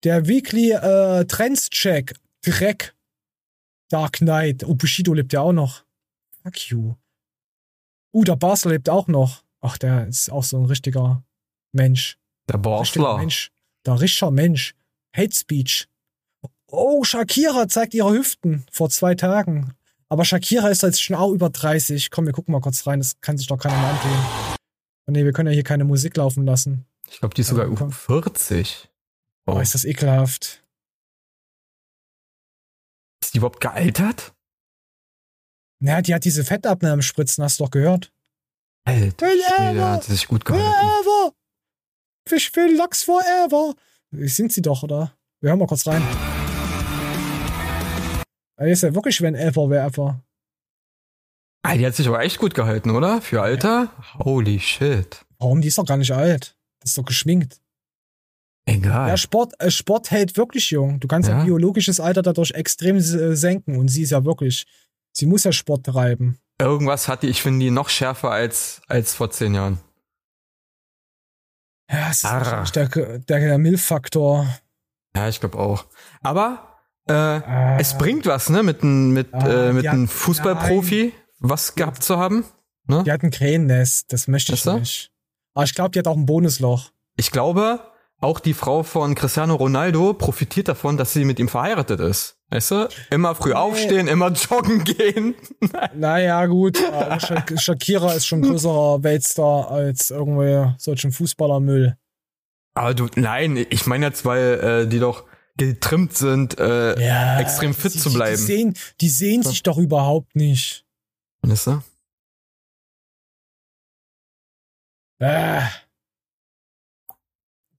Der 0.04 0.26
Weekly 0.26 0.72
äh, 0.72 1.24
Trends 1.26 1.70
Check. 1.70 2.14
Dreck. 2.44 2.94
Dark 3.88 4.14
Knight. 4.14 4.64
Oh, 4.64 4.74
Bushido 4.74 5.14
lebt 5.14 5.32
ja 5.32 5.42
auch 5.42 5.52
noch. 5.52 5.84
Fuck 6.42 6.70
you. 6.70 6.94
Uh, 8.12 8.24
der 8.24 8.36
Basler 8.36 8.72
lebt 8.72 8.88
auch 8.88 9.06
noch. 9.06 9.44
Ach, 9.60 9.78
der 9.78 10.08
ist 10.08 10.30
auch 10.30 10.42
so 10.42 10.58
ein 10.58 10.64
richtiger 10.64 11.22
Mensch. 11.72 12.18
Der 12.48 12.58
Borsler. 12.58 13.18
Mensch. 13.18 13.52
Der 13.86 14.00
richtiger 14.00 14.32
Mensch. 14.32 14.74
Hate 15.16 15.34
Speech. 15.34 15.88
Oh, 16.66 17.04
Shakira 17.04 17.68
zeigt 17.68 17.94
ihre 17.94 18.12
Hüften 18.12 18.64
vor 18.72 18.90
zwei 18.90 19.14
Tagen. 19.14 19.74
Aber 20.08 20.24
Shakira 20.24 20.68
ist 20.68 20.82
jetzt 20.82 21.02
schon 21.02 21.14
auch 21.14 21.30
über 21.30 21.48
30. 21.48 22.10
Komm, 22.10 22.26
wir 22.26 22.32
gucken 22.32 22.52
mal 22.52 22.60
kurz 22.60 22.86
rein. 22.86 22.98
Das 22.98 23.20
kann 23.20 23.38
sich 23.38 23.46
doch 23.46 23.58
keiner 23.58 23.78
mehr 23.78 23.90
antun. 23.90 24.10
Oh 25.06 25.12
nee, 25.12 25.24
wir 25.24 25.32
können 25.32 25.48
ja 25.48 25.54
hier 25.54 25.64
keine 25.64 25.84
Musik 25.84 26.16
laufen 26.16 26.44
lassen. 26.44 26.86
Ich 27.08 27.20
glaube, 27.20 27.34
die 27.34 27.42
ist 27.42 27.48
sogar 27.48 27.66
über 27.66 27.90
40. 27.90 28.88
Oh, 29.46 29.58
ist 29.58 29.74
das 29.74 29.84
ekelhaft. 29.84 30.64
Ist 33.22 33.34
die 33.34 33.38
überhaupt 33.38 33.60
gealtert? 33.60 34.34
Naja, 35.80 36.00
die 36.02 36.14
hat 36.14 36.24
diese 36.24 36.44
Fettabnahmespritzen, 36.44 37.42
hast 37.42 37.58
du 37.58 37.64
doch 37.64 37.70
gehört. 37.70 38.12
Alter, 38.84 39.26
Schwede, 39.28 39.84
hat 39.84 40.04
sie 40.04 40.12
sich 40.12 40.28
gut 40.28 40.44
gehalten. 40.44 40.64
Forever! 40.70 41.34
Fish 42.28 42.54
will 42.54 42.76
Lachs 42.76 43.02
forever! 43.02 43.74
Singt 44.12 44.52
sie 44.52 44.62
doch, 44.62 44.82
oder? 44.82 45.16
Wir 45.40 45.50
hören 45.50 45.58
mal 45.58 45.66
kurz 45.66 45.86
rein. 45.86 46.02
Die 48.60 48.70
ist 48.70 48.82
ja 48.82 48.94
wirklich 48.94 49.20
wenn 49.22 49.34
ever, 49.34 49.68
wherever. 49.68 50.22
Ah, 51.64 51.76
die 51.76 51.86
hat 51.86 51.94
sich 51.94 52.06
aber 52.06 52.20
echt 52.20 52.38
gut 52.38 52.54
gehalten, 52.54 52.90
oder? 52.90 53.20
Für 53.20 53.42
Alter? 53.42 53.92
Holy 54.18 54.60
shit. 54.60 55.24
Warum? 55.38 55.62
Die 55.62 55.68
ist 55.68 55.78
doch 55.78 55.86
gar 55.86 55.96
nicht 55.96 56.12
alt. 56.12 56.56
Das 56.80 56.90
ist 56.90 56.98
doch 56.98 57.04
geschminkt. 57.04 57.61
Egal. 58.64 59.08
Ja, 59.08 59.16
Sport, 59.16 59.54
äh, 59.58 59.70
Sport 59.70 60.10
hält 60.10 60.36
wirklich 60.36 60.70
jung. 60.70 61.00
Du 61.00 61.08
kannst 61.08 61.28
ja. 61.28 61.38
Ja. 61.38 61.44
biologisches 61.44 61.98
Alter 61.98 62.22
dadurch 62.22 62.52
extrem 62.52 62.96
äh, 62.96 63.34
senken. 63.36 63.76
Und 63.76 63.88
sie 63.88 64.02
ist 64.02 64.10
ja 64.10 64.24
wirklich, 64.24 64.66
sie 65.12 65.26
muss 65.26 65.44
ja 65.44 65.52
Sport 65.52 65.86
treiben. 65.86 66.38
Irgendwas 66.60 67.08
hat 67.08 67.24
die, 67.24 67.28
ich 67.28 67.42
finde 67.42 67.64
die 67.64 67.70
noch 67.70 67.88
schärfer 67.88 68.30
als, 68.30 68.80
als 68.86 69.14
vor 69.14 69.30
zehn 69.30 69.54
Jahren. 69.54 69.80
Ja, 71.90 72.10
es 72.10 72.24
ist 72.24 72.76
der, 72.76 72.88
der, 72.88 73.18
der 73.18 73.58
Milf-Faktor. 73.58 74.46
Ja, 75.14 75.28
ich 75.28 75.40
glaube 75.40 75.58
auch. 75.58 75.86
Aber 76.22 76.78
äh, 77.08 77.80
es 77.80 77.98
bringt 77.98 78.26
was, 78.26 78.48
ne, 78.48 78.62
mit 78.62 78.82
einem 78.82 79.12
mit, 79.12 79.34
Ah, 79.34 79.68
äh, 79.68 79.72
mit 79.72 79.86
einem 79.86 80.08
Fußballprofi 80.08 81.12
was 81.40 81.74
gehabt 81.74 82.02
zu 82.02 82.16
haben. 82.16 82.44
Ne? 82.86 83.02
Die 83.04 83.12
hat 83.12 83.22
ein 83.22 83.30
Krähennest, 83.30 84.12
das 84.12 84.28
möchte 84.28 84.54
ich 84.54 84.62
so? 84.62 84.78
nicht. 84.78 85.10
Aber 85.54 85.64
ich 85.64 85.74
glaube, 85.74 85.90
die 85.90 85.98
hat 85.98 86.06
auch 86.06 86.16
ein 86.16 86.24
Bonusloch. 86.26 86.92
Ich 87.16 87.30
glaube, 87.30 87.80
auch 88.22 88.40
die 88.40 88.54
Frau 88.54 88.82
von 88.84 89.14
Cristiano 89.14 89.56
Ronaldo 89.56 90.14
profitiert 90.14 90.68
davon, 90.68 90.96
dass 90.96 91.12
sie 91.12 91.24
mit 91.24 91.38
ihm 91.40 91.48
verheiratet 91.48 92.00
ist. 92.00 92.36
Weißt 92.50 92.70
du? 92.70 92.88
Immer 93.10 93.34
früh 93.34 93.52
aufstehen, 93.52 94.06
immer 94.06 94.30
joggen 94.32 94.84
gehen. 94.84 95.34
Naja, 95.94 96.46
gut. 96.46 96.78
Shakira 97.56 98.12
ist 98.12 98.26
schon 98.26 98.42
größerer 98.42 99.02
Weltstar 99.02 99.70
als 99.70 100.10
irgendwie 100.10 100.72
solchen 100.78 101.12
Fußballermüll. 101.12 101.96
Aber 102.74 102.94
du, 102.94 103.08
nein, 103.16 103.66
ich 103.70 103.86
meine 103.86 104.06
jetzt, 104.06 104.24
weil 104.24 104.84
äh, 104.84 104.86
die 104.86 104.98
doch 104.98 105.24
getrimmt 105.56 106.16
sind, 106.16 106.58
äh, 106.58 106.92
extrem 107.38 107.74
fit 107.74 107.94
die, 107.94 107.98
zu 107.98 108.12
bleiben. 108.12 108.36
Die 108.36 108.42
sehen, 108.42 108.74
die 109.00 109.08
sehen 109.08 109.42
sich 109.42 109.62
doch 109.62 109.78
überhaupt 109.78 110.34
nicht. 110.36 110.84
Weißt 111.42 111.66
du? 111.66 111.82
Ah. 115.20 115.68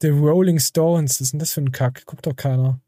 The 0.04 0.10
Rolling 0.10 0.60
Stones, 0.60 1.12
was 1.12 1.22
ist 1.22 1.32
denn 1.32 1.39
das 1.39 1.54
für 1.54 1.62
ein 1.62 1.72
Kack? 1.72 2.06
Guckt 2.06 2.28
doch 2.28 2.36
keiner. 2.36 2.82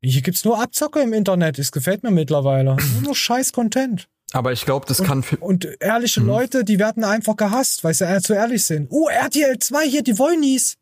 Hier 0.00 0.22
gibt's 0.22 0.44
nur 0.44 0.62
Abzocke 0.62 1.00
im 1.00 1.12
Internet. 1.12 1.58
Es 1.58 1.72
gefällt 1.72 2.04
mir 2.04 2.12
mittlerweile. 2.12 2.76
Nur, 3.02 3.16
scheiß 3.16 3.52
Content. 3.52 4.08
Aber 4.30 4.52
ich 4.52 4.64
glaube, 4.64 4.86
das 4.86 5.00
und, 5.00 5.06
kann 5.08 5.24
für. 5.24 5.38
Und 5.38 5.64
ehrliche 5.80 6.20
Leute, 6.20 6.62
die 6.62 6.78
werden 6.78 7.02
einfach 7.02 7.36
gehasst, 7.36 7.82
weil 7.82 7.94
sie 7.94 8.04
äh, 8.04 8.20
zu 8.20 8.34
ehrlich 8.34 8.64
sind. 8.64 8.86
Oh, 8.92 9.08
RTL 9.08 9.58
2 9.58 9.88
hier, 9.88 10.04
die 10.04 10.16
Wollnies. 10.20 10.76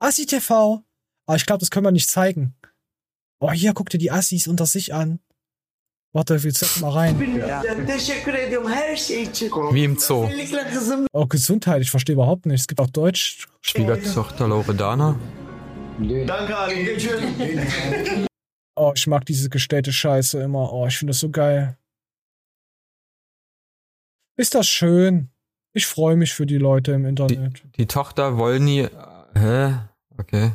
Assi 0.00 0.26
TV. 0.26 0.82
Aber 1.26 1.36
ich 1.36 1.46
glaube, 1.46 1.60
das 1.60 1.70
können 1.70 1.86
wir 1.86 1.92
nicht 1.92 2.10
zeigen. 2.10 2.56
Oh, 3.38 3.52
hier, 3.52 3.72
guck 3.72 3.88
dir 3.88 3.98
die 3.98 4.10
Assis 4.10 4.48
unter 4.48 4.66
sich 4.66 4.94
an. 4.94 5.20
Warte, 6.14 6.42
wir 6.42 6.52
zeig 6.52 6.80
mal 6.80 6.90
rein. 6.92 7.16
Teşekkür 7.86 8.34
ediyorum 8.34 8.70
her 8.70 8.96
şey 8.96 9.22
için. 9.22 9.50
Wie 9.50 9.84
im 9.84 9.96
Zoo. 9.98 10.28
Oh, 11.12 11.28
Gesundheit, 11.28 11.82
ich 11.82 11.90
verstehe 11.90 12.14
überhaupt 12.14 12.46
nicht. 12.46 12.60
Es 12.60 12.66
gibt 12.66 12.80
auch 12.80 12.90
Deutsch. 12.92 13.46
Schwiegertochter 13.62 14.48
Loredana. 14.48 15.16
Danke 16.26 16.56
Ali. 16.56 16.98
Oh, 18.76 18.92
ich 18.94 19.06
mag 19.06 19.24
diese 19.26 19.50
gestellte 19.50 19.92
Scheiße 19.92 20.40
immer. 20.42 20.72
Oh, 20.72 20.86
ich 20.86 20.96
finde 20.98 21.10
das 21.10 21.20
so 21.20 21.30
geil. 21.30 21.76
Ist 24.38 24.54
das 24.54 24.68
schön? 24.68 25.28
Ich 25.74 25.86
freue 25.86 26.16
mich 26.16 26.32
für 26.32 26.46
die 26.46 26.58
Leute 26.58 26.92
im 26.92 27.04
Internet. 27.04 27.62
Die 27.76 27.86
Tochter 27.86 28.38
Wolny. 28.38 28.80
äh, 28.80 28.90
Hä? 29.34 29.74
Okay. 30.16 30.52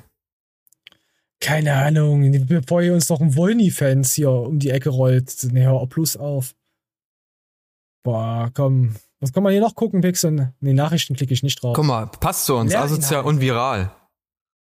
Keine 1.43 1.73
Ahnung, 1.75 2.45
bevor 2.47 2.81
ihr 2.81 2.93
uns 2.93 3.07
doch 3.07 3.19
ein 3.19 3.35
Wolny-Fans 3.35 4.13
hier 4.13 4.31
um 4.31 4.59
die 4.59 4.69
Ecke 4.69 4.89
rollt. 4.89 5.43
Ne, 5.51 5.65
hör 5.65 5.85
plus 5.87 6.15
auf. 6.15 6.55
Boah, 8.03 8.49
komm. 8.53 8.95
Was 9.19 9.33
kann 9.33 9.43
man 9.43 9.51
hier 9.51 9.61
noch 9.61 9.75
gucken, 9.75 9.99
Pixel? 9.99 10.53
Nee, 10.61 10.73
Nachrichten 10.73 11.15
klicke 11.15 11.33
ich 11.33 11.43
nicht 11.43 11.61
drauf. 11.61 11.75
Guck 11.75 11.85
mal, 11.85 12.07
passt 12.07 12.45
zu 12.45 12.55
uns. 12.55 12.71
Lehrinhalte. 12.71 12.93
Asozial 12.93 13.23
und 13.25 13.41
viral. 13.41 13.91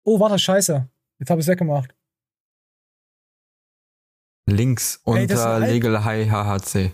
Oh, 0.05 0.21
warte, 0.21 0.39
scheiße. 0.39 0.87
Jetzt 1.19 1.31
habe 1.31 1.41
ich 1.41 1.47
es 1.47 1.51
weggemacht. 1.51 1.95
Links 4.47 5.01
unter 5.05 5.47
alt. 5.47 5.71
Legal 5.71 6.05
High 6.05 6.31
HHC. 6.31 6.93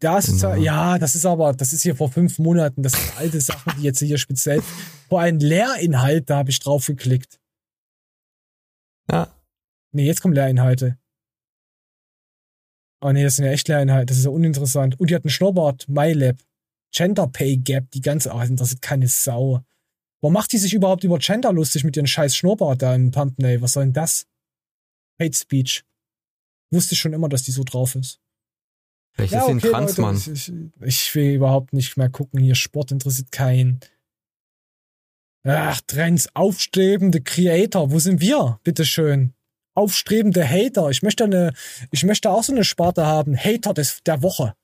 Das 0.00 0.28
ist 0.28 0.42
Genau. 0.42 0.54
ja, 0.54 0.98
das 0.98 1.14
ist 1.14 1.26
aber, 1.26 1.52
das 1.52 1.72
ist 1.72 1.82
hier 1.82 1.94
vor 1.94 2.10
fünf 2.10 2.40
Monaten. 2.40 2.82
Das 2.82 2.92
sind 2.92 3.16
alte 3.18 3.40
Sachen, 3.40 3.72
die 3.78 3.82
jetzt 3.84 4.00
hier 4.00 4.18
speziell. 4.18 4.62
Vor 5.08 5.20
einem 5.20 5.38
Lehrinhalt, 5.38 6.28
da 6.28 6.38
habe 6.38 6.50
ich 6.50 6.58
drauf 6.58 6.86
geklickt. 6.86 7.38
Ja. 9.12 9.32
Nee, 9.92 10.06
jetzt 10.06 10.22
kommen 10.22 10.34
Lehrinhalte. 10.34 10.98
Oh 13.00 13.12
nee, 13.12 13.22
das 13.22 13.36
sind 13.36 13.44
ja 13.44 13.52
echt 13.52 13.68
Lehrinhalte. 13.68 14.06
Das 14.06 14.18
ist 14.18 14.24
ja 14.24 14.30
uninteressant. 14.30 14.98
Und 14.98 15.10
die 15.10 15.14
hat 15.14 15.24
einen 15.24 15.30
Schnurrbart. 15.30 15.88
MyLab. 15.88 16.38
Gender 16.92 17.26
Pay 17.26 17.58
Gap. 17.58 17.90
Die 17.90 18.00
ganze, 18.00 18.30
oh, 18.30 18.38
das 18.38 18.48
interessiert 18.48 18.82
keine 18.82 19.08
Sau. 19.08 19.64
Warum 20.20 20.34
macht 20.34 20.52
die 20.52 20.58
sich 20.58 20.72
überhaupt 20.72 21.04
über 21.04 21.18
Gender 21.18 21.52
lustig 21.52 21.84
mit 21.84 21.96
ihren 21.96 22.06
scheiß 22.06 22.36
Schnurrbart 22.36 22.80
da 22.80 22.94
im 22.94 23.10
Thumbnail? 23.10 23.60
Was 23.60 23.72
soll 23.72 23.84
denn 23.84 23.92
das? 23.92 24.26
Hate 25.20 25.36
Speech. 25.36 25.84
Wusste 26.70 26.94
ich 26.94 27.00
schon 27.00 27.12
immer, 27.12 27.28
dass 27.28 27.42
die 27.42 27.50
so 27.50 27.64
drauf 27.64 27.96
ist. 27.96 28.20
Vielleicht 29.14 29.34
ist 29.34 29.44
sie 29.44 29.50
ein 29.50 29.60
Transmann. 29.60 30.14
Leute, 30.14 30.32
ich, 30.32 30.52
ich 30.80 31.14
will 31.14 31.34
überhaupt 31.34 31.72
nicht 31.72 31.96
mehr 31.96 32.08
gucken. 32.08 32.40
Hier 32.40 32.54
Sport 32.54 32.92
interessiert 32.92 33.30
keinen. 33.30 33.80
Ach, 35.44 35.80
Trends, 35.86 36.28
aufstrebende 36.34 37.20
Creator. 37.20 37.90
Wo 37.90 37.98
sind 37.98 38.20
wir? 38.20 38.60
Bitteschön. 38.62 39.34
Aufstrebende 39.74 40.46
Hater. 40.46 40.90
Ich 40.90 41.02
möchte 41.02 41.24
eine, 41.24 41.52
ich 41.90 42.04
möchte 42.04 42.30
auch 42.30 42.44
so 42.44 42.52
eine 42.52 42.64
Sparte 42.64 43.06
haben. 43.06 43.36
Hater 43.36 43.74
des, 43.74 44.02
der 44.04 44.22
Woche. 44.22 44.54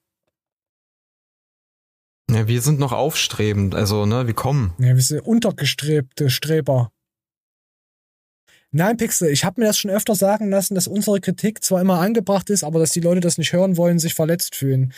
Ja, 2.30 2.46
wir 2.46 2.60
sind 2.60 2.78
noch 2.78 2.92
aufstrebend, 2.92 3.74
also, 3.74 4.04
ne, 4.04 4.26
wir 4.26 4.34
kommen. 4.34 4.74
Ja, 4.78 4.94
wir 4.94 5.02
sind 5.02 5.20
untergestrebte 5.20 6.28
Streber. 6.28 6.92
Nein, 8.70 8.98
Pixel, 8.98 9.30
ich 9.30 9.44
habe 9.46 9.62
mir 9.62 9.66
das 9.66 9.78
schon 9.78 9.90
öfter 9.90 10.14
sagen 10.14 10.50
lassen, 10.50 10.74
dass 10.74 10.86
unsere 10.86 11.20
Kritik 11.20 11.64
zwar 11.64 11.80
immer 11.80 12.00
angebracht 12.00 12.50
ist, 12.50 12.64
aber 12.64 12.78
dass 12.78 12.90
die 12.92 13.00
Leute 13.00 13.20
das 13.20 13.38
nicht 13.38 13.54
hören 13.54 13.78
wollen, 13.78 13.98
sich 13.98 14.12
verletzt 14.12 14.54
fühlen. 14.54 14.92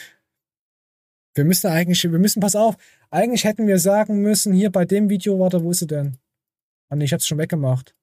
Wir 1.35 1.45
müssen 1.45 1.69
eigentlich, 1.71 2.03
wir 2.03 2.19
müssen, 2.19 2.41
pass 2.41 2.57
auf, 2.57 2.77
eigentlich 3.11 3.45
hätten 3.45 3.67
wir 3.67 3.79
sagen 3.79 4.21
müssen, 4.23 4.53
hier 4.53 4.71
bei 4.71 4.85
dem 4.85 5.09
Video, 5.09 5.39
warte, 5.39 5.63
wo 5.63 5.71
ist 5.71 5.79
sie 5.81 5.87
denn? 5.87 6.17
Ah, 6.89 6.97
nee, 6.97 7.05
ich 7.05 7.13
hab's 7.13 7.27
schon 7.27 7.39
weggemacht. 7.39 7.95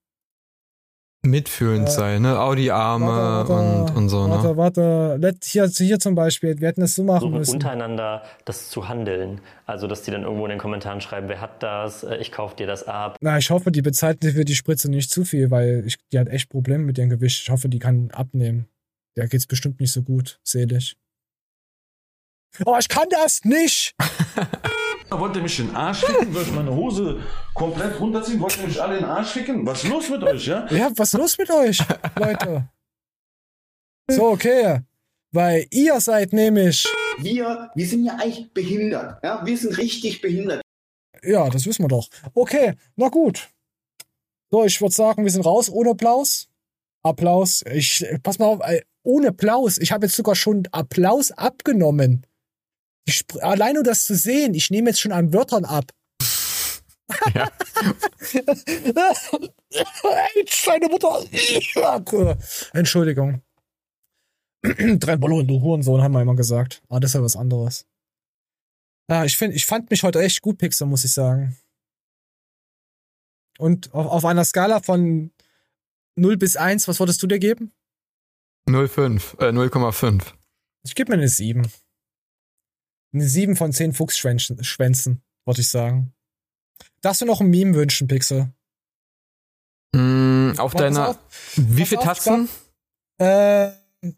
Mitfühlend 1.26 1.90
Äh, 1.90 1.92
sein, 1.92 2.22
ne? 2.22 2.40
Auch 2.40 2.56
die 2.56 2.72
Arme 2.72 3.08
warte, 3.08 3.50
warte, 3.54 3.92
und, 3.92 3.98
und 3.98 4.10
so, 4.10 4.30
Warte, 4.30 4.48
ne? 4.48 4.58
warte, 4.58 5.18
Let, 5.20 5.44
hier, 5.44 5.68
hier 5.68 6.00
zum 6.00 6.16
Beispiel, 6.16 6.58
wir 6.62 6.70
hätten 6.70 6.82
das 6.82 6.96
so 6.96 7.04
machen 7.04 7.20
versuchen 7.20 7.38
müssen. 7.40 7.54
untereinander 7.56 8.24
das 8.46 8.70
zu 8.70 8.88
handeln. 8.88 9.42
Also, 9.66 9.88
dass 9.88 10.04
die 10.04 10.12
dann 10.12 10.24
irgendwo 10.24 10.46
in 10.46 10.52
den 10.52 10.60
Kommentaren 10.60 11.02
schreiben, 11.02 11.28
wer 11.28 11.42
hat 11.42 11.62
das, 11.64 12.04
Äh, 12.04 12.18
ich 12.18 12.32
kauf 12.32 12.56
dir 12.56 12.68
das 12.68 12.84
ab. 12.88 13.18
Na, 13.20 13.38
ich 13.38 13.50
hoffe, 13.50 13.72
die 13.72 13.82
bezahlt 13.82 14.24
für 14.24 14.46
die 14.46 14.56
Spritze 14.56 14.90
nicht 14.90 15.10
zu 15.10 15.26
viel, 15.26 15.52
weil 15.52 15.84
ich, 15.86 15.98
die 16.14 16.20
hat 16.20 16.30
echt 16.30 16.50
Probleme 16.50 16.84
mit 16.86 16.98
ihrem 16.98 17.10
Gewicht. 17.10 17.42
Ich 17.42 17.50
hoffe, 17.50 17.68
die 17.68 17.80
kann 17.80 18.10
abnehmen. 18.12 18.68
Der 19.18 19.28
geht's 19.28 19.48
bestimmt 19.48 19.82
nicht 19.82 19.92
so 19.92 20.04
gut, 20.04 20.40
selig. 20.44 20.96
Oh, 22.66 22.76
ich 22.80 22.88
kann 22.88 23.08
das 23.10 23.44
nicht! 23.44 23.96
Wollt 25.10 25.36
ihr 25.36 25.42
mich 25.42 25.60
in 25.60 25.68
den 25.68 25.76
Arsch 25.76 26.02
ficken? 26.04 26.36
Ich 26.36 26.52
meine 26.52 26.76
Hose 26.76 27.22
komplett 27.54 28.00
runterziehen? 28.00 28.40
Wollt 28.40 28.58
ihr 28.58 28.68
mich 28.68 28.82
alle 28.82 28.98
in 28.98 29.04
den 29.04 29.10
Arsch 29.10 29.30
ficken? 29.30 29.66
Was 29.66 29.84
ist 29.84 29.90
los 29.90 30.10
mit 30.10 30.24
euch, 30.24 30.48
ja? 30.48 30.68
Ja, 30.70 30.92
was 30.96 31.14
ist 31.14 31.20
los 31.20 31.38
mit 31.38 31.50
euch, 31.50 31.82
Leute? 32.20 32.70
So, 34.10 34.28
okay. 34.28 34.82
Weil 35.32 35.68
ihr 35.72 36.00
seid 36.00 36.34
nämlich. 36.34 36.86
Wir, 37.20 37.70
wir 37.76 37.88
sind 37.88 38.06
ja 38.06 38.14
eigentlich 38.16 38.52
behindert. 38.54 39.24
Ja? 39.24 39.46
Wir 39.46 39.58
sind 39.58 39.78
richtig 39.78 40.22
behindert. 40.22 40.62
Ja, 41.24 41.50
das 41.50 41.66
wissen 41.66 41.84
wir 41.84 41.90
doch. 41.90 42.08
Okay, 42.34 42.74
na 42.96 43.10
gut. 43.10 43.50
So, 44.50 44.64
ich 44.64 44.80
würde 44.80 44.96
sagen, 44.96 45.24
wir 45.24 45.32
sind 45.32 45.46
raus 45.46 45.70
ohne 45.70 45.92
Applaus. 45.92 46.48
Applaus. 47.04 47.64
Ich, 47.72 48.06
pass 48.24 48.40
mal 48.40 48.46
auf, 48.46 48.60
ey, 48.64 48.84
ohne 49.04 49.30
Applaus. 49.30 49.78
Ich 49.78 49.92
habe 49.92 50.06
jetzt 50.06 50.16
sogar 50.16 50.36
schon 50.36 50.68
Applaus 50.72 51.32
abgenommen. 51.32 52.26
Ich, 53.08 53.26
allein 53.42 53.76
nur 53.76 53.84
das 53.84 54.04
zu 54.04 54.16
sehen, 54.16 54.54
ich 54.54 54.70
nehme 54.70 54.90
jetzt 54.90 55.00
schon 55.00 55.14
an 55.14 55.34
Wörtern 55.34 55.64
ab. 55.64 55.92
Ja. 57.34 57.50
Deine 60.66 60.90
Mutter. 60.90 61.26
Entschuldigung. 62.74 63.42
Tremolo, 65.00 65.44
du 65.44 65.62
Hurensohn, 65.62 66.02
haben 66.02 66.12
wir 66.12 66.22
immer 66.22 66.36
gesagt. 66.36 66.84
Ah, 66.90 67.00
das 67.00 67.12
ist 67.12 67.16
ja 67.16 67.24
was 67.24 67.38
anderes. 67.38 67.86
Ja, 69.10 69.24
ich, 69.24 69.38
find, 69.38 69.56
ich 69.56 69.66
fand 69.66 69.90
mich 69.90 70.04
heute 70.04 70.22
echt 70.22 70.42
gut, 70.42 70.58
Pixel, 70.58 70.86
muss 70.86 71.06
ich 71.06 71.14
sagen. 71.14 71.58
Und 73.58 73.94
auf, 73.94 74.08
auf 74.08 74.26
einer 74.26 74.44
Skala 74.44 74.82
von 74.82 75.32
0 76.18 76.36
bis 76.36 76.58
1, 76.58 76.90
was 76.90 77.00
würdest 77.00 77.24
du 77.24 77.28
dir 77.28 77.40
geben? 77.40 77.72
0,5, 78.68 79.40
äh, 79.40 79.52
0,5. 79.52 80.34
Ich 80.84 80.94
gebe 80.94 81.12
mir 81.12 81.20
eine 81.20 81.30
7. 81.30 81.72
Eine 83.18 83.28
7 83.28 83.56
von 83.56 83.74
10 83.74 83.94
Fuchsschwänzen, 83.94 84.64
Schwänzen, 84.64 85.24
würde 85.44 85.62
ich 85.62 85.70
sagen. 85.70 86.14
Darfst 87.02 87.20
du 87.22 87.26
noch 87.26 87.42
ein 87.42 87.50
Meme 87.50 87.74
wünschen, 87.74 88.08
Pixel? 88.08 88.54
Mm, 89.92 90.52
auf 90.58 90.74
Pass 90.74 90.82
deiner. 90.82 91.10
auf, 91.10 91.18
wie 91.56 91.88
viele 91.88 92.02
Tasten? 92.02 92.48
Äh, 93.18 93.72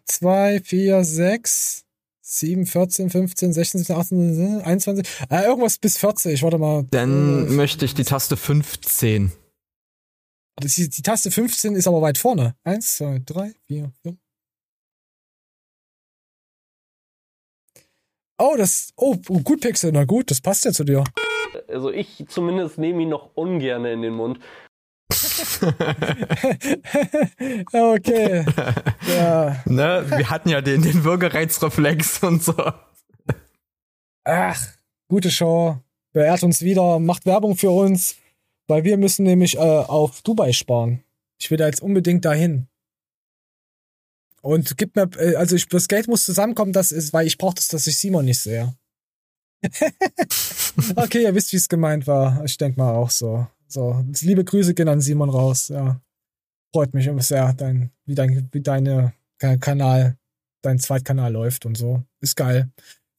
2, 0.03 0.59
4, 0.65 1.05
6, 1.05 1.85
7, 2.19 2.65
14, 2.65 3.09
15, 3.09 3.53
16, 3.53 3.77
17, 3.85 3.95
18, 3.95 4.61
21. 4.63 5.07
Äh, 5.29 5.43
irgendwas 5.43 5.77
bis 5.77 5.97
40. 5.97 6.43
Warte 6.43 6.57
mal. 6.57 6.85
Dann 6.91 7.55
möchte 7.55 7.85
ich 7.85 7.93
die 7.93 8.03
Taste 8.03 8.35
15. 8.35 9.31
Das, 10.57 10.75
die, 10.75 10.89
die 10.89 11.01
Taste 11.01 11.31
15 11.31 11.73
ist 11.75 11.87
aber 11.87 12.01
weit 12.01 12.17
vorne. 12.17 12.53
Eins, 12.65 12.97
zwei, 12.97 13.21
drei, 13.25 13.53
vier, 13.65 13.93
fünf. 14.03 14.19
Oh, 18.39 18.55
das. 18.57 18.93
Oh, 18.95 19.17
gut, 19.43 19.59
Pixel. 19.61 19.91
Na 19.91 20.05
gut, 20.05 20.31
das 20.31 20.39
passt 20.39 20.63
ja 20.63 20.71
zu 20.71 20.85
dir. 20.85 21.03
Also 21.67 21.91
ich 21.91 22.25
zumindest 22.29 22.77
nehme 22.77 23.03
ihn 23.03 23.09
noch 23.09 23.35
ungern 23.35 23.83
in 23.85 24.01
den 24.01 24.13
Mund. 24.13 24.39
okay. 27.73 28.45
Ja. 29.07 29.61
Ne, 29.65 30.05
wir 30.07 30.29
hatten 30.29 30.49
ja 30.49 30.61
den, 30.61 30.81
den 30.81 31.03
Würgereizreflex 31.03 32.23
und 32.23 32.41
so. 32.43 32.53
Ach, 34.23 34.67
gute 35.09 35.31
Show. 35.31 35.77
Beehrt 36.13 36.43
uns 36.43 36.61
wieder, 36.61 36.99
macht 36.99 37.25
Werbung 37.25 37.57
für 37.57 37.71
uns, 37.71 38.15
weil 38.67 38.85
wir 38.85 38.95
müssen 38.97 39.23
nämlich 39.23 39.57
äh, 39.57 39.59
auf 39.59 40.21
Dubai 40.21 40.53
sparen. 40.53 41.03
Ich 41.39 41.51
will 41.51 41.57
da 41.57 41.65
jetzt 41.65 41.81
unbedingt 41.81 42.23
dahin. 42.23 42.68
Und 44.41 44.77
gib 44.77 44.95
mir, 44.95 45.09
äh, 45.17 45.35
also 45.35 45.55
ich, 45.55 45.67
das 45.67 45.87
Geld 45.87 46.07
muss 46.07 46.25
zusammenkommen, 46.25 46.73
das 46.73 46.91
ist, 46.91 47.13
weil 47.13 47.27
ich 47.27 47.37
brauche 47.37 47.55
das, 47.55 47.67
dass 47.67 47.87
ich 47.87 47.97
Simon 47.97 48.25
nicht 48.25 48.39
sehe. 48.39 48.73
okay, 50.95 51.23
ihr 51.23 51.35
wisst, 51.35 51.51
wie 51.51 51.57
es 51.57 51.67
gemeint 51.67 52.07
war. 52.07 52.43
Ich 52.45 52.57
denke 52.57 52.79
mal 52.79 52.93
auch 52.93 53.09
so. 53.09 53.47
So, 53.67 54.03
liebe 54.21 54.43
Grüße 54.43 54.73
gehen 54.73 54.87
an 54.87 55.01
Simon 55.01 55.29
raus. 55.29 55.67
Ja, 55.67 56.01
freut 56.73 56.93
mich 56.93 57.09
sehr, 57.25 57.53
dein, 57.53 57.91
wie 58.05 58.15
dein, 58.15 58.49
wie 58.51 58.61
deine 58.61 59.13
Kanal, 59.37 60.17
dein 60.61 60.79
Zweitkanal 60.79 61.31
läuft 61.31 61.65
und 61.65 61.77
so. 61.77 62.03
Ist 62.19 62.35
geil. 62.35 62.71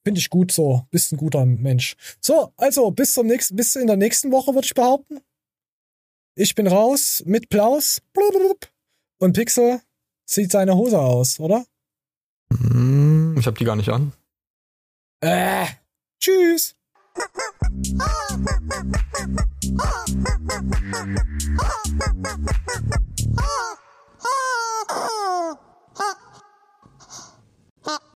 Finde 0.04 0.18
ich 0.18 0.30
gut 0.30 0.50
so. 0.50 0.86
Bist 0.90 1.12
ein 1.12 1.18
guter 1.18 1.44
Mensch. 1.44 1.94
So, 2.20 2.52
also 2.56 2.90
bis 2.90 3.12
zum 3.12 3.26
nächsten, 3.26 3.56
bis 3.56 3.76
in 3.76 3.86
der 3.86 3.96
nächsten 3.96 4.32
Woche 4.32 4.54
würde 4.54 4.64
ich 4.64 4.74
behaupten. 4.74 5.20
Ich 6.34 6.54
bin 6.54 6.66
raus 6.66 7.22
mit 7.26 7.48
Plaus. 7.48 8.00
Und 9.18 9.34
Pixel 9.34 9.82
zieht 10.30 10.52
seine 10.52 10.76
Hose 10.76 10.98
aus, 10.98 11.40
oder? 11.40 11.66
Hm, 12.52 13.36
ich 13.38 13.46
hab 13.46 13.58
die 13.58 13.64
gar 13.64 13.76
nicht 13.76 13.90
an. 13.90 14.12
Äh, 15.20 15.66
tschüss. 16.20 16.76